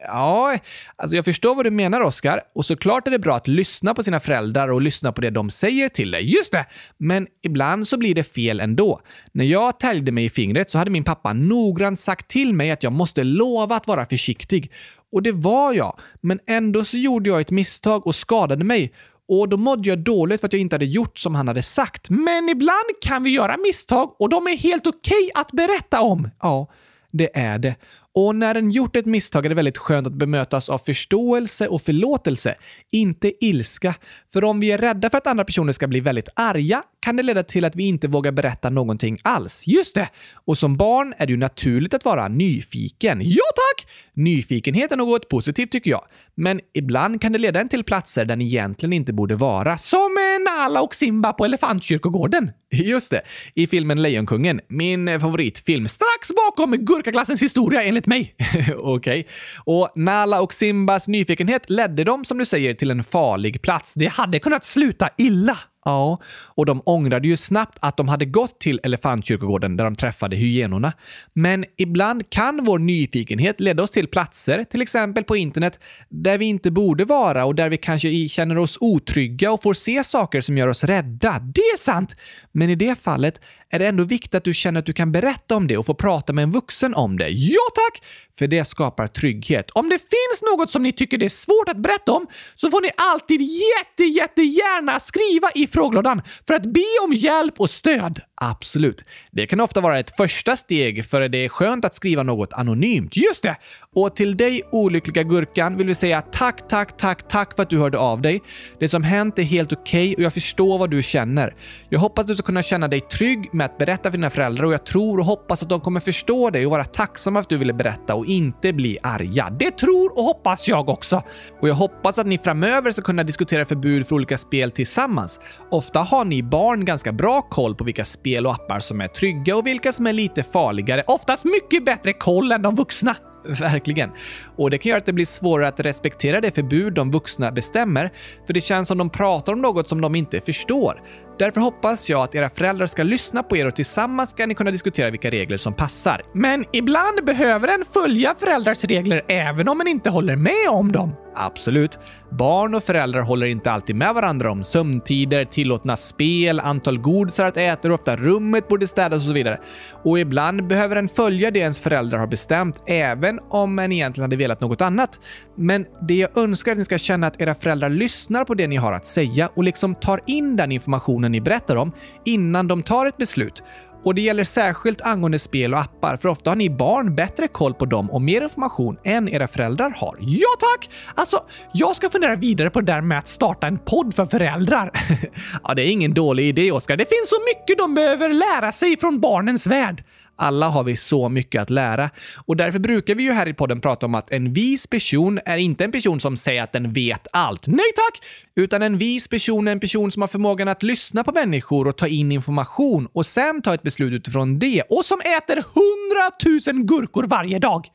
Ja, 0.00 0.58
alltså 0.96 1.16
jag 1.16 1.24
förstår 1.24 1.54
vad 1.54 1.66
du 1.66 1.70
menar 1.70 2.00
Oskar. 2.00 2.40
Och 2.54 2.64
såklart 2.64 3.06
är 3.06 3.10
det 3.10 3.18
bra 3.18 3.36
att 3.36 3.48
lyssna 3.48 3.94
på 3.94 4.02
sina 4.02 4.20
föräldrar 4.20 4.68
och 4.68 4.80
lyssna 4.80 5.12
på 5.12 5.20
det 5.20 5.30
de 5.30 5.50
säger 5.50 5.88
till 5.88 6.10
dig. 6.10 6.34
Just 6.34 6.52
det! 6.52 6.66
Men 6.98 7.26
ibland 7.42 7.88
så 7.88 7.98
blir 7.98 8.14
det 8.14 8.24
fel 8.24 8.60
ändå. 8.60 9.00
När 9.32 9.44
jag 9.44 9.78
täljde 9.78 10.12
mig 10.12 10.24
i 10.24 10.30
fingret 10.30 10.70
så 10.70 10.78
hade 10.78 10.90
min 10.90 11.04
pappa 11.04 11.32
noggrant 11.32 12.00
sagt 12.00 12.28
till 12.28 12.54
mig 12.54 12.70
att 12.70 12.82
jag 12.82 12.92
måste 12.92 13.24
lova 13.24 13.76
att 13.76 13.86
vara 13.86 14.06
försiktig. 14.06 14.72
Och 15.12 15.22
det 15.22 15.32
var 15.32 15.72
jag. 15.72 15.98
Men 16.20 16.40
ändå 16.46 16.84
så 16.84 16.96
gjorde 16.96 17.30
jag 17.30 17.40
ett 17.40 17.50
misstag 17.50 18.06
och 18.06 18.14
skadade 18.14 18.64
mig. 18.64 18.92
Och 19.28 19.48
då 19.48 19.56
mådde 19.56 19.88
jag 19.88 19.98
dåligt 19.98 20.40
för 20.40 20.46
att 20.46 20.52
jag 20.52 20.60
inte 20.60 20.74
hade 20.74 20.86
gjort 20.86 21.18
som 21.18 21.34
han 21.34 21.48
hade 21.48 21.62
sagt. 21.62 22.10
Men 22.10 22.48
ibland 22.48 22.90
kan 23.00 23.22
vi 23.22 23.30
göra 23.30 23.56
misstag 23.56 24.16
och 24.18 24.28
de 24.28 24.46
är 24.46 24.56
helt 24.56 24.86
okej 24.86 25.30
okay 25.30 25.42
att 25.42 25.52
berätta 25.52 26.00
om. 26.00 26.30
Ja, 26.40 26.68
det 27.12 27.38
är 27.38 27.58
det. 27.58 27.74
Och 28.16 28.36
när 28.36 28.54
en 28.54 28.70
gjort 28.70 28.96
ett 28.96 29.06
misstag 29.06 29.44
är 29.44 29.48
det 29.48 29.54
väldigt 29.54 29.78
skönt 29.78 30.06
att 30.06 30.12
bemötas 30.12 30.68
av 30.68 30.78
förståelse 30.78 31.68
och 31.68 31.82
förlåtelse, 31.82 32.54
inte 32.92 33.44
ilska. 33.44 33.94
För 34.32 34.44
om 34.44 34.60
vi 34.60 34.72
är 34.72 34.78
rädda 34.78 35.10
för 35.10 35.18
att 35.18 35.26
andra 35.26 35.44
personer 35.44 35.72
ska 35.72 35.86
bli 35.86 36.00
väldigt 36.00 36.28
arga 36.36 36.82
kan 37.06 37.16
det 37.16 37.22
leda 37.22 37.42
till 37.42 37.64
att 37.64 37.76
vi 37.76 37.84
inte 37.84 38.08
vågar 38.08 38.32
berätta 38.32 38.70
någonting 38.70 39.18
alls. 39.22 39.66
Just 39.66 39.94
det! 39.94 40.08
Och 40.34 40.58
som 40.58 40.76
barn 40.76 41.14
är 41.18 41.26
det 41.26 41.30
ju 41.30 41.36
naturligt 41.36 41.94
att 41.94 42.04
vara 42.04 42.28
nyfiken. 42.28 43.20
Ja 43.22 43.44
tack! 43.54 43.86
Nyfikenhet 44.14 44.92
är 44.92 44.96
något 44.96 45.28
positivt 45.28 45.70
tycker 45.70 45.90
jag. 45.90 46.04
Men 46.34 46.60
ibland 46.74 47.20
kan 47.20 47.32
det 47.32 47.38
leda 47.38 47.60
en 47.60 47.68
till 47.68 47.84
platser 47.84 48.24
där 48.24 48.36
ni 48.36 48.44
egentligen 48.44 48.92
inte 48.92 49.12
borde 49.12 49.36
vara. 49.36 49.78
Som 49.78 50.16
Nala 50.48 50.82
och 50.82 50.94
Simba 50.94 51.32
på 51.32 51.44
Elefantkyrkogården. 51.44 52.50
Just 52.70 53.10
det, 53.10 53.20
i 53.54 53.66
filmen 53.66 54.02
Lejonkungen, 54.02 54.60
min 54.68 55.20
favoritfilm. 55.20 55.88
Strax 55.88 56.32
bakom 56.46 56.76
Gurkaklassens 56.76 57.42
historia 57.42 57.82
enligt 57.82 58.06
mig. 58.06 58.34
Okej. 58.76 59.20
Okay. 59.20 59.24
Och 59.64 59.92
Nala 59.94 60.40
och 60.40 60.54
Simbas 60.54 61.08
nyfikenhet 61.08 61.70
ledde 61.70 62.04
dem, 62.04 62.24
som 62.24 62.38
du 62.38 62.46
säger, 62.46 62.74
till 62.74 62.90
en 62.90 63.04
farlig 63.04 63.62
plats. 63.62 63.94
Det 63.94 64.06
hade 64.06 64.38
kunnat 64.38 64.64
sluta 64.64 65.08
illa. 65.18 65.58
Ja, 65.86 66.18
och 66.46 66.66
de 66.66 66.82
ångrade 66.84 67.28
ju 67.28 67.36
snabbt 67.36 67.78
att 67.80 67.96
de 67.96 68.08
hade 68.08 68.24
gått 68.24 68.60
till 68.60 68.80
Elefantkyrkogården 68.82 69.76
där 69.76 69.84
de 69.84 69.94
träffade 69.94 70.36
hyenorna. 70.36 70.92
Men 71.32 71.64
ibland 71.76 72.30
kan 72.30 72.64
vår 72.64 72.78
nyfikenhet 72.78 73.60
leda 73.60 73.82
oss 73.82 73.90
till 73.90 74.08
platser, 74.08 74.64
till 74.64 74.82
exempel 74.82 75.24
på 75.24 75.36
internet, 75.36 75.80
där 76.08 76.38
vi 76.38 76.44
inte 76.44 76.70
borde 76.70 77.04
vara 77.04 77.44
och 77.44 77.54
där 77.54 77.68
vi 77.68 77.76
kanske 77.76 78.28
känner 78.28 78.58
oss 78.58 78.78
otrygga 78.80 79.52
och 79.52 79.62
får 79.62 79.74
se 79.74 80.04
saker 80.04 80.40
som 80.40 80.58
gör 80.58 80.68
oss 80.68 80.84
rädda. 80.84 81.38
Det 81.38 81.60
är 81.60 81.78
sant! 81.78 82.16
Men 82.52 82.70
i 82.70 82.74
det 82.74 82.98
fallet 82.98 83.40
är 83.76 83.78
det 83.78 83.86
ändå 83.86 84.04
viktigt 84.04 84.34
att 84.34 84.44
du 84.44 84.54
känner 84.54 84.80
att 84.80 84.86
du 84.86 84.92
kan 84.92 85.12
berätta 85.12 85.56
om 85.56 85.66
det 85.66 85.76
och 85.76 85.86
få 85.86 85.94
prata 85.94 86.32
med 86.32 86.42
en 86.42 86.52
vuxen 86.52 86.94
om 86.94 87.18
det. 87.18 87.28
Ja 87.28 87.60
tack! 87.74 88.02
För 88.38 88.46
det 88.46 88.64
skapar 88.64 89.06
trygghet. 89.06 89.70
Om 89.70 89.88
det 89.88 89.98
finns 89.98 90.52
något 90.52 90.70
som 90.70 90.82
ni 90.82 90.92
tycker 90.92 91.18
det 91.18 91.24
är 91.24 91.28
svårt 91.28 91.68
att 91.68 91.76
berätta 91.76 92.12
om 92.12 92.26
så 92.56 92.70
får 92.70 92.80
ni 92.80 92.90
alltid 92.96 93.40
jätte, 93.40 94.04
jättegärna 94.04 95.00
skriva 95.00 95.50
i 95.54 95.66
frågelådan 95.66 96.22
för 96.46 96.54
att 96.54 96.62
be 96.62 96.84
om 97.04 97.12
hjälp 97.12 97.60
och 97.60 97.70
stöd. 97.70 98.20
Absolut. 98.34 99.04
Det 99.30 99.46
kan 99.46 99.60
ofta 99.60 99.80
vara 99.80 99.98
ett 99.98 100.16
första 100.16 100.56
steg 100.56 101.06
för 101.06 101.28
det 101.28 101.44
är 101.44 101.48
skönt 101.48 101.84
att 101.84 101.94
skriva 101.94 102.22
något 102.22 102.52
anonymt. 102.52 103.16
Just 103.16 103.42
det! 103.42 103.56
Och 103.94 104.16
till 104.16 104.36
dig 104.36 104.62
olyckliga 104.72 105.22
gurkan 105.22 105.76
vill 105.76 105.86
vi 105.86 105.94
säga 105.94 106.22
tack, 106.22 106.68
tack, 106.68 106.96
tack, 106.96 107.28
tack 107.28 107.56
för 107.56 107.62
att 107.62 107.70
du 107.70 107.78
hörde 107.78 107.98
av 107.98 108.22
dig. 108.22 108.42
Det 108.80 108.88
som 108.88 109.02
hänt 109.02 109.38
är 109.38 109.42
helt 109.42 109.72
okej 109.72 110.10
okay 110.10 110.14
och 110.14 110.22
jag 110.22 110.34
förstår 110.34 110.78
vad 110.78 110.90
du 110.90 111.02
känner. 111.02 111.54
Jag 111.88 111.98
hoppas 111.98 112.22
att 112.22 112.28
du 112.28 112.34
ska 112.34 112.46
kunna 112.46 112.62
känna 112.62 112.88
dig 112.88 113.00
trygg 113.00 113.54
med 113.54 113.65
att 113.66 113.78
berätta 113.78 114.10
för 114.10 114.18
dina 114.18 114.30
föräldrar 114.30 114.64
och 114.64 114.72
jag 114.72 114.86
tror 114.86 115.18
och 115.18 115.24
hoppas 115.24 115.62
att 115.62 115.68
de 115.68 115.80
kommer 115.80 116.00
förstå 116.00 116.50
dig 116.50 116.66
och 116.66 116.70
vara 116.70 116.84
tacksamma 116.84 117.38
för 117.38 117.42
att 117.42 117.48
du 117.48 117.56
ville 117.56 117.72
berätta 117.72 118.14
och 118.14 118.26
inte 118.26 118.72
bli 118.72 118.98
arga. 119.02 119.50
Det 119.50 119.70
tror 119.70 120.18
och 120.18 120.24
hoppas 120.24 120.68
jag 120.68 120.88
också. 120.88 121.22
Och 121.60 121.68
jag 121.68 121.74
hoppas 121.74 122.18
att 122.18 122.26
ni 122.26 122.38
framöver 122.38 122.92
ska 122.92 123.02
kunna 123.02 123.24
diskutera 123.24 123.64
förbud 123.64 124.06
för 124.06 124.14
olika 124.14 124.38
spel 124.38 124.70
tillsammans. 124.70 125.40
Ofta 125.70 126.00
har 126.00 126.24
ni 126.24 126.42
barn 126.42 126.84
ganska 126.84 127.12
bra 127.12 127.42
koll 127.42 127.74
på 127.74 127.84
vilka 127.84 128.04
spel 128.04 128.46
och 128.46 128.52
appar 128.52 128.80
som 128.80 129.00
är 129.00 129.06
trygga 129.06 129.56
och 129.56 129.66
vilka 129.66 129.92
som 129.92 130.06
är 130.06 130.12
lite 130.12 130.42
farligare. 130.42 131.02
Oftast 131.06 131.44
mycket 131.44 131.84
bättre 131.84 132.12
koll 132.12 132.52
än 132.52 132.62
de 132.62 132.74
vuxna. 132.74 133.16
Verkligen. 133.60 134.10
Och 134.56 134.70
det 134.70 134.78
kan 134.78 134.90
göra 134.90 134.98
att 134.98 135.06
det 135.06 135.12
blir 135.12 135.26
svårare 135.26 135.68
att 135.68 135.80
respektera 135.80 136.40
det 136.40 136.50
förbud 136.50 136.94
de 136.94 137.10
vuxna 137.10 137.52
bestämmer, 137.52 138.12
för 138.46 138.54
det 138.54 138.60
känns 138.60 138.88
som 138.88 138.98
de 138.98 139.10
pratar 139.10 139.52
om 139.52 139.62
något 139.62 139.88
som 139.88 140.00
de 140.00 140.14
inte 140.14 140.40
förstår. 140.40 141.02
Därför 141.38 141.60
hoppas 141.60 142.08
jag 142.08 142.22
att 142.22 142.34
era 142.34 142.50
föräldrar 142.50 142.86
ska 142.86 143.02
lyssna 143.02 143.42
på 143.42 143.56
er 143.56 143.66
och 143.66 143.76
tillsammans 143.76 144.30
ska 144.30 144.46
ni 144.46 144.54
kunna 144.54 144.70
diskutera 144.70 145.10
vilka 145.10 145.30
regler 145.30 145.56
som 145.56 145.74
passar. 145.74 146.22
Men 146.34 146.64
ibland 146.72 147.24
behöver 147.24 147.68
en 147.68 147.84
följa 147.92 148.34
föräldrars 148.38 148.84
regler 148.84 149.22
även 149.28 149.68
om 149.68 149.80
en 149.80 149.86
inte 149.86 150.10
håller 150.10 150.36
med 150.36 150.68
om 150.70 150.92
dem. 150.92 151.12
Absolut. 151.38 151.98
Barn 152.30 152.74
och 152.74 152.82
föräldrar 152.82 153.22
håller 153.22 153.46
inte 153.46 153.70
alltid 153.70 153.96
med 153.96 154.14
varandra 154.14 154.50
om 154.50 154.64
sömntider, 154.64 155.44
tillåtna 155.44 155.96
spel, 155.96 156.60
antal 156.60 156.98
godisar 156.98 157.44
att 157.44 157.56
äta, 157.56 157.88
hur 157.88 157.94
ofta 157.94 158.16
rummet 158.16 158.68
borde 158.68 158.88
städas 158.88 159.16
och 159.16 159.26
så 159.26 159.32
vidare. 159.32 159.60
Och 160.04 160.18
ibland 160.18 160.66
behöver 160.66 160.96
en 160.96 161.08
följa 161.08 161.50
det 161.50 161.58
ens 161.58 161.78
föräldrar 161.78 162.18
har 162.18 162.26
bestämt, 162.26 162.82
även 162.86 163.38
om 163.50 163.78
en 163.78 163.92
egentligen 163.92 164.24
hade 164.24 164.36
velat 164.36 164.60
något 164.60 164.80
annat. 164.80 165.20
Men 165.56 165.86
det 166.08 166.14
jag 166.14 166.38
önskar 166.38 166.70
är 166.70 166.72
att 166.72 166.78
ni 166.78 166.84
ska 166.84 166.98
känna 166.98 167.26
att 167.26 167.40
era 167.40 167.54
föräldrar 167.54 167.88
lyssnar 167.88 168.44
på 168.44 168.54
det 168.54 168.66
ni 168.66 168.76
har 168.76 168.92
att 168.92 169.06
säga 169.06 169.50
och 169.54 169.64
liksom 169.64 169.94
tar 169.94 170.20
in 170.26 170.56
den 170.56 170.72
informationen 170.72 171.25
ni 171.28 171.40
berättar 171.40 171.76
om 171.76 171.92
innan 172.24 172.68
de 172.68 172.82
tar 172.82 173.06
ett 173.06 173.16
beslut. 173.16 173.62
Och 174.06 174.14
det 174.14 174.20
gäller 174.20 174.44
särskilt 174.44 175.00
angående 175.00 175.38
spel 175.38 175.74
och 175.74 175.80
appar, 175.80 176.16
för 176.16 176.28
ofta 176.28 176.50
har 176.50 176.56
ni 176.56 176.70
barn 176.70 177.14
bättre 177.14 177.48
koll 177.48 177.74
på 177.74 177.84
dem 177.84 178.10
och 178.10 178.22
mer 178.22 178.42
information 178.42 178.98
än 179.04 179.28
era 179.28 179.48
föräldrar 179.48 179.90
har. 179.96 180.14
Ja 180.20 180.48
tack! 180.60 180.90
Alltså, 181.14 181.44
jag 181.72 181.96
ska 181.96 182.10
fundera 182.10 182.36
vidare 182.36 182.70
på 182.70 182.80
det 182.80 182.92
där 182.92 183.00
med 183.00 183.18
att 183.18 183.28
starta 183.28 183.66
en 183.66 183.78
podd 183.78 184.14
för 184.14 184.26
föräldrar. 184.26 184.90
ja, 185.62 185.74
det 185.74 185.82
är 185.82 185.88
ingen 185.88 186.14
dålig 186.14 186.44
idé, 186.48 186.72
Oskar. 186.72 186.96
Det 186.96 187.08
finns 187.08 187.28
så 187.28 187.36
mycket 187.48 187.78
de 187.78 187.94
behöver 187.94 188.28
lära 188.28 188.72
sig 188.72 188.96
från 188.96 189.20
barnens 189.20 189.66
värld. 189.66 190.04
Alla 190.36 190.68
har 190.68 190.84
vi 190.84 190.96
så 190.96 191.28
mycket 191.28 191.62
att 191.62 191.70
lära 191.70 192.10
och 192.46 192.56
därför 192.56 192.78
brukar 192.78 193.14
vi 193.14 193.22
ju 193.22 193.32
här 193.32 193.48
i 193.48 193.54
podden 193.54 193.80
prata 193.80 194.06
om 194.06 194.14
att 194.14 194.30
en 194.30 194.52
vis 194.52 194.86
person 194.86 195.40
är 195.44 195.56
inte 195.56 195.84
en 195.84 195.92
person 195.92 196.20
som 196.20 196.36
säger 196.36 196.62
att 196.62 196.72
den 196.72 196.92
vet 196.92 197.26
allt. 197.32 197.66
Nej 197.66 197.92
tack! 197.96 198.22
Utan 198.56 198.82
en 198.82 198.98
vis 198.98 199.28
person 199.28 199.68
är 199.68 199.72
en 199.72 199.80
person 199.80 200.10
som 200.10 200.22
har 200.22 200.28
förmågan 200.28 200.68
att 200.68 200.82
lyssna 200.82 201.24
på 201.24 201.32
människor 201.32 201.88
och 201.88 201.96
ta 201.96 202.06
in 202.06 202.32
information 202.32 203.08
och 203.12 203.26
sen 203.26 203.62
ta 203.62 203.74
ett 203.74 203.82
beslut 203.82 204.12
utifrån 204.12 204.58
det 204.58 204.82
och 204.82 205.04
som 205.04 205.20
äter 205.20 205.64
hundratusen 205.74 206.86
gurkor 206.86 207.24
varje 207.24 207.58
dag. 207.58 207.86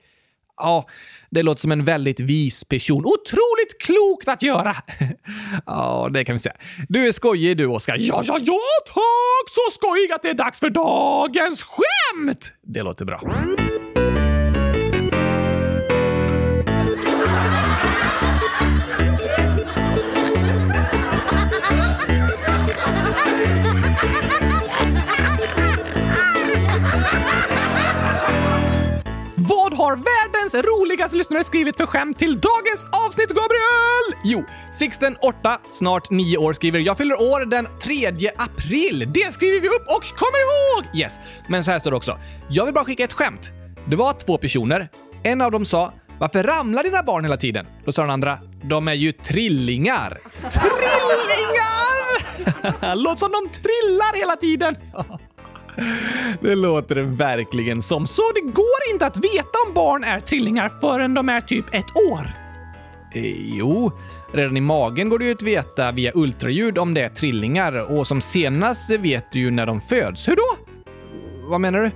Ja, 0.61 0.87
det 1.29 1.43
låter 1.43 1.61
som 1.61 1.71
en 1.71 1.85
väldigt 1.85 2.19
vis 2.19 2.63
person. 2.63 3.05
Otroligt 3.05 3.77
klokt 3.79 4.27
att 4.27 4.43
göra! 4.43 4.75
ja, 5.65 6.09
det 6.13 6.25
kan 6.25 6.35
vi 6.35 6.39
säga. 6.39 6.55
Du 6.89 7.07
är 7.07 7.11
skojig 7.11 7.57
du, 7.57 7.65
Oskar. 7.65 7.95
Ja, 7.99 8.21
ja, 8.25 8.39
ja, 8.41 8.59
tack! 8.85 9.49
Så 9.49 9.71
skojig 9.71 10.11
att 10.11 10.21
det 10.21 10.29
är 10.29 10.33
dags 10.33 10.59
för 10.59 10.69
dagens 10.69 11.63
skämt! 11.63 12.53
Det 12.61 12.83
låter 12.83 13.05
bra. 13.05 13.21
Har 29.81 29.95
världens 29.95 30.55
roligaste 30.55 31.15
lyssnare 31.17 31.43
skrivit 31.43 31.77
för 31.77 31.85
skämt 31.85 32.19
till 32.19 32.39
dagens 32.39 32.85
avsnitt, 33.07 33.29
Gabriel? 33.29 34.21
Jo, 34.23 34.43
Sixten 34.73 35.15
8, 35.21 35.57
snart 35.69 36.09
9 36.09 36.37
år, 36.37 36.53
skriver 36.53 36.79
“Jag 36.79 36.97
fyller 36.97 37.21
år 37.21 37.45
den 37.45 37.67
3 37.83 38.29
april”. 38.37 39.11
Det 39.13 39.33
skriver 39.33 39.59
vi 39.59 39.67
upp 39.67 39.85
och 39.95 40.03
kommer 40.03 40.39
ihåg! 40.45 40.95
Yes, 40.95 41.19
men 41.47 41.63
så 41.63 41.71
här 41.71 41.79
står 41.79 41.91
det 41.91 41.97
också. 41.97 42.19
“Jag 42.49 42.65
vill 42.65 42.73
bara 42.73 42.85
skicka 42.85 43.03
ett 43.03 43.13
skämt. 43.13 43.51
Det 43.85 43.95
var 43.95 44.13
två 44.13 44.37
personer. 44.37 44.89
En 45.23 45.41
av 45.41 45.51
dem 45.51 45.65
sa 45.65 45.93
“Varför 46.19 46.43
ramlar 46.43 46.83
dina 46.83 47.03
barn 47.03 47.23
hela 47.23 47.37
tiden?” 47.37 47.67
Då 47.85 47.91
sa 47.91 48.01
den 48.01 48.11
andra 48.11 48.39
“De 48.63 48.87
är 48.87 48.93
ju 48.93 49.11
trillingar.” 49.11 50.19
Trillingar! 50.51 51.91
Låter 52.95 53.19
som 53.19 53.31
de 53.31 53.49
trillar 53.49 54.17
hela 54.17 54.35
tiden. 54.35 54.75
Det 56.41 56.55
låter 56.55 56.95
det 56.95 57.01
verkligen 57.01 57.81
som. 57.81 58.07
Så 58.07 58.21
det 58.35 58.41
går 58.41 58.91
inte 58.91 59.05
att 59.05 59.17
veta 59.17 59.57
om 59.67 59.73
barn 59.73 60.03
är 60.03 60.19
trillingar 60.19 60.71
förrän 60.81 61.13
de 61.13 61.29
är 61.29 61.41
typ 61.41 61.65
ett 61.71 61.95
år? 62.11 62.31
Eh, 63.13 63.57
jo, 63.57 63.91
redan 64.31 64.57
i 64.57 64.61
magen 64.61 65.09
går 65.09 65.19
det 65.19 65.25
ju 65.25 65.31
att 65.31 65.43
veta 65.43 65.91
via 65.91 66.11
ultraljud 66.15 66.77
om 66.77 66.93
det 66.93 67.01
är 67.01 67.09
trillingar 67.09 67.91
och 67.91 68.07
som 68.07 68.21
senast 68.21 68.89
vet 68.89 69.31
du 69.31 69.39
ju 69.39 69.51
när 69.51 69.65
de 69.65 69.81
föds. 69.81 70.27
Hur 70.27 70.35
då? 70.35 70.73
Vad 71.49 71.61
menar 71.61 71.81
du? 71.81 71.91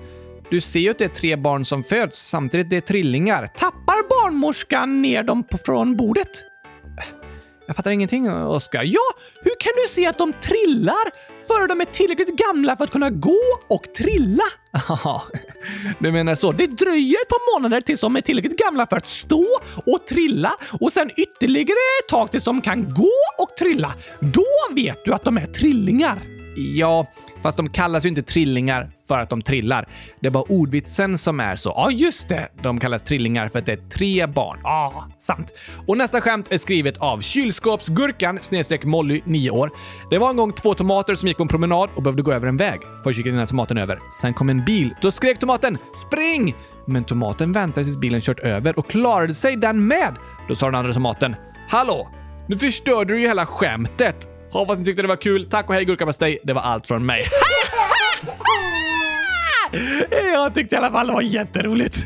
Du 0.50 0.62
ser 0.62 0.80
ju 0.80 0.90
att 0.90 0.98
det 0.98 1.06
är 1.06 1.10
tre 1.10 1.36
barn 1.36 1.66
som 1.66 1.84
föds 1.84 2.18
samtidigt 2.18 2.70
det 2.70 2.78
är 2.78 2.82
trillingar. 2.82 3.48
Tappar 3.48 4.10
barnmorskan 4.10 5.02
ner 5.02 5.24
dem 5.24 5.44
från 5.66 5.96
bordet? 5.96 6.44
Jag 7.68 7.76
fattar 7.76 7.92
ingenting, 7.92 8.32
Oskar. 8.32 8.84
Ja, 8.84 9.02
hur 9.42 9.60
kan 9.60 9.72
du 9.76 9.88
se 9.90 10.08
att 10.08 10.18
de 10.18 10.34
trillar 10.34 11.12
före 11.48 11.68
de 11.68 11.82
är 11.82 11.86
tillräckligt 11.86 12.38
gamla 12.38 12.78
för 12.78 12.84
att 12.84 12.92
kunna 12.92 13.10
gå 13.10 13.42
och 13.68 13.94
trilla? 13.98 14.44
du 16.00 16.12
menar 16.12 16.36
så. 16.36 16.52
Det 16.52 16.68
dröjer 16.68 17.22
ett 17.22 17.30
par 17.30 17.60
månader 17.60 17.82
tills 17.82 18.02
de 18.02 18.16
är 18.16 18.22
tillräckligt 18.22 18.60
gamla 18.60 18.88
för 18.88 18.98
att 18.98 19.08
stå 19.08 19.46
och 19.86 20.08
trilla 20.08 20.52
och 20.80 20.94
sen 20.94 21.10
ytterligare 21.18 21.78
ett 22.04 22.10
tag 22.10 22.32
tills 22.32 22.44
de 22.44 22.62
kan 22.62 22.94
gå 22.94 23.44
och 23.44 23.58
trilla. 23.58 23.94
Då 24.20 24.76
vet 24.76 25.06
du 25.06 25.14
att 25.14 25.24
de 25.24 25.38
är 25.38 25.46
trillingar. 25.46 26.35
Ja, 26.56 27.08
fast 27.42 27.58
de 27.58 27.70
kallas 27.70 28.06
ju 28.06 28.10
inte 28.10 28.22
trillingar 28.22 28.90
för 29.08 29.20
att 29.20 29.30
de 29.30 29.42
trillar. 29.42 29.88
Det 30.20 30.28
är 30.28 30.32
bara 30.32 30.44
ordvitsen 30.44 31.18
som 31.18 31.40
är 31.40 31.56
så. 31.56 31.70
Ja, 31.70 31.92
just 31.92 32.30
det! 32.30 32.50
De 32.62 32.80
kallas 32.80 33.02
trillingar 33.02 33.50
för 33.50 33.60
att 33.60 33.66
det 33.66 33.72
är 33.72 33.90
tre 33.90 34.26
barn. 34.26 34.60
Ja, 34.64 34.94
ah, 34.96 35.12
sant. 35.20 35.54
Och 35.88 35.98
nästa 35.98 36.22
skämt 36.22 36.52
är 36.52 36.58
skrivet 36.58 36.98
av 36.98 37.22
kylskåpsgurkan 37.22 38.40
snedstreck 38.42 38.84
Molly, 38.84 39.22
9 39.26 39.50
år. 39.50 39.72
Det 40.10 40.18
var 40.18 40.30
en 40.30 40.36
gång 40.36 40.54
två 40.54 40.74
tomater 40.74 41.16
som 41.16 41.28
gick 41.28 41.38
på 41.38 41.44
en 41.44 41.50
promenad 41.50 41.90
och 41.96 42.04
behövde 42.04 42.24
gå 42.24 42.34
över 42.34 42.48
en 42.48 42.58
väg. 42.58 42.80
Först 43.04 43.18
gick 43.18 43.26
den 43.26 43.36
ena 43.36 43.48
tomaten 43.48 43.78
över. 43.78 44.00
Sen 44.22 44.34
kom 44.34 44.50
en 44.50 44.66
bil. 44.66 44.96
Då 45.02 45.12
skrek 45.12 45.40
tomaten 45.40 45.78
“Spring!” 46.08 46.56
Men 46.88 47.04
tomaten 47.04 47.52
väntade 47.52 47.84
tills 47.84 47.98
bilen 47.98 48.22
kört 48.22 48.40
över 48.40 48.80
och 48.80 48.90
klarade 48.90 49.34
sig 49.34 49.56
den 49.56 49.88
med. 49.88 50.16
Då 50.48 50.56
sa 50.56 50.66
den 50.66 50.76
andra 50.76 50.94
tomaten 50.94 51.36
“Hallå! 51.70 52.10
Nu 52.48 52.58
förstörde 52.58 53.14
du 53.14 53.22
ju 53.22 53.28
hela 53.28 53.46
skämtet!” 53.46 54.35
Hoppas 54.60 54.80
ni 54.80 54.86
tyckte 54.86 55.02
det 55.02 55.08
var 55.08 55.16
kul. 55.16 55.46
Tack 55.46 55.70
och 55.70 55.76
hej 55.76 55.86
gurkapastej. 55.86 56.40
Det 56.44 56.54
var 56.54 56.62
allt 56.62 56.88
från 56.88 57.06
mig. 57.06 57.26
Jag 60.34 60.56
tyckte 60.56 60.76
i 60.76 60.78
alla 60.78 60.92
fall 60.92 61.08
det 61.08 61.14
var 61.14 61.22
jätteroligt. 61.22 62.06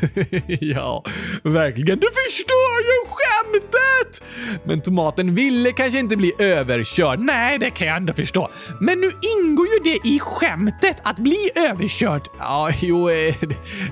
ja, 0.60 1.04
verkligen. 1.42 1.98
Du 1.98 2.06
förstår 2.26 2.80
ju 2.82 2.98
skämtet! 3.08 4.22
Men 4.64 4.80
tomaten 4.80 5.34
ville 5.34 5.72
kanske 5.72 5.98
inte 5.98 6.16
bli 6.16 6.32
överkörd. 6.38 7.20
Nej, 7.20 7.58
det 7.58 7.70
kan 7.70 7.86
jag 7.86 7.96
ändå 7.96 8.12
förstå. 8.12 8.48
Men 8.80 9.00
nu 9.00 9.06
ingår 9.06 9.66
ju 9.66 9.92
det 9.92 10.08
i 10.08 10.18
skämtet 10.18 10.96
att 11.02 11.18
bli 11.18 11.50
överkörd. 11.54 12.22
Ja, 12.38 12.70
jo, 12.80 13.10
eh, 13.10 13.34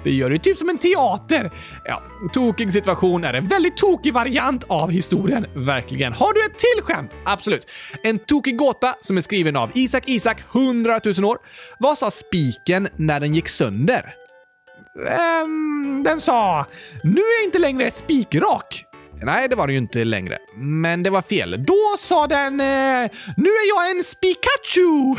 det 0.05 0.11
gör 0.11 0.31
det 0.31 0.39
typ 0.39 0.59
som 0.59 0.69
en 0.69 0.79
teater. 0.79 1.51
Ja, 1.85 2.03
tokig 2.33 2.73
situation 2.73 3.25
är 3.25 3.35
en 3.35 3.49
väldigt 3.49 3.77
tokig 3.77 4.13
variant 4.13 4.65
av 4.69 4.91
historien. 4.91 5.47
Verkligen. 5.55 6.13
Har 6.13 6.33
du 6.35 6.41
ett 6.45 6.59
till 6.59 6.83
skämt? 6.85 7.17
Absolut. 7.25 7.67
En 8.03 8.19
tokig 8.19 8.57
gåta 8.57 8.95
som 9.01 9.17
är 9.17 9.21
skriven 9.21 9.57
av 9.57 9.71
Isak 9.75 10.03
Isak, 10.07 10.39
100 10.55 11.01
000 11.05 11.25
år. 11.25 11.39
Vad 11.79 11.99
sa 11.99 12.11
spiken 12.11 12.89
när 12.97 13.21
den 13.21 13.35
gick 13.35 13.49
sönder? 13.49 13.68
Um, 15.43 16.03
den 16.05 16.21
sa 16.21 16.67
“Nu 17.03 17.21
är 17.21 17.41
jag 17.41 17.45
inte 17.45 17.59
längre 17.59 17.91
spikrak”. 17.91 18.85
Nej, 19.23 19.49
det 19.49 19.57
var 19.57 19.67
den 19.67 19.75
ju 19.75 19.79
inte 19.79 20.05
längre. 20.05 20.39
Men 20.57 21.03
det 21.03 21.11
var 21.11 21.23
fel. 21.23 21.65
Då 21.65 21.95
sa 21.99 22.27
den 22.27 22.61
eh, 22.61 23.11
“Nu 23.37 23.49
är 23.49 23.69
jag 23.69 23.91
en 23.91 24.05
Spikachu!” 24.05 25.15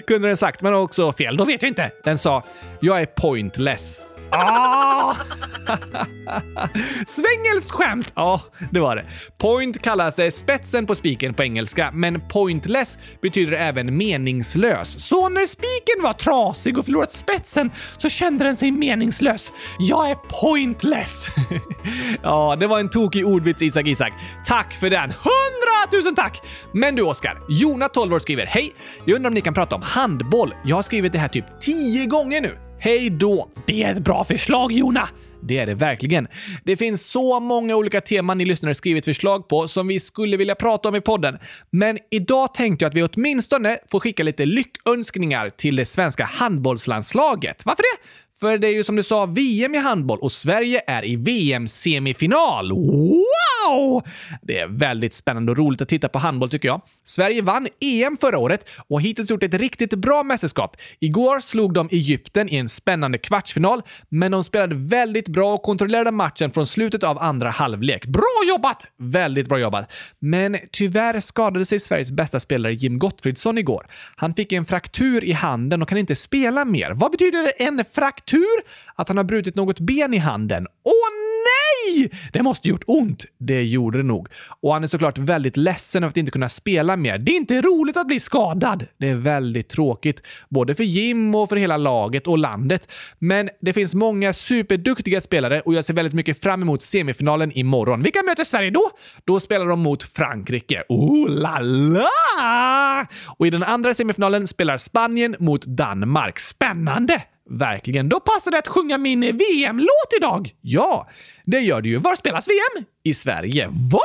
Kunde 0.06 0.28
den 0.28 0.36
sagt, 0.36 0.62
men 0.62 0.74
också 0.74 1.12
fel. 1.12 1.36
Då 1.36 1.44
vet 1.44 1.62
jag 1.62 1.68
inte. 1.70 1.90
Den 2.04 2.18
sa 2.18 2.42
“Jag 2.80 3.00
är 3.00 3.06
pointless”. 3.06 4.02
Ah! 4.30 5.14
Svängelskt 7.06 7.70
skämt! 7.70 8.12
Ja, 8.14 8.40
det 8.70 8.80
var 8.80 8.96
det. 8.96 9.04
Point 9.38 9.82
kallas 9.82 10.18
eh, 10.18 10.30
spetsen 10.30 10.86
på 10.86 10.94
spiken 10.94 11.34
på 11.34 11.42
engelska, 11.42 11.90
men 11.92 12.28
pointless 12.28 12.98
betyder 13.22 13.52
även 13.52 13.96
meningslös. 13.96 15.06
Så 15.08 15.28
när 15.28 15.46
spiken 15.46 16.02
var 16.02 16.12
trasig 16.12 16.78
och 16.78 16.84
förlorat 16.84 17.12
spetsen 17.12 17.70
så 17.98 18.08
kände 18.08 18.44
den 18.44 18.56
sig 18.56 18.70
meningslös. 18.70 19.52
Jag 19.78 20.10
är 20.10 20.14
pointless! 20.42 21.26
ja, 22.22 22.56
det 22.60 22.66
var 22.66 22.80
en 22.80 22.90
tokig 22.90 23.26
ordvits 23.26 23.62
Isak 23.62 23.86
Isak. 23.86 24.12
Tack 24.46 24.74
för 24.74 24.90
den! 24.90 25.12
Hundratusen 25.12 26.14
tack! 26.14 26.42
Men 26.72 26.94
du 26.94 27.02
Oskar, 27.02 27.38
Jona 27.48 27.88
12 27.88 28.14
år 28.14 28.18
skriver 28.18 28.46
Hej! 28.46 28.74
Jag 29.04 29.16
undrar 29.16 29.30
om 29.30 29.34
ni 29.34 29.40
kan 29.40 29.54
prata 29.54 29.74
om 29.74 29.82
handboll. 29.82 30.54
Jag 30.64 30.76
har 30.76 30.82
skrivit 30.82 31.12
det 31.12 31.18
här 31.18 31.28
typ 31.28 31.44
10 31.60 32.06
gånger 32.06 32.40
nu. 32.40 32.69
Hej 32.82 33.10
då! 33.10 33.48
Det 33.66 33.82
är 33.82 33.92
ett 33.92 34.04
bra 34.04 34.24
förslag, 34.24 34.72
Jona! 34.72 35.08
Det 35.42 35.58
är 35.58 35.66
det 35.66 35.74
verkligen. 35.74 36.28
Det 36.64 36.76
finns 36.76 37.06
så 37.06 37.40
många 37.40 37.76
olika 37.76 38.00
teman 38.00 38.38
ni 38.38 38.44
lyssnare 38.44 38.74
skrivit 38.74 39.04
förslag 39.04 39.48
på 39.48 39.68
som 39.68 39.86
vi 39.86 40.00
skulle 40.00 40.36
vilja 40.36 40.54
prata 40.54 40.88
om 40.88 40.96
i 40.96 41.00
podden. 41.00 41.38
Men 41.70 41.98
idag 42.10 42.54
tänkte 42.54 42.84
jag 42.84 42.90
att 42.90 42.96
vi 42.96 43.02
åtminstone 43.02 43.78
får 43.90 44.00
skicka 44.00 44.22
lite 44.22 44.46
lyckönskningar 44.46 45.50
till 45.50 45.76
det 45.76 45.84
svenska 45.84 46.24
handbollslandslaget. 46.24 47.66
Varför 47.66 47.82
det? 47.82 48.08
För 48.40 48.58
det 48.58 48.68
är 48.68 48.72
ju 48.72 48.84
som 48.84 48.96
du 48.96 49.02
sa 49.02 49.26
VM 49.26 49.74
i 49.74 49.78
handboll 49.78 50.18
och 50.18 50.32
Sverige 50.32 50.82
är 50.86 51.04
i 51.04 51.16
VM-semifinal. 51.16 52.72
Wow! 52.72 54.02
Det 54.42 54.58
är 54.58 54.68
väldigt 54.68 55.14
spännande 55.14 55.52
och 55.52 55.58
roligt 55.58 55.82
att 55.82 55.88
titta 55.88 56.08
på 56.08 56.18
handboll 56.18 56.50
tycker 56.50 56.68
jag. 56.68 56.80
Sverige 57.04 57.42
vann 57.42 57.68
EM 57.80 58.16
förra 58.16 58.38
året 58.38 58.68
och 58.88 58.96
har 58.96 59.00
hittills 59.00 59.30
gjort 59.30 59.42
ett 59.42 59.54
riktigt 59.54 59.94
bra 59.94 60.22
mästerskap. 60.22 60.76
Igår 61.00 61.40
slog 61.40 61.72
de 61.72 61.88
Egypten 61.92 62.48
i 62.48 62.56
en 62.56 62.68
spännande 62.68 63.18
kvartsfinal, 63.18 63.82
men 64.08 64.32
de 64.32 64.44
spelade 64.44 64.74
väldigt 64.74 65.28
bra 65.28 65.54
och 65.54 65.62
kontrollerade 65.62 66.10
matchen 66.10 66.52
från 66.52 66.66
slutet 66.66 67.02
av 67.02 67.18
andra 67.18 67.50
halvlek. 67.50 68.06
Bra 68.06 68.48
jobbat! 68.48 68.86
Väldigt 68.98 69.48
bra 69.48 69.58
jobbat. 69.58 69.92
Men 70.18 70.56
tyvärr 70.72 71.20
skadade 71.20 71.66
sig 71.66 71.80
Sveriges 71.80 72.12
bästa 72.12 72.40
spelare 72.40 72.74
Jim 72.74 72.98
Gottfridsson 72.98 73.58
igår. 73.58 73.86
Han 74.16 74.34
fick 74.34 74.52
en 74.52 74.64
fraktur 74.64 75.24
i 75.24 75.32
handen 75.32 75.82
och 75.82 75.88
kan 75.88 75.98
inte 75.98 76.16
spela 76.16 76.64
mer. 76.64 76.90
Vad 76.94 77.10
betyder 77.10 77.52
en 77.58 77.84
fraktur? 77.92 78.29
Tur 78.30 78.60
att 78.94 79.08
han 79.08 79.16
har 79.16 79.24
brutit 79.24 79.54
något 79.54 79.80
ben 79.80 80.14
i 80.14 80.18
handen. 80.18 80.66
Åh 80.84 81.30
nej! 81.44 82.10
Det 82.32 82.42
måste 82.42 82.68
gjort 82.68 82.84
ont. 82.86 83.24
Det 83.38 83.62
gjorde 83.62 83.98
det 83.98 84.04
nog. 84.04 84.28
Och 84.60 84.72
han 84.72 84.82
är 84.82 84.86
såklart 84.86 85.18
väldigt 85.18 85.56
ledsen 85.56 86.02
över 86.04 86.10
att 86.10 86.16
inte 86.16 86.32
kunna 86.32 86.48
spela 86.48 86.96
mer. 86.96 87.18
Det 87.18 87.32
är 87.32 87.36
inte 87.36 87.60
roligt 87.60 87.96
att 87.96 88.06
bli 88.06 88.20
skadad. 88.20 88.86
Det 88.98 89.08
är 89.08 89.14
väldigt 89.14 89.68
tråkigt, 89.68 90.22
både 90.48 90.74
för 90.74 90.84
Jim 90.84 91.34
och 91.34 91.48
för 91.48 91.56
hela 91.56 91.76
laget 91.76 92.26
och 92.26 92.38
landet. 92.38 92.92
Men 93.18 93.50
det 93.60 93.72
finns 93.72 93.94
många 93.94 94.32
superduktiga 94.32 95.20
spelare 95.20 95.60
och 95.60 95.74
jag 95.74 95.84
ser 95.84 95.94
väldigt 95.94 96.14
mycket 96.14 96.42
fram 96.42 96.62
emot 96.62 96.82
semifinalen 96.82 97.52
imorgon. 97.52 98.02
Vilka 98.02 98.22
möter 98.22 98.44
Sverige 98.44 98.70
då? 98.70 98.90
Då 99.24 99.40
spelar 99.40 99.66
de 99.66 99.80
mot 99.80 100.02
Frankrike. 100.02 100.82
Oh 100.88 101.28
la 101.28 101.58
la! 101.60 103.06
Och 103.26 103.46
i 103.46 103.50
den 103.50 103.62
andra 103.62 103.94
semifinalen 103.94 104.46
spelar 104.46 104.78
Spanien 104.78 105.36
mot 105.38 105.66
Danmark. 105.66 106.38
Spännande! 106.38 107.22
Verkligen. 107.50 108.08
Då 108.08 108.20
passar 108.20 108.50
det 108.50 108.58
att 108.58 108.68
sjunga 108.68 108.98
min 108.98 109.20
VM-låt 109.20 110.12
idag! 110.16 110.54
Ja, 110.60 111.08
det 111.44 111.60
gör 111.60 111.82
det 111.82 111.88
ju. 111.88 111.98
Var 111.98 112.16
spelas 112.16 112.48
VM? 112.48 112.84
I 113.04 113.14
Sverige. 113.14 113.68
Va? 113.68 114.00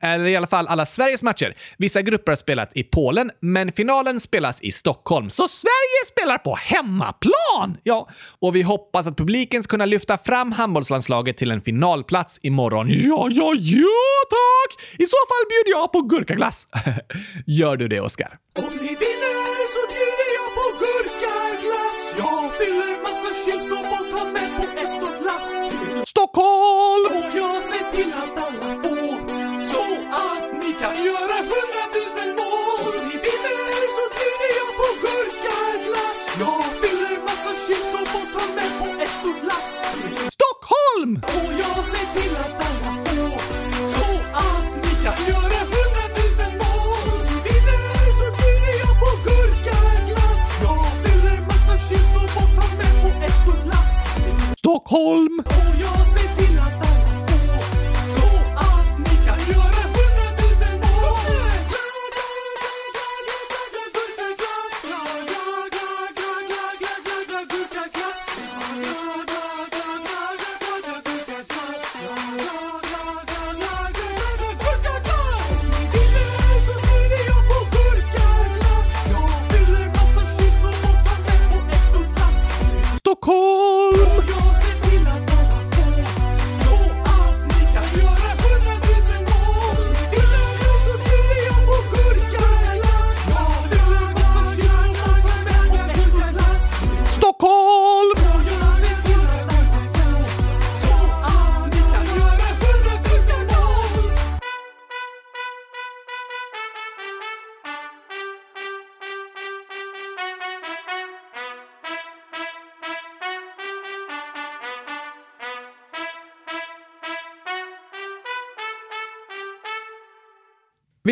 Eller 0.00 0.26
i 0.26 0.36
alla 0.36 0.46
fall 0.46 0.66
alla 0.66 0.86
Sveriges 0.86 1.22
matcher. 1.22 1.56
Vissa 1.78 2.02
grupper 2.02 2.32
har 2.32 2.36
spelat 2.36 2.76
i 2.76 2.82
Polen, 2.82 3.30
men 3.40 3.72
finalen 3.72 4.20
spelas 4.20 4.62
i 4.62 4.72
Stockholm. 4.72 5.30
Så 5.30 5.48
Sverige 5.48 6.06
spelar 6.12 6.38
på 6.38 6.54
hemmaplan! 6.54 7.76
Ja, 7.82 8.08
och 8.40 8.56
vi 8.56 8.62
hoppas 8.62 9.06
att 9.06 9.16
publiken 9.16 9.62
ska 9.62 9.70
kunna 9.70 9.86
lyfta 9.86 10.18
fram 10.18 10.52
handbollslandslaget 10.52 11.36
till 11.36 11.50
en 11.50 11.62
finalplats 11.62 12.38
imorgon. 12.42 12.86
Ja, 12.90 13.28
ja, 13.30 13.54
ja 13.56 13.88
tack! 14.30 14.84
I 14.98 15.06
så 15.06 15.16
fall 15.28 15.44
bjuder 15.48 15.78
jag 15.80 15.92
på 15.92 16.00
gurkaglass. 16.00 16.68
Gör 17.46 17.76
du 17.76 17.88
det, 17.88 18.00
Oskar? 18.00 18.38
Stockholm! 26.18 27.04
Och 27.18 27.30
jag 27.42 27.64
ser 27.70 27.84
till 27.96 28.12
att 28.22 28.34
alla 28.46 28.70
får 28.82 29.14
så 29.72 29.84
att 30.26 30.46
ni 30.62 30.70
kan 30.82 30.96
göra 31.08 31.36
hundratusen 31.52 32.30
mål. 32.40 32.92
Ni 33.08 33.14
vinner 33.24 33.82
så 33.96 34.04
bjuder 34.16 34.50
jag 34.60 34.70
på 34.80 34.88
gurkaglass. 35.04 36.18
Jag 36.42 36.64
fyller 36.80 37.14
massa 37.28 37.52
kylskåp 37.66 38.10
och 38.18 38.26
tar 38.34 38.48
med 38.56 38.70
på 38.80 38.86
ett 39.02 39.14
stort 39.20 39.42
lass 39.50 39.68
Stockholm! 40.38 41.10
och 41.36 41.52
jag 41.62 41.78
ser 41.92 42.06
till 42.16 42.34
att 42.44 42.54
alla 42.66 42.92
får 43.04 43.40
så 43.96 44.06
att 44.48 44.68
ni 44.84 44.92
kan 45.04 45.18
göra 45.30 45.53
Stockholm! 54.64 55.38
och 55.38 55.74
jag 55.80 56.06
ser 56.08 56.36
till 56.36 56.58
att 56.58 56.80
alla 56.80 57.13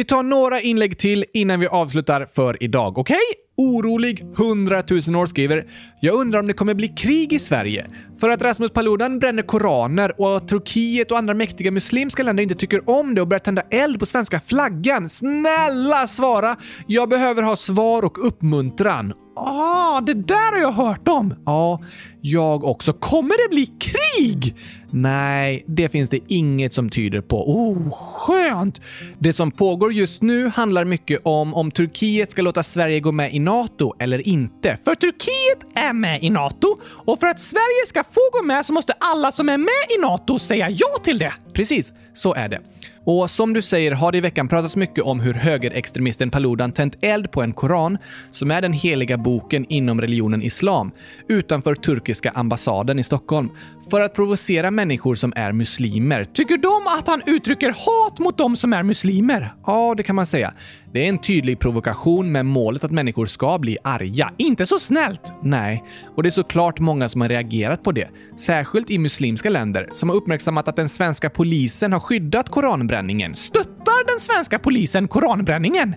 Vi 0.02 0.06
tar 0.06 0.22
några 0.22 0.60
inlägg 0.60 0.98
till 0.98 1.24
innan 1.32 1.60
vi 1.60 1.66
avslutar 1.66 2.28
för 2.32 2.62
idag, 2.62 2.98
okej? 2.98 3.16
Orolig 3.56 4.20
100 4.38 4.82
000 5.08 5.16
år 5.16 5.26
skriver 5.26 5.66
“Jag 6.00 6.14
undrar 6.14 6.40
om 6.40 6.46
det 6.46 6.52
kommer 6.52 6.74
bli 6.74 6.88
krig 6.88 7.32
i 7.32 7.38
Sverige? 7.38 7.86
För 8.20 8.30
att 8.30 8.42
Rasmus 8.42 8.70
Paludan 8.70 9.18
bränner 9.18 9.42
koraner 9.42 10.20
och 10.20 10.36
att 10.36 10.48
Turkiet 10.48 11.10
och 11.10 11.18
andra 11.18 11.34
mäktiga 11.34 11.70
muslimska 11.70 12.22
länder 12.22 12.42
inte 12.42 12.54
tycker 12.54 12.90
om 12.90 13.14
det 13.14 13.20
och 13.20 13.28
börjar 13.28 13.38
tända 13.38 13.62
eld 13.70 14.00
på 14.00 14.06
svenska 14.06 14.40
flaggan. 14.40 15.08
Snälla 15.08 16.06
svara! 16.06 16.56
Jag 16.86 17.08
behöver 17.08 17.42
ha 17.42 17.56
svar 17.56 18.04
och 18.04 18.26
uppmuntran. 18.26 19.12
Ah, 19.36 20.00
det 20.00 20.14
där 20.14 20.52
har 20.52 20.60
jag 20.60 20.72
hört 20.72 21.08
om! 21.08 21.34
Ja, 21.46 21.80
jag 22.20 22.64
också. 22.64 22.92
Kommer 22.92 23.44
det 23.44 23.54
bli 23.54 23.66
krig? 23.66 24.56
Nej, 24.90 25.64
det 25.66 25.88
finns 25.88 26.10
det 26.10 26.20
inget 26.28 26.72
som 26.72 26.90
tyder 26.90 27.20
på. 27.20 27.50
Oh, 27.50 27.90
skönt! 27.92 28.80
Det 29.18 29.32
som 29.32 29.50
pågår 29.50 29.92
just 29.92 30.22
nu 30.22 30.48
handlar 30.48 30.84
mycket 30.84 31.20
om 31.24 31.54
om 31.54 31.70
Turkiet 31.70 32.30
ska 32.30 32.42
låta 32.42 32.62
Sverige 32.62 33.00
gå 33.00 33.12
med 33.12 33.34
i 33.34 33.38
NATO 33.44 33.94
eller 33.98 34.28
inte. 34.28 34.78
För 34.84 34.94
Turkiet 34.94 35.66
är 35.74 35.92
med 35.92 36.22
i 36.22 36.30
NATO 36.30 36.78
och 36.84 37.20
för 37.20 37.26
att 37.26 37.40
Sverige 37.40 37.86
ska 37.86 38.04
få 38.04 38.20
gå 38.32 38.42
med 38.42 38.66
så 38.66 38.72
måste 38.72 38.92
alla 39.00 39.32
som 39.32 39.48
är 39.48 39.58
med 39.58 39.98
i 39.98 40.00
NATO 40.00 40.38
säga 40.38 40.70
ja 40.70 40.98
till 41.02 41.18
det. 41.18 41.32
Precis, 41.52 41.92
så 42.12 42.34
är 42.34 42.48
det. 42.48 42.60
Och 43.04 43.30
som 43.30 43.52
du 43.52 43.62
säger 43.62 43.92
har 43.92 44.12
det 44.12 44.18
i 44.18 44.20
veckan 44.20 44.48
pratats 44.48 44.76
mycket 44.76 45.04
om 45.04 45.20
hur 45.20 45.34
högerextremisten 45.34 46.30
Paludan 46.30 46.72
tänt 46.72 46.96
eld 47.00 47.30
på 47.30 47.42
en 47.42 47.52
koran, 47.52 47.98
som 48.30 48.50
är 48.50 48.62
den 48.62 48.72
heliga 48.72 49.18
boken 49.18 49.66
inom 49.68 50.00
religionen 50.00 50.42
islam, 50.42 50.90
utanför 51.28 51.74
turkiska 51.74 52.30
ambassaden 52.30 52.98
i 52.98 53.02
Stockholm, 53.02 53.50
för 53.90 54.00
att 54.00 54.14
provocera 54.14 54.70
människor 54.70 55.14
som 55.14 55.32
är 55.36 55.52
muslimer. 55.52 56.24
Tycker 56.24 56.56
de 56.58 56.98
att 56.98 57.08
han 57.08 57.22
uttrycker 57.26 57.68
hat 57.68 58.18
mot 58.18 58.38
de 58.38 58.56
som 58.56 58.72
är 58.72 58.82
muslimer? 58.82 59.54
Ja, 59.66 59.94
det 59.96 60.02
kan 60.02 60.16
man 60.16 60.26
säga. 60.26 60.54
Det 60.92 61.04
är 61.04 61.08
en 61.08 61.18
tydlig 61.18 61.58
provokation 61.58 62.32
med 62.32 62.46
målet 62.46 62.84
att 62.84 62.90
människor 62.90 63.26
ska 63.26 63.58
bli 63.58 63.78
arga. 63.84 64.30
Inte 64.36 64.66
så 64.66 64.78
snällt! 64.78 65.34
Nej, 65.42 65.84
och 66.16 66.22
det 66.22 66.28
är 66.28 66.30
såklart 66.30 66.80
många 66.80 67.08
som 67.08 67.20
har 67.20 67.28
reagerat 67.28 67.82
på 67.82 67.92
det. 67.92 68.08
Särskilt 68.36 68.90
i 68.90 68.98
muslimska 68.98 69.50
länder 69.50 69.88
som 69.92 70.08
har 70.08 70.16
uppmärksammat 70.16 70.68
att 70.68 70.76
den 70.76 70.88
svenska 70.88 71.30
polisen 71.30 71.92
har 71.92 72.00
skyddat 72.00 72.48
koranbränningen. 72.92 73.34
Stöttar 73.34 74.06
den 74.06 74.20
svenska 74.20 74.58
polisen 74.58 75.08
koranbränningen? 75.08 75.94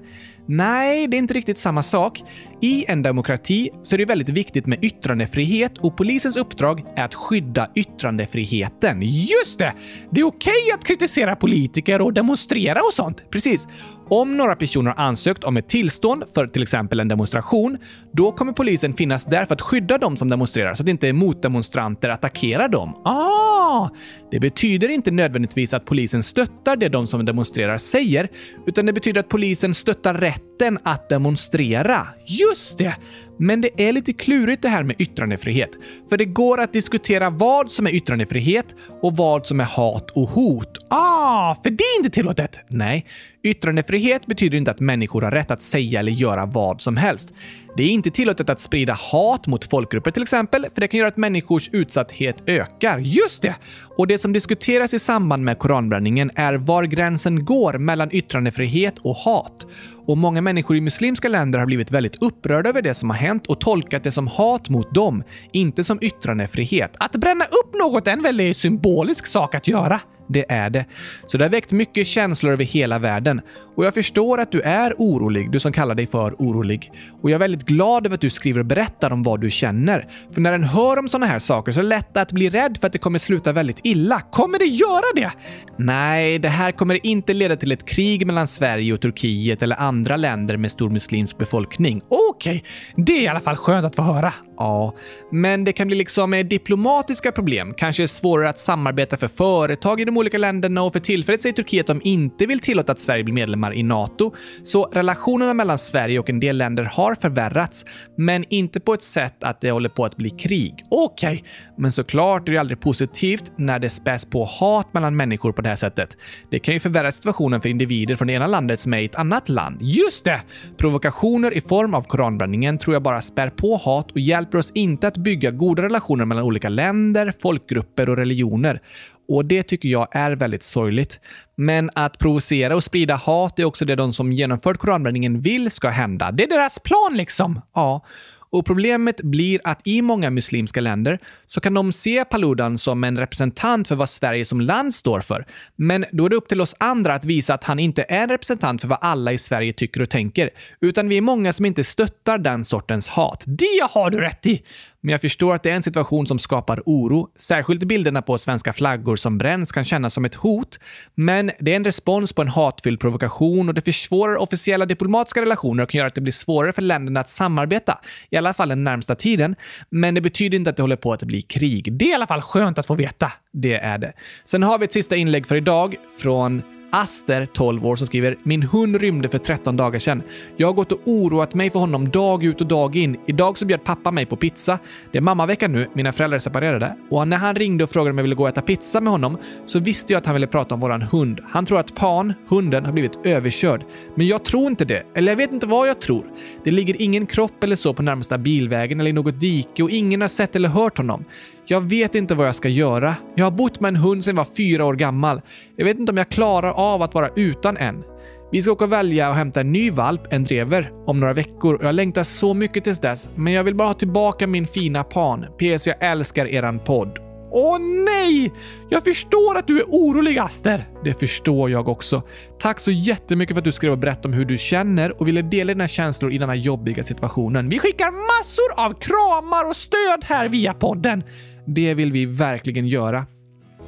Nej, 0.48 1.08
det 1.08 1.18
är 1.18 1.20
inte 1.20 1.34
riktigt 1.34 1.58
samma 1.58 1.84
sak. 1.84 2.24
I 2.66 2.86
en 2.88 3.04
demokrati 3.04 3.70
så 3.84 3.96
är 3.96 3.98
det 3.98 4.06
väldigt 4.06 4.30
viktigt 4.30 4.66
med 4.66 4.84
yttrandefrihet 4.84 5.78
och 5.78 5.98
polisens 5.98 6.36
uppdrag 6.36 6.84
är 6.96 7.04
att 7.04 7.14
skydda 7.14 7.68
yttrandefriheten. 7.76 9.02
Just 9.02 9.60
det! 9.60 9.74
Det 10.12 10.22
är 10.22 10.26
okej 10.26 10.72
att 10.74 10.86
kritisera 10.86 11.36
politiker 11.36 12.02
och 12.02 12.14
demonstrera 12.14 12.82
och 12.82 12.94
sånt. 12.94 13.26
Precis. 13.32 13.68
Om 14.10 14.38
några 14.38 14.56
personer 14.56 14.92
har 14.92 15.04
ansökt 15.04 15.44
om 15.44 15.58
ett 15.58 15.70
tillstånd 15.70 16.24
för 16.36 16.48
till 16.48 16.64
exempel 16.64 17.00
en 17.00 17.08
demonstration, 17.08 17.78
då 18.14 18.32
kommer 18.32 18.54
polisen 18.54 18.94
finnas 18.94 19.26
där 19.26 19.46
för 19.46 19.54
att 19.54 19.62
skydda 19.62 19.98
dem 19.98 20.18
som 20.18 20.30
demonstrerar 20.30 20.74
så 20.74 20.84
att 20.84 20.90
inte 20.90 21.14
motdemonstranter 21.14 22.10
attackerar 22.10 22.68
dem. 22.68 23.02
Ah! 23.06 23.90
Det 24.32 24.40
betyder 24.40 24.90
inte 24.90 25.12
nödvändigtvis 25.12 25.74
att 25.74 25.86
polisen 25.86 26.24
stöttar 26.24 26.76
det 26.76 26.90
de 26.90 27.08
som 27.08 27.26
demonstrerar 27.26 27.78
säger, 27.78 28.28
utan 28.68 28.86
det 28.86 28.94
betyder 28.94 29.20
att 29.20 29.30
polisen 29.30 29.74
stöttar 29.74 30.14
rätten 30.14 30.80
att 30.84 31.10
demonstrera. 31.10 32.08
Just 32.28 32.55
Just 32.56 32.78
det! 32.78 32.96
Men 33.40 33.62
det 33.62 33.70
är 33.88 33.94
lite 33.94 34.14
klurigt 34.14 34.62
det 34.62 34.70
här 34.70 34.84
med 34.84 34.96
yttrandefrihet. 35.00 35.70
För 36.10 36.18
det 36.18 36.26
går 36.26 36.60
att 36.60 36.74
diskutera 36.74 37.30
vad 37.30 37.72
som 37.72 37.88
är 37.88 37.96
yttrandefrihet 37.96 38.76
och 39.02 39.16
vad 39.18 39.46
som 39.46 39.60
är 39.60 39.66
hat 39.66 40.12
och 40.12 40.30
hot. 40.30 40.78
Ah, 40.90 41.56
för 41.64 41.70
det 41.70 41.84
är 41.84 41.98
inte 41.98 42.10
tillåtet! 42.10 42.60
Nej, 42.68 43.06
yttrandefrihet 43.46 44.26
betyder 44.26 44.58
inte 44.58 44.72
att 44.72 44.80
människor 44.80 45.22
har 45.22 45.32
rätt 45.32 45.52
att 45.52 45.62
säga 45.62 46.00
eller 46.00 46.12
göra 46.12 46.46
vad 46.46 46.82
som 46.82 46.98
helst. 46.98 47.34
Det 47.78 47.84
är 47.84 47.88
inte 47.88 48.12
tillåtet 48.12 48.50
att 48.50 48.60
sprida 48.60 48.94
hat 48.94 49.48
mot 49.48 49.70
folkgrupper 49.70 50.12
till 50.12 50.24
exempel, 50.24 50.66
för 50.74 50.82
det 50.82 50.88
kan 50.88 50.98
göra 50.98 51.08
att 51.08 51.18
människors 51.18 51.70
utsatthet 51.72 52.44
ökar. 52.46 53.00
Just 53.00 53.42
det! 53.42 53.56
Och 53.98 54.08
det 54.08 54.18
som 54.18 54.34
diskuteras 54.34 54.94
i 54.94 55.00
samband 55.00 55.44
med 55.44 55.60
koranbränningen 55.60 56.32
är 56.36 56.54
var 56.54 56.84
gränsen 56.84 57.46
går 57.46 57.74
mellan 57.74 58.10
yttrandefrihet 58.12 59.00
och 59.00 59.16
hat. 59.16 59.66
Och 60.08 60.18
många 60.18 60.42
människor 60.42 60.78
i 60.78 60.82
muslimska 60.82 61.30
länder 61.30 61.60
har 61.60 61.66
blivit 61.66 61.92
väldigt 61.92 62.22
upprörda 62.22 62.70
över 62.70 62.82
det 62.82 62.94
som 62.94 63.10
har 63.10 63.18
hänt 63.18 63.48
och 63.48 63.60
tolkat 63.60 64.04
det 64.04 64.12
som 64.12 64.28
hat 64.28 64.70
mot 64.70 64.94
dem, 64.94 65.24
inte 65.52 65.84
som 65.84 66.00
yttrandefrihet. 66.02 66.96
Att 67.00 67.12
bränna 67.12 67.46
upp 67.46 67.76
något 67.80 68.08
är 68.08 68.12
en 68.12 68.24
väldigt 68.24 68.58
symbolisk 68.58 69.28
sak 69.28 69.56
att 69.56 69.68
göra. 69.68 70.00
Det 70.28 70.52
är 70.52 70.70
det. 70.70 70.86
Så 71.28 71.38
det 71.38 71.44
har 71.44 71.50
väckt 71.50 71.72
mycket 71.72 72.08
känslor 72.08 72.52
över 72.54 72.64
hela 72.64 73.00
världen. 73.00 73.42
Och 73.76 73.86
jag 73.86 73.94
förstår 73.94 74.40
att 74.40 74.52
du 74.52 74.62
är 74.62 74.94
orolig, 74.98 75.52
du 75.52 75.60
som 75.60 75.72
kallar 75.72 75.96
dig 75.96 76.08
för 76.08 76.36
orolig. 76.40 76.92
Och 77.22 77.30
jag 77.30 77.36
är 77.36 77.40
väldigt 77.40 77.66
glad 77.66 78.06
över 78.06 78.16
att 78.16 78.22
du 78.22 78.30
skriver 78.30 78.60
och 78.60 78.66
berättar 78.66 79.14
om 79.14 79.24
vad 79.24 79.42
du 79.42 79.52
känner. 79.52 80.08
För 80.34 80.42
när 80.42 80.54
en 80.54 80.64
hör 80.64 81.00
om 81.00 81.08
sådana 81.10 81.26
här 81.26 81.40
saker 81.40 81.72
så 81.72 81.80
är 81.80 81.84
det 81.84 81.90
lätt 81.90 82.18
att 82.18 82.32
bli 82.32 82.50
rädd 82.50 82.78
för 82.82 82.88
att 82.88 82.94
det 82.94 83.00
kommer 83.00 83.20
sluta 83.20 83.52
väldigt 83.52 83.80
illa. 83.84 84.22
Kommer 84.32 84.60
det 84.60 84.66
göra 84.66 85.06
det? 85.16 85.32
Nej, 85.78 86.40
det 86.40 86.50
här 86.50 86.72
kommer 86.72 87.06
inte 87.06 87.34
leda 87.34 87.56
till 87.56 87.72
ett 87.72 87.86
krig 87.86 88.28
mellan 88.28 88.48
Sverige 88.48 88.94
och 88.94 89.02
Turkiet 89.02 89.62
eller 89.62 89.76
andra 89.76 90.16
länder 90.16 90.58
med 90.58 90.72
stor 90.72 90.90
muslimsk 90.90 91.38
befolkning. 91.38 92.02
Okej, 92.10 92.64
okay. 92.96 93.06
det 93.06 93.18
är 93.18 93.22
i 93.22 93.28
alla 93.28 93.40
fall 93.40 93.56
skönt 93.56 93.86
att 93.86 93.96
få 93.96 94.02
höra. 94.02 94.34
Ja, 94.58 94.96
men 95.32 95.64
det 95.64 95.74
kan 95.74 95.88
bli 95.88 95.96
liksom 95.98 96.34
eh, 96.34 96.46
diplomatiska 96.46 97.32
problem. 97.32 97.74
Kanske 97.78 98.08
svårare 98.08 98.50
att 98.50 98.60
samarbeta 98.60 99.18
för 99.18 99.28
företag 99.28 100.02
i 100.02 100.06
de 100.06 100.15
olika 100.18 100.38
länderna 100.38 100.84
och 100.84 100.94
för 100.94 101.00
tillfället 101.00 101.42
säger 101.42 101.54
Turkiet 101.54 101.90
att 101.90 102.00
de 102.00 102.10
inte 102.10 102.46
vill 102.46 102.60
tillåta 102.60 102.92
att 102.92 103.00
Sverige 103.00 103.24
blir 103.24 103.34
medlemmar 103.34 103.74
i 103.74 103.84
NATO. 103.84 104.34
Så 104.64 104.84
relationerna 104.84 105.54
mellan 105.54 105.78
Sverige 105.78 106.20
och 106.20 106.30
en 106.30 106.40
del 106.40 106.58
länder 106.58 106.84
har 106.84 107.16
förvärrats, 107.16 107.86
men 108.18 108.46
inte 108.50 108.80
på 108.80 108.94
ett 108.94 109.04
sätt 109.04 109.44
att 109.44 109.62
det 109.62 109.72
håller 109.72 109.90
på 109.90 110.06
att 110.06 110.18
bli 110.18 110.30
krig. 110.30 110.86
Okej, 110.90 111.34
okay. 111.34 111.44
men 111.78 111.92
såklart 111.92 112.50
är 112.50 112.54
det 112.54 112.58
aldrig 112.58 112.80
positivt 112.80 113.52
när 113.58 113.80
det 113.80 113.90
späs 113.90 114.26
på 114.26 114.46
hat 114.46 114.94
mellan 114.94 115.16
människor 115.16 115.52
på 115.52 115.62
det 115.62 115.70
här 115.70 115.76
sättet. 115.76 116.18
Det 116.52 116.60
kan 116.60 116.74
ju 116.74 116.80
förvärra 116.80 117.12
situationen 117.12 117.62
för 117.62 117.70
individer 117.70 118.16
från 118.16 118.28
det 118.28 118.34
ena 118.34 118.48
landet 118.48 118.80
som 118.80 118.94
är 118.94 119.00
i 119.00 119.06
ett 119.06 119.16
annat 119.16 119.50
land. 119.50 119.78
Just 119.82 120.24
det! 120.24 120.42
Provokationer 120.78 121.54
i 121.54 121.62
form 121.62 121.94
av 121.94 122.02
koranbränningen 122.02 122.78
tror 122.78 122.96
jag 122.96 123.04
bara 123.04 123.22
spär 123.22 123.50
på 123.50 123.78
hat 123.78 124.12
och 124.12 124.20
hjälper 124.20 124.58
oss 124.58 124.72
inte 124.72 125.08
att 125.08 125.18
bygga 125.18 125.52
goda 125.52 125.84
relationer 125.84 126.26
mellan 126.26 126.44
olika 126.44 126.70
länder, 126.70 127.34
folkgrupper 127.42 128.10
och 128.10 128.18
religioner. 128.18 128.82
Och 129.28 129.46
det 129.46 129.64
tycker 129.64 129.90
jag 129.90 130.08
är 130.12 130.32
väldigt 130.32 130.64
sorgligt. 130.64 131.20
Men 131.56 131.90
att 131.96 132.18
provocera 132.18 132.76
och 132.76 132.84
sprida 132.84 133.16
hat 133.16 133.60
är 133.60 133.64
också 133.64 133.86
det 133.86 133.96
de 133.96 134.14
som 134.14 134.32
genomfört 134.34 134.78
koranbränningen 134.78 135.42
vill 135.42 135.72
ska 135.72 135.90
hända. 135.90 136.32
Det 136.32 136.44
är 136.44 136.50
deras 136.50 136.80
plan 136.80 137.18
liksom. 137.18 137.62
Ja. 137.74 138.06
Och 138.50 138.66
problemet 138.66 139.22
blir 139.22 139.62
att 139.64 139.82
i 139.84 140.02
många 140.02 140.30
muslimska 140.30 140.82
länder 140.82 141.20
så 141.48 141.62
kan 141.62 141.74
de 141.74 141.92
se 141.92 142.26
Paludan 142.26 142.78
som 142.78 143.04
en 143.04 143.18
representant 143.18 143.88
för 143.88 143.96
vad 143.96 144.10
Sverige 144.10 144.46
som 144.46 144.62
land 144.62 144.94
står 144.94 145.22
för. 145.22 145.46
Men 145.76 146.06
då 146.12 146.26
är 146.26 146.30
det 146.30 146.36
upp 146.36 146.48
till 146.48 146.62
oss 146.62 146.76
andra 146.80 147.14
att 147.14 147.26
visa 147.26 147.54
att 147.54 147.64
han 147.64 147.80
inte 147.80 148.06
är 148.10 148.24
en 148.24 148.30
representant 148.30 148.82
för 148.82 148.88
vad 148.88 149.00
alla 149.02 149.32
i 149.32 149.38
Sverige 149.38 149.74
tycker 149.74 150.02
och 150.02 150.10
tänker, 150.10 150.50
utan 150.82 151.10
vi 151.10 151.18
är 151.18 151.22
många 151.22 151.54
som 151.54 151.66
inte 151.66 151.84
stöttar 151.84 152.38
den 152.38 152.66
sortens 152.66 153.08
hat. 153.08 153.44
Det 153.48 153.88
har 153.90 154.10
du 154.10 154.20
rätt 154.20 154.46
i! 154.46 154.64
Men 155.06 155.12
jag 155.12 155.22
förstår 155.22 155.56
att 155.56 155.64
det 155.64 155.72
är 155.72 155.76
en 155.76 155.84
situation 155.84 156.28
som 156.28 156.40
skapar 156.40 156.82
oro. 156.86 157.30
Särskilt 157.36 157.84
bilderna 157.84 158.22
på 158.22 158.38
svenska 158.38 158.74
flaggor 158.74 159.16
som 159.16 159.38
bränns 159.38 159.72
kan 159.72 159.86
kännas 159.86 160.14
som 160.14 160.26
ett 160.26 160.36
hot. 160.36 160.80
Men 161.16 161.52
det 161.60 161.72
är 161.72 161.76
en 161.76 161.84
respons 161.84 162.34
på 162.34 162.42
en 162.42 162.48
hatfylld 162.48 163.00
provokation 163.00 163.70
och 163.70 163.74
det 163.76 163.82
försvårar 163.82 164.38
officiella 164.38 164.86
diplomatiska 164.86 165.42
relationer 165.42 165.84
och 165.84 165.90
kan 165.90 165.98
göra 166.00 166.08
att 166.08 166.16
det 166.16 166.22
blir 166.22 166.32
svårare 166.32 166.74
för 166.74 166.82
länderna 166.82 167.20
att 167.20 167.30
samarbeta. 167.30 168.00
I 168.30 168.38
alla 168.38 168.54
fall 168.54 168.70
den 168.70 168.84
närmsta 168.84 169.16
tiden. 169.16 169.56
Men 169.90 170.16
det 170.16 170.22
betyder 170.22 170.58
inte 170.58 170.70
att 170.70 170.76
det 170.76 170.84
håller 170.84 170.96
på 170.96 171.14
att 171.14 171.24
bli 171.24 171.42
krig. 171.42 171.94
Det 171.94 172.06
är 172.06 172.10
i 172.10 172.14
alla 172.14 172.28
fall 172.28 172.42
skönt 172.42 172.80
att 172.80 172.86
få 172.86 172.96
veta. 172.96 173.32
Det 173.52 173.74
är 173.74 173.98
det. 173.98 174.14
Sen 174.46 174.64
har 174.64 174.80
vi 174.80 174.86
ett 174.86 174.94
sista 174.94 175.16
inlägg 175.16 175.48
för 175.48 175.56
idag 175.56 175.96
från 176.18 176.62
Aster, 176.96 177.46
12 177.46 177.86
år, 177.86 177.96
som 177.96 178.08
skriver 178.08 178.38
“Min 178.44 178.64
hund 178.64 178.96
rymde 178.96 179.30
för 179.30 179.38
13 179.38 179.78
dagar 179.78 180.00
sedan. 180.00 180.24
Jag 180.58 180.68
har 180.68 180.74
gått 180.74 180.92
och 180.92 181.00
oroat 181.06 181.54
mig 181.54 181.70
för 181.70 181.80
honom 181.80 182.10
dag 182.10 182.44
ut 182.44 182.62
och 182.62 182.68
dag 182.68 182.96
in. 182.96 183.18
Idag 183.26 183.58
så 183.58 183.66
bjöd 183.66 183.84
pappa 183.84 184.12
mig 184.12 184.26
på 184.26 184.36
pizza. 184.36 184.80
Det 185.12 185.18
är 185.18 185.22
mammavecka 185.22 185.68
nu, 185.68 185.88
mina 185.94 186.12
föräldrar 186.12 186.36
är 186.36 186.40
separerade. 186.40 186.96
Och 187.10 187.28
när 187.28 187.38
han 187.38 187.56
ringde 187.56 187.84
och 187.84 187.90
frågade 187.90 188.12
om 188.12 188.18
jag 188.18 188.24
ville 188.24 188.36
gå 188.36 188.44
och 188.44 188.50
äta 188.50 188.62
pizza 188.62 189.02
med 189.02 189.12
honom 189.12 189.38
så 189.66 189.80
visste 189.80 190.14
jag 190.14 190.18
att 190.18 190.26
han 190.26 190.36
ville 190.36 190.48
prata 190.48 190.76
om 190.76 190.82
våran 190.82 191.02
hund. 191.02 191.40
Han 191.50 191.66
tror 191.66 191.80
att 191.80 191.96
Pan, 191.96 192.34
hunden, 192.48 192.86
har 192.86 192.92
blivit 192.92 193.20
överkörd. 193.24 193.84
Men 194.16 194.28
jag 194.28 194.46
tror 194.46 194.68
inte 194.68 194.86
det. 194.86 195.04
Eller 195.14 195.32
jag 195.32 195.38
vet 195.38 195.52
inte 195.52 195.68
vad 195.68 195.90
jag 195.90 196.02
tror. 196.02 196.26
Det 196.64 196.72
ligger 196.72 197.02
ingen 197.02 197.26
kropp 197.26 197.64
eller 197.64 197.76
så 197.76 197.94
på 197.94 198.04
närmsta 198.04 198.38
bilvägen 198.38 199.00
eller 199.00 199.10
i 199.10 199.14
något 199.14 199.40
dike 199.40 199.84
och 199.84 199.90
ingen 199.90 200.22
har 200.22 200.28
sett 200.28 200.56
eller 200.56 200.70
hört 200.70 200.98
honom. 200.98 201.26
Jag 201.68 201.82
vet 201.82 202.16
inte 202.16 202.36
vad 202.36 202.48
jag 202.48 202.56
ska 202.56 202.70
göra. 202.70 203.16
Jag 203.36 203.46
har 203.46 203.52
bott 203.52 203.80
med 203.80 203.90
en 203.90 203.96
hund 203.96 204.24
sedan 204.24 204.36
jag 204.36 204.46
var 204.46 204.56
fyra 204.56 204.86
år 204.86 204.94
gammal. 204.94 205.42
Jag 205.76 205.86
vet 205.86 206.00
inte 206.00 206.12
om 206.12 206.18
jag 206.18 206.30
klarar 206.30 206.72
av 206.72 207.02
att 207.02 207.14
vara 207.14 207.30
utan 207.36 207.78
en. 207.78 208.04
Vi 208.52 208.62
ska 208.62 208.72
åka 208.72 208.86
och 208.86 208.92
välja 208.92 209.30
och 209.30 209.36
hämta 209.36 209.60
en 209.60 209.72
ny 209.72 209.92
valp, 209.92 210.22
en 210.30 210.44
drever, 210.44 210.92
om 211.06 211.20
några 211.20 211.34
veckor 211.34 211.76
och 211.76 211.84
jag 211.84 211.96
längtar 211.96 212.24
så 212.24 212.54
mycket 212.54 212.84
tills 212.84 213.00
dess. 213.00 213.30
Men 213.36 213.54
jag 213.54 213.64
vill 213.64 213.76
bara 213.76 213.88
ha 213.88 213.94
tillbaka 213.94 214.48
min 214.48 214.68
fina 214.68 215.04
pan. 215.04 215.46
PS, 215.58 215.88
jag 215.88 215.96
älskar 216.00 216.46
eran 216.46 216.80
podd. 216.80 217.20
Åh 217.52 217.80
nej! 217.80 218.52
Jag 218.90 219.04
förstår 219.04 219.58
att 219.58 219.68
du 219.68 219.80
är 219.80 219.84
orolig, 219.84 220.38
Aster. 220.38 220.86
Det 221.04 221.20
förstår 221.20 221.70
jag 221.70 221.88
också. 221.88 222.22
Tack 222.60 222.80
så 222.80 222.92
jättemycket 222.92 223.56
för 223.56 223.62
att 223.62 223.66
du 223.66 223.72
skrev 223.72 223.92
och 223.92 223.98
berättade 223.98 224.28
om 224.28 224.34
hur 224.34 224.46
du 224.46 224.58
känner 224.58 225.22
och 225.22 225.28
ville 225.28 225.42
dela 225.42 225.74
dina 225.74 225.88
känslor 225.88 226.34
i 226.34 226.38
denna 226.38 226.56
jobbiga 226.56 227.04
situationen. 227.04 227.70
Vi 227.70 227.80
skickar 227.80 228.12
massor 228.12 228.86
av 228.86 228.94
kramar 229.00 229.70
och 229.70 229.76
stöd 229.76 230.24
här 230.24 230.50
via 230.50 230.74
podden. 230.74 231.24
Det 231.66 231.94
vill 231.94 232.12
vi 232.12 232.26
verkligen 232.26 232.88
göra. 232.88 233.26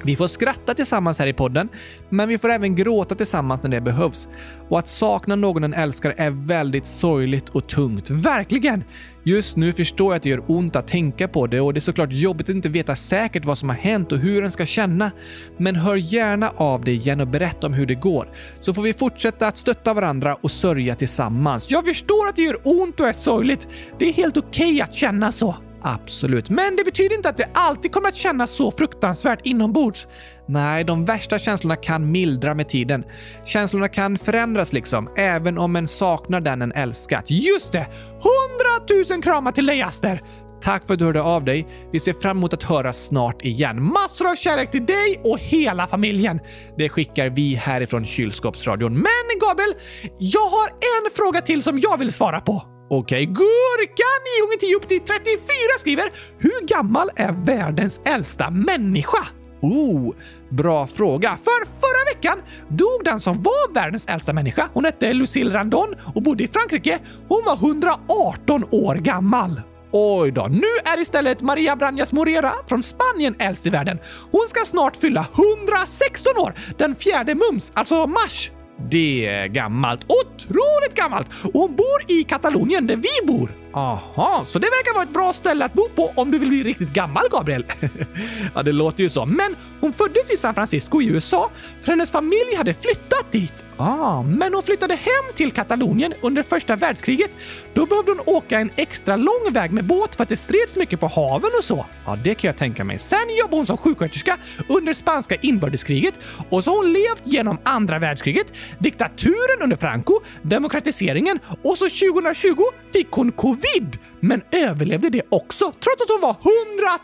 Vi 0.03 0.15
får 0.15 0.27
skratta 0.27 0.73
tillsammans 0.73 1.19
här 1.19 1.27
i 1.27 1.33
podden, 1.33 1.69
men 2.09 2.29
vi 2.29 2.37
får 2.37 2.49
även 2.49 2.75
gråta 2.75 3.15
tillsammans 3.15 3.63
när 3.63 3.69
det 3.69 3.81
behövs. 3.81 4.27
Och 4.69 4.79
att 4.79 4.87
sakna 4.87 5.35
någon 5.35 5.63
en 5.63 5.73
älskar 5.73 6.13
är 6.17 6.29
väldigt 6.29 6.85
sorgligt 6.85 7.49
och 7.49 7.67
tungt. 7.67 8.09
Verkligen! 8.09 8.83
Just 9.23 9.55
nu 9.55 9.73
förstår 9.73 10.13
jag 10.13 10.15
att 10.15 10.23
det 10.23 10.29
gör 10.29 10.43
ont 10.47 10.75
att 10.75 10.87
tänka 10.87 11.27
på 11.27 11.47
det 11.47 11.61
och 11.61 11.73
det 11.73 11.77
är 11.77 11.81
såklart 11.81 12.11
jobbigt 12.11 12.49
att 12.49 12.55
inte 12.55 12.69
veta 12.69 12.95
säkert 12.95 13.45
vad 13.45 13.57
som 13.57 13.69
har 13.69 13.75
hänt 13.75 14.11
och 14.11 14.17
hur 14.17 14.43
en 14.43 14.51
ska 14.51 14.65
känna. 14.65 15.11
Men 15.57 15.75
hör 15.75 15.95
gärna 15.95 16.49
av 16.55 16.83
dig 16.83 16.93
igen 16.93 17.21
och 17.21 17.27
berätta 17.27 17.67
om 17.67 17.73
hur 17.73 17.85
det 17.85 17.95
går, 17.95 18.29
så 18.61 18.73
får 18.73 18.81
vi 18.81 18.93
fortsätta 18.93 19.47
att 19.47 19.57
stötta 19.57 19.93
varandra 19.93 20.35
och 20.41 20.51
sörja 20.51 20.95
tillsammans. 20.95 21.71
Jag 21.71 21.85
förstår 21.85 22.27
att 22.27 22.35
det 22.35 22.41
gör 22.41 22.57
ont 22.63 22.99
och 22.99 23.07
är 23.07 23.13
sorgligt. 23.13 23.67
Det 23.99 24.09
är 24.09 24.13
helt 24.13 24.37
okej 24.37 24.67
okay 24.67 24.81
att 24.81 24.93
känna 24.93 25.31
så. 25.31 25.55
Absolut, 25.81 26.49
men 26.49 26.75
det 26.75 26.83
betyder 26.83 27.15
inte 27.15 27.29
att 27.29 27.37
det 27.37 27.49
alltid 27.53 27.91
kommer 27.91 28.07
att 28.07 28.15
kännas 28.15 28.51
så 28.51 28.71
fruktansvärt 28.71 29.45
inombords. 29.45 30.07
Nej, 30.45 30.83
de 30.83 31.05
värsta 31.05 31.39
känslorna 31.39 31.75
kan 31.75 32.11
mildra 32.11 32.53
med 32.53 32.69
tiden. 32.69 33.03
Känslorna 33.45 33.87
kan 33.87 34.17
förändras 34.17 34.73
liksom, 34.73 35.07
även 35.17 35.57
om 35.57 35.75
en 35.75 35.87
saknar 35.87 36.41
den 36.41 36.61
en 36.61 36.71
älskat. 36.71 37.25
Just 37.27 37.71
det! 37.71 37.87
Hundratusen 38.11 39.21
kramar 39.21 39.51
till 39.51 39.65
dig 39.65 39.81
Aster! 39.81 40.19
Tack 40.61 40.87
för 40.87 40.93
att 40.93 40.99
du 40.99 41.05
hörde 41.05 41.21
av 41.21 41.45
dig. 41.45 41.67
Vi 41.91 41.99
ser 41.99 42.13
fram 42.13 42.37
emot 42.37 42.53
att 42.53 42.63
höras 42.63 43.05
snart 43.05 43.41
igen. 43.41 43.83
Massor 43.83 44.29
av 44.29 44.35
kärlek 44.35 44.71
till 44.71 44.85
dig 44.85 45.21
och 45.23 45.39
hela 45.39 45.87
familjen. 45.87 46.39
Det 46.77 46.89
skickar 46.89 47.29
vi 47.29 47.55
härifrån 47.55 48.05
kylskåpsradion. 48.05 48.93
Men 48.93 49.39
Gabriel, 49.41 49.75
jag 50.17 50.49
har 50.49 50.67
en 50.67 51.11
fråga 51.15 51.41
till 51.41 51.63
som 51.63 51.79
jag 51.79 51.97
vill 51.97 52.13
svara 52.13 52.41
på. 52.41 52.76
Okej, 52.89 53.25
Gurka 53.25 54.09
9 54.39 54.41
gånger 54.41 54.57
10 54.57 54.75
upp 54.75 54.87
till 54.87 54.99
34 54.99 55.41
skriver 55.79 56.05
“Hur 56.37 56.67
gammal 56.67 57.09
är 57.15 57.31
världens 57.31 57.99
äldsta 58.05 58.49
människa?” 58.49 59.27
Oh, 59.61 60.13
bra 60.49 60.87
fråga. 60.87 61.37
För 61.43 61.65
förra 61.65 62.15
veckan 62.15 62.41
dog 62.69 63.01
den 63.03 63.19
som 63.19 63.41
var 63.41 63.73
världens 63.73 64.05
äldsta 64.05 64.33
människa. 64.33 64.69
Hon 64.73 64.85
hette 64.85 65.13
Lucille 65.13 65.53
Randon 65.53 65.95
och 66.15 66.21
bodde 66.21 66.43
i 66.43 66.47
Frankrike. 66.47 66.99
Hon 67.27 67.43
var 67.45 67.55
118 67.55 68.63
år 68.71 68.95
gammal. 68.95 69.61
Oj 69.91 70.31
då, 70.31 70.47
nu 70.51 70.67
är 70.85 70.99
istället 70.99 71.41
Maria 71.41 71.75
Branjas 71.75 72.13
Morera 72.13 72.51
från 72.67 72.83
Spanien 72.83 73.35
äldst 73.39 73.65
i 73.65 73.69
världen. 73.69 73.99
Hon 74.31 74.47
ska 74.47 74.65
snart 74.65 74.95
fylla 74.95 75.25
116 75.67 76.37
år 76.37 76.53
den 76.77 76.95
fjärde 76.95 77.35
mums, 77.35 77.71
alltså 77.75 78.07
mars. 78.07 78.51
Det 78.89 79.25
är 79.25 79.47
gammalt. 79.47 80.01
Otroligt 80.07 80.93
gammalt! 80.93 81.27
Och 81.43 81.61
hon 81.61 81.75
bor 81.75 82.03
i 82.07 82.23
Katalonien 82.23 82.87
där 82.87 82.95
vi 82.95 83.27
bor. 83.27 83.51
Aha, 83.73 84.41
så 84.45 84.59
det 84.59 84.67
verkar 84.67 84.93
vara 84.93 85.03
ett 85.03 85.13
bra 85.13 85.33
ställe 85.33 85.65
att 85.65 85.73
bo 85.73 85.89
på 85.95 86.13
om 86.15 86.31
du 86.31 86.39
vill 86.39 86.49
bli 86.49 86.63
riktigt 86.63 86.93
gammal, 86.93 87.23
Gabriel. 87.31 87.65
ja, 88.55 88.63
det 88.63 88.71
låter 88.71 89.03
ju 89.03 89.09
så. 89.09 89.25
Men 89.25 89.55
hon 89.81 89.93
föddes 89.93 90.31
i 90.31 90.37
San 90.37 90.55
Francisco 90.55 91.01
i 91.01 91.05
USA 91.05 91.49
för 91.81 91.91
hennes 91.91 92.11
familj 92.11 92.55
hade 92.57 92.73
flyttat 92.73 93.31
dit. 93.31 93.66
Ah, 93.77 94.23
men 94.23 94.53
hon 94.53 94.63
flyttade 94.63 94.95
hem 94.95 95.33
till 95.35 95.51
Katalonien 95.51 96.13
under 96.21 96.43
första 96.43 96.75
världskriget. 96.75 97.31
Då 97.73 97.85
behövde 97.85 98.11
hon 98.11 98.35
åka 98.35 98.59
en 98.59 98.71
extra 98.75 99.15
lång 99.15 99.51
väg 99.51 99.71
med 99.71 99.85
båt 99.85 100.15
för 100.15 100.23
att 100.23 100.29
det 100.29 100.35
streds 100.35 100.75
mycket 100.75 100.99
på 100.99 101.07
haven 101.07 101.51
och 101.57 101.63
så. 101.63 101.85
Ja, 102.05 102.15
det 102.23 102.35
kan 102.35 102.47
jag 102.47 102.57
tänka 102.57 102.83
mig. 102.83 102.97
Sen 102.97 103.19
jobbade 103.39 103.57
hon 103.57 103.65
som 103.65 103.77
sjuksköterska 103.77 104.37
under 104.69 104.93
spanska 104.93 105.35
inbördeskriget 105.35 106.19
och 106.49 106.63
så 106.63 106.71
har 106.71 106.77
hon 106.77 106.93
levt 106.93 107.21
genom 107.23 107.57
andra 107.63 107.99
världskriget, 107.99 108.53
diktaturen 108.79 109.61
under 109.61 109.77
Franco, 109.77 110.19
demokratiseringen 110.41 111.39
och 111.63 111.77
så 111.77 111.89
2020 111.89 112.63
fick 112.93 113.11
hon 113.11 113.31
covid, 113.31 113.97
men 114.19 114.41
överlevde 114.51 115.09
det 115.09 115.21
också 115.29 115.65
trots 115.65 116.01
att 116.01 116.09
hon 116.09 116.21
var 116.21 116.35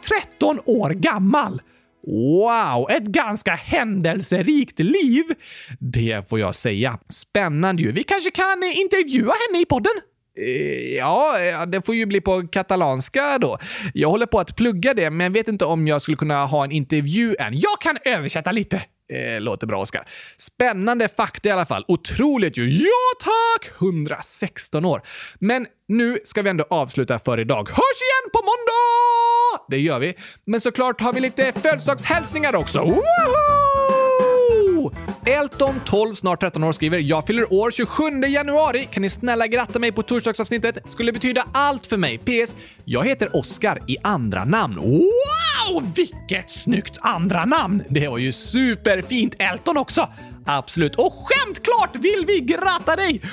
113 0.07 0.59
år 0.65 0.89
gammal. 0.89 1.61
Wow, 2.07 2.87
ett 2.89 3.03
ganska 3.03 3.51
händelserikt 3.51 4.79
liv! 4.79 5.23
Det 5.79 6.29
får 6.29 6.39
jag 6.39 6.55
säga. 6.55 6.99
Spännande 7.09 7.83
ju. 7.83 7.91
Vi 7.91 8.03
kanske 8.03 8.31
kan 8.31 8.63
eh, 8.63 8.79
intervjua 8.79 9.33
henne 9.47 9.61
i 9.61 9.65
podden? 9.65 9.93
Eh, 10.37 10.95
ja, 10.95 11.39
eh, 11.39 11.65
det 11.65 11.85
får 11.85 11.95
ju 11.95 12.05
bli 12.05 12.21
på 12.21 12.47
katalanska 12.47 13.37
då. 13.37 13.57
Jag 13.93 14.09
håller 14.09 14.25
på 14.25 14.39
att 14.39 14.55
plugga 14.55 14.93
det, 14.93 15.09
men 15.09 15.33
vet 15.33 15.47
inte 15.47 15.65
om 15.65 15.87
jag 15.87 16.01
skulle 16.01 16.17
kunna 16.17 16.45
ha 16.45 16.63
en 16.63 16.71
intervju 16.71 17.35
än. 17.39 17.57
Jag 17.57 17.81
kan 17.81 17.97
översätta 18.05 18.51
lite. 18.51 18.81
Eh, 19.13 19.41
låter 19.41 19.67
bra, 19.67 19.81
Oskar. 19.81 20.07
Spännande 20.37 21.07
fakta 21.07 21.49
i 21.49 21.51
alla 21.51 21.65
fall. 21.65 21.85
Otroligt 21.87 22.57
ju. 22.57 22.69
Ja, 22.69 23.23
tack! 23.23 23.71
116 23.81 24.85
år. 24.85 25.01
Men 25.39 25.67
nu 25.87 26.19
ska 26.23 26.41
vi 26.41 26.49
ändå 26.49 26.65
avsluta 26.69 27.19
för 27.19 27.39
idag. 27.39 27.69
Hörs 27.69 28.01
igen 28.01 28.31
på 28.33 28.39
måndag! 28.39 29.22
Det 29.69 29.77
gör 29.79 29.99
vi. 29.99 30.13
Men 30.45 30.61
såklart 30.61 31.01
har 31.01 31.13
vi 31.13 31.19
lite 31.19 31.51
födelsedagshälsningar 31.51 32.55
också. 32.55 32.79
Woho! 32.79 33.03
Elton, 35.25 35.81
12, 35.85 36.13
snart 36.13 36.39
13 36.41 36.63
år, 36.63 36.71
skriver 36.71 36.99
“Jag 36.99 37.27
fyller 37.27 37.53
år 37.53 37.71
27 37.71 38.03
januari. 38.27 38.87
Kan 38.91 39.01
ni 39.01 39.09
snälla 39.09 39.47
gratta 39.47 39.79
mig 39.79 39.91
på 39.91 40.03
torsdagsavsnittet? 40.03 40.77
Skulle 40.85 41.11
betyda 41.11 41.43
allt 41.53 41.85
för 41.85 41.97
mig. 41.97 42.17
PS. 42.17 42.55
Jag 42.85 43.05
heter 43.05 43.35
Oskar 43.35 43.79
i 43.87 43.97
andra 44.03 44.45
namn.” 44.45 44.75
Wow! 44.75 45.93
Vilket 45.95 46.51
snyggt 46.51 46.97
andra 47.01 47.45
namn! 47.45 47.83
Det 47.89 48.07
var 48.07 48.17
ju 48.17 48.31
superfint 48.31 49.35
Elton 49.39 49.77
också. 49.77 50.09
Absolut. 50.45 50.95
Och 50.95 51.13
skämtklart 51.13 51.95
vill 51.95 52.23
vi 52.27 52.39
gratta 52.39 52.95
dig! 52.95 53.21
100 53.21 53.23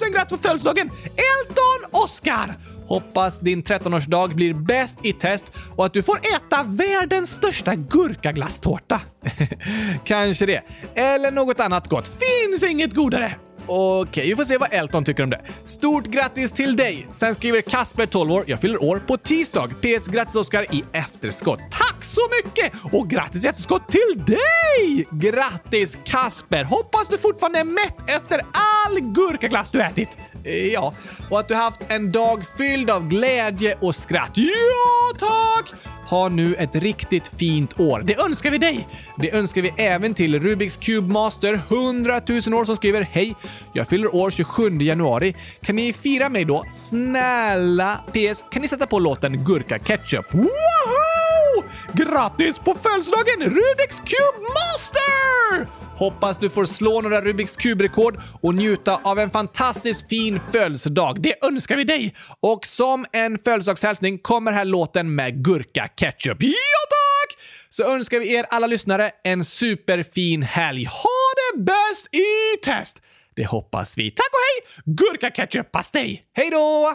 000 0.00 0.12
grattis 0.12 0.30
på 0.30 0.36
födelsedagen! 0.36 0.90
Elton 1.04 2.02
Oskar! 2.04 2.58
Hoppas 2.90 3.38
din 3.38 3.62
13-årsdag 3.62 4.34
blir 4.34 4.54
bäst 4.54 4.98
i 5.02 5.12
test 5.12 5.52
och 5.76 5.86
att 5.86 5.92
du 5.92 6.02
får 6.02 6.18
äta 6.18 6.62
världens 6.62 7.30
största 7.30 7.74
gurkaglasstårta. 7.74 9.00
Kanske 10.04 10.46
det. 10.46 10.62
Eller 10.94 11.30
något 11.30 11.60
annat 11.60 11.88
gott. 11.88 12.08
Finns 12.08 12.62
inget 12.62 12.94
godare! 12.94 13.34
Okej, 13.66 14.28
vi 14.28 14.36
får 14.36 14.44
se 14.44 14.58
vad 14.58 14.72
Elton 14.72 15.04
tycker 15.04 15.22
om 15.22 15.30
det. 15.30 15.40
Stort 15.64 16.06
grattis 16.06 16.52
till 16.52 16.76
dig! 16.76 17.06
Sen 17.10 17.34
skriver 17.34 17.60
Kasper, 17.60 18.06
12 18.06 18.32
år. 18.32 18.44
Jag 18.46 18.60
fyller 18.60 18.82
år 18.82 19.02
på 19.06 19.16
tisdag. 19.16 19.68
PS 19.68 20.06
grattis 20.08 20.34
Oskar 20.34 20.74
i 20.74 20.84
efterskott. 20.92 21.60
Tack 21.70 22.04
så 22.04 22.20
mycket! 22.30 22.72
Och 22.92 23.10
grattis 23.10 23.44
i 23.44 23.48
efterskott 23.48 23.88
till 23.88 24.24
dig! 24.26 25.08
Grattis 25.10 25.98
Kasper! 26.04 26.64
Hoppas 26.64 27.08
du 27.08 27.18
fortfarande 27.18 27.58
är 27.58 27.64
mätt 27.64 28.10
efter 28.10 28.40
all 28.90 29.00
gurkaglass 29.00 29.70
du 29.70 29.82
ätit. 29.82 30.18
Eh, 30.44 30.52
Ja, 30.54 30.94
och 31.30 31.40
att 31.40 31.48
du 31.48 31.54
haft 31.54 31.80
en 31.88 32.12
dag 32.12 32.44
fylld 32.58 32.90
av 32.90 33.08
glädje 33.08 33.74
och 33.80 33.94
skratt. 33.94 34.30
Ja, 34.34 35.18
tack! 35.18 35.72
Ha 36.08 36.28
nu 36.28 36.54
ett 36.54 36.74
riktigt 36.74 37.32
fint 37.38 37.80
år. 37.80 38.02
Det 38.06 38.20
önskar 38.20 38.50
vi 38.50 38.58
dig! 38.58 38.88
Det 39.16 39.32
önskar 39.32 39.62
vi 39.62 39.72
även 39.76 40.14
till 40.14 40.40
Rubiks 40.40 40.76
Cube 40.76 41.12
Master 41.12 41.60
100 41.68 42.20
000 42.28 42.54
år 42.54 42.64
som 42.64 42.76
skriver 42.76 43.02
Hej! 43.12 43.34
Jag 43.72 43.88
fyller 43.88 44.14
år 44.14 44.30
27 44.30 44.78
januari. 44.80 45.34
Kan 45.62 45.76
ni 45.76 45.92
fira 45.92 46.28
mig 46.28 46.44
då? 46.44 46.64
Snälla! 46.72 48.04
PS. 48.12 48.44
Kan 48.50 48.62
ni 48.62 48.68
sätta 48.68 48.86
på 48.86 48.98
låten 48.98 49.44
Gurka 49.44 49.78
Ketchup? 49.78 50.34
Woho! 50.34 51.09
Grattis 51.92 52.58
på 52.58 52.74
födelsedagen 52.74 53.40
Rubiks 53.40 54.00
Cube 54.00 54.40
Master! 54.40 55.66
Hoppas 55.96 56.38
du 56.38 56.48
får 56.48 56.64
slå 56.64 57.00
några 57.00 57.20
Rubiks 57.20 57.56
Cube-rekord 57.56 58.20
och 58.42 58.54
njuta 58.54 59.00
av 59.04 59.18
en 59.18 59.30
fantastiskt 59.30 60.08
fin 60.08 60.40
födelsedag. 60.52 61.22
Det 61.22 61.44
önskar 61.44 61.76
vi 61.76 61.84
dig! 61.84 62.14
Och 62.40 62.66
som 62.66 63.06
en 63.12 63.38
födelsedagshälsning 63.38 64.18
kommer 64.18 64.52
här 64.52 64.64
låten 64.64 65.14
med 65.14 65.44
Gurka 65.44 65.88
Ketchup. 65.96 66.42
Ja 66.42 66.50
tack! 66.90 67.38
Så 67.70 67.82
önskar 67.82 68.18
vi 68.18 68.34
er 68.34 68.46
alla 68.50 68.66
lyssnare 68.66 69.10
en 69.24 69.44
superfin 69.44 70.42
helg. 70.42 70.84
Ha 70.84 71.10
det 71.36 71.62
bäst 71.62 72.14
i 72.14 72.64
test! 72.64 73.02
Det 73.36 73.46
hoppas 73.46 73.98
vi. 73.98 74.10
Tack 74.10 74.30
och 74.32 74.38
hej! 74.38 74.84
Gurka 74.94 75.30
Ketchup 75.30 75.72
Pastej! 75.72 76.24
Hej 76.32 76.50
då! 76.50 76.94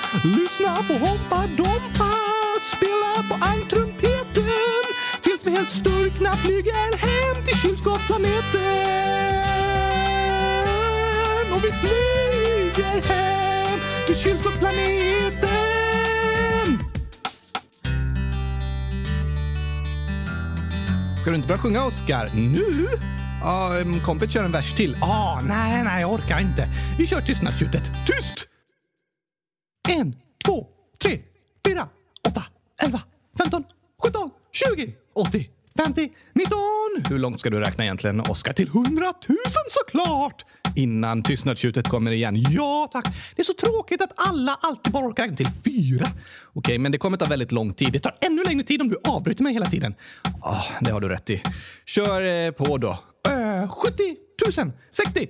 Lyssna 0.13 0.75
på 0.75 0.93
Hoppa 0.93 1.47
Dompa, 1.57 2.11
spela 2.75 3.23
på 3.29 3.45
ankrumpeten 3.45 4.83
Tills 5.21 5.45
vi 5.45 5.51
helt 5.51 5.69
sturkna 5.69 6.31
flyger 6.31 6.97
hem 6.97 7.45
till 7.45 7.57
kylskåpsplaneten. 7.57 8.61
Och 11.53 11.63
vi 11.63 11.71
flyger 11.71 13.01
hem 13.13 13.79
till 14.07 14.15
kylskåpsplaneten. 14.15 15.49
Ska 21.21 21.29
du 21.29 21.35
inte 21.35 21.47
börja 21.47 21.61
sjunga, 21.61 21.85
Oskar? 21.85 22.29
Nu? 22.35 22.87
Ja, 23.41 23.79
um, 23.81 23.99
kompet 23.99 24.31
kör 24.31 24.43
en 24.43 24.51
vers 24.51 24.73
till. 24.73 24.97
Ah, 25.01 25.41
nej, 25.41 25.83
nej, 25.83 26.01
jag 26.01 26.13
orkar 26.13 26.39
inte. 26.39 26.67
Vi 26.97 27.07
kör 27.07 27.21
tystnadstjutet. 27.21 27.91
Tyst! 28.05 28.50
En, 29.91 30.15
två, 30.45 30.67
tre, 31.03 31.19
fyra, 31.67 31.87
åtta, 32.27 32.43
elva, 32.83 33.01
femton, 33.37 33.63
sjutton, 34.03 34.29
tjugo, 34.51 34.93
åttio, 35.13 35.45
femtio, 35.77 36.09
nitton. 36.33 37.03
Hur 37.09 37.19
långt 37.19 37.39
ska 37.39 37.49
du 37.49 37.59
räkna 37.59 37.83
egentligen, 37.83 38.19
Oskar? 38.19 38.53
Till 38.53 38.69
hundratusen 38.69 39.63
såklart! 39.69 40.45
Innan 40.75 41.23
tystnadstjutet 41.23 41.89
kommer 41.89 42.11
igen. 42.11 42.35
Ja, 42.49 42.89
tack. 42.91 43.05
Det 43.35 43.41
är 43.41 43.43
så 43.43 43.53
tråkigt 43.53 44.01
att 44.01 44.13
alla 44.15 44.57
alltid 44.61 44.93
bara 44.93 45.07
orkar 45.07 45.23
räkna 45.23 45.37
till 45.37 45.47
fyra. 45.65 46.07
Okej, 46.53 46.77
men 46.77 46.91
det 46.91 46.97
kommer 46.97 47.17
ta 47.17 47.25
väldigt 47.25 47.51
lång 47.51 47.73
tid. 47.73 47.93
Det 47.93 47.99
tar 47.99 48.17
ännu 48.21 48.43
längre 48.43 48.63
tid 48.63 48.81
om 48.81 48.89
du 48.89 48.97
avbryter 49.03 49.43
mig 49.43 49.53
hela 49.53 49.65
tiden. 49.65 49.95
Ah, 50.41 50.63
det 50.81 50.91
har 50.91 51.01
du 51.01 51.09
rätt 51.09 51.29
i. 51.29 51.43
Kör 51.85 52.21
eh, 52.21 52.51
på 52.51 52.77
då. 52.77 52.89
Uh, 53.29 53.69
70 53.69 54.15
000, 54.57 54.71
60, 54.91 55.29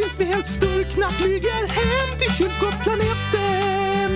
tills 0.00 0.20
vi 0.20 0.24
helt 0.24 0.46
sturkna 0.46 1.10
flyger 1.10 1.66
hem 1.66 2.18
till 2.18 2.32
kylskåpsplaneten. 2.32 4.10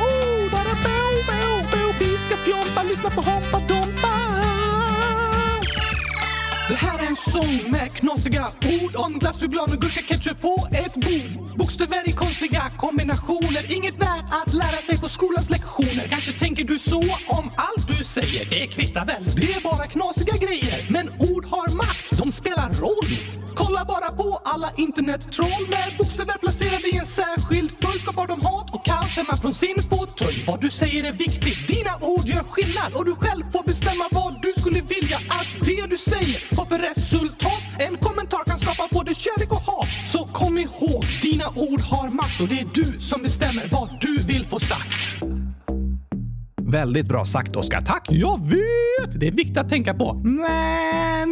Oh, 0.00 0.50
bo. 1.70 1.92
Vi 1.98 2.16
ska 2.16 2.36
fjompa, 2.36 2.82
lyssna 2.82 3.10
på 3.10 3.20
Hoppa 3.20 3.58
Dompa. 3.58 4.14
Det 6.68 6.74
här 6.74 6.98
är 6.98 7.06
en 7.06 7.16
sång 7.16 7.70
med 7.70 7.94
knasiga 7.94 8.46
ord 8.82 8.96
om 8.96 9.18
glass, 9.18 9.40
choklad 9.40 9.72
och 9.72 9.80
gurkaketchup 9.80 10.40
på 10.40 10.68
ett 10.72 10.94
bord. 10.94 11.47
Bokstäver 11.58 12.08
i 12.08 12.12
konstiga 12.12 12.70
kombinationer, 12.76 13.72
inget 13.76 13.96
värt 13.96 14.24
att 14.30 14.54
lära 14.54 14.82
sig 14.82 14.98
på 14.98 15.08
skolans 15.08 15.50
lektioner. 15.50 16.06
Kanske 16.10 16.32
tänker 16.32 16.64
du 16.64 16.78
så 16.78 17.00
om 17.26 17.52
allt 17.56 17.88
du 17.88 18.04
säger, 18.04 18.44
det 18.50 18.66
kvittar 18.66 19.06
väl, 19.06 19.24
det 19.36 19.52
är 19.52 19.60
bara 19.60 19.86
knasiga 19.86 20.36
grejer. 20.36 20.86
Men 20.90 21.08
ord 21.08 21.44
har 21.44 21.76
makt, 21.76 22.18
de 22.18 22.32
spelar 22.32 22.74
roll. 22.74 23.10
Kolla 23.54 23.84
bara 23.84 24.12
på 24.12 24.40
alla 24.44 24.70
internettroll 24.76 25.64
med 25.70 25.96
bokstäver 25.98 26.38
placerade 26.38 26.88
i 26.88 26.96
en 26.96 27.06
särskild 27.06 27.70
följd 27.80 28.00
skapar 28.00 28.26
de 28.26 28.40
hat 28.40 28.74
och 28.74 28.84
kaos 28.84 29.16
hemma 29.16 29.36
från 29.36 29.54
sin 29.54 29.76
fåtölj. 29.90 30.44
Vad 30.46 30.60
du 30.60 30.70
säger 30.70 31.04
är 31.04 31.12
viktigt, 31.12 31.68
dina 31.68 31.92
ord 32.00 32.24
gör 32.24 32.44
skillnad 32.44 32.92
och 32.94 33.04
du 33.04 33.14
själv 33.14 33.44
får 33.52 33.64
bestämma 33.64 34.04
vad 34.10 34.42
du 34.42 34.52
skulle 34.60 34.80
vilja 34.80 35.16
att 35.16 35.66
det 35.66 35.86
du 35.86 35.98
säger 35.98 36.56
har 36.56 36.66
för 36.66 36.78
resultat. 36.78 37.62
En 37.78 37.96
kommentar 37.96 38.44
kan 38.44 38.58
skapa 38.58 38.88
både 38.90 39.14
kärlek 39.14 39.50
och 39.52 39.62
hat. 39.66 39.88
Så 40.12 40.24
kom 40.24 40.58
ihåg, 40.58 41.04
dina 41.22 41.47
ord 41.56 41.80
har 41.80 42.10
makt 42.10 42.40
och 42.40 42.48
det 42.48 42.60
är 42.60 42.66
du 42.74 43.00
som 43.00 43.22
bestämmer 43.22 43.62
vad 43.70 43.88
du 44.00 44.18
vill 44.18 44.44
få 44.46 44.60
sagt. 44.60 45.22
Väldigt 46.62 47.06
bra 47.06 47.24
sagt, 47.24 47.56
Oskar. 47.56 47.82
Tack! 47.82 48.06
Jag 48.10 48.50
vet! 48.50 49.20
Det 49.20 49.26
är 49.26 49.30
viktigt 49.30 49.58
att 49.58 49.68
tänka 49.68 49.94
på. 49.94 50.14
Men 50.14 51.30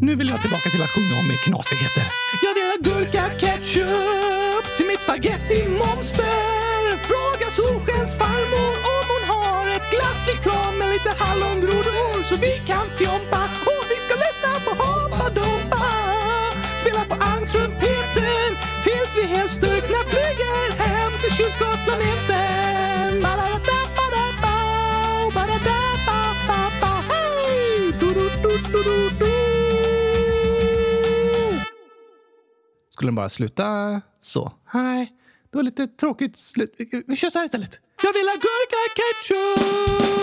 nu 0.00 0.14
vill 0.14 0.28
jag 0.28 0.40
tillbaka 0.40 0.70
till 0.70 0.82
att 0.82 0.90
sjunga 0.94 1.14
om 1.20 1.28
knasigheter. 1.46 2.06
Jag 2.44 2.52
vill 2.56 2.66
ha 2.72 2.76
gurka 2.88 3.24
ketchup 3.40 4.64
till 4.76 4.86
mitt 4.86 5.00
spaghetti-monster. 5.00 6.84
Fråga 7.08 7.46
Solskens 7.58 8.18
farmor 8.18 8.72
om 8.94 9.04
hon 9.12 9.24
har 9.34 9.64
ett 9.76 9.86
glassflygplan 9.94 10.72
med 10.78 10.88
lite 10.94 11.10
hallongrodor 11.22 12.22
så 12.28 12.34
vi 12.46 12.52
kan 12.70 12.86
fjompa 12.98 13.42
och 13.70 13.82
vi 13.90 13.96
ska 14.04 14.14
lyssna 14.26 14.50
på 14.66 14.70
Hoppa 14.82 15.26
Dompa. 15.38 15.84
Spela 16.80 17.04
på 17.10 17.16
tills 19.24 19.32
vi 19.32 19.36
helt 19.36 19.52
sturkna 19.52 19.98
flyger 20.08 20.78
hem 20.78 21.12
till 21.20 21.30
kylskåpsplaneten. 21.30 23.22
Skulle 32.90 33.08
den 33.08 33.14
bara 33.14 33.28
sluta 33.28 34.00
så? 34.20 34.52
Nej, 34.74 35.12
det 35.50 35.58
var 35.58 35.62
lite 35.62 35.86
tråkigt 35.86 36.36
slut. 36.38 36.74
Vi 37.06 37.16
kör 37.16 37.30
så 37.30 37.38
här 37.38 37.44
istället. 37.44 37.78
Jag 38.02 38.12
vill 38.12 38.26
ha 38.28 38.34
gurka 38.34 38.76
ketchup 38.96 40.14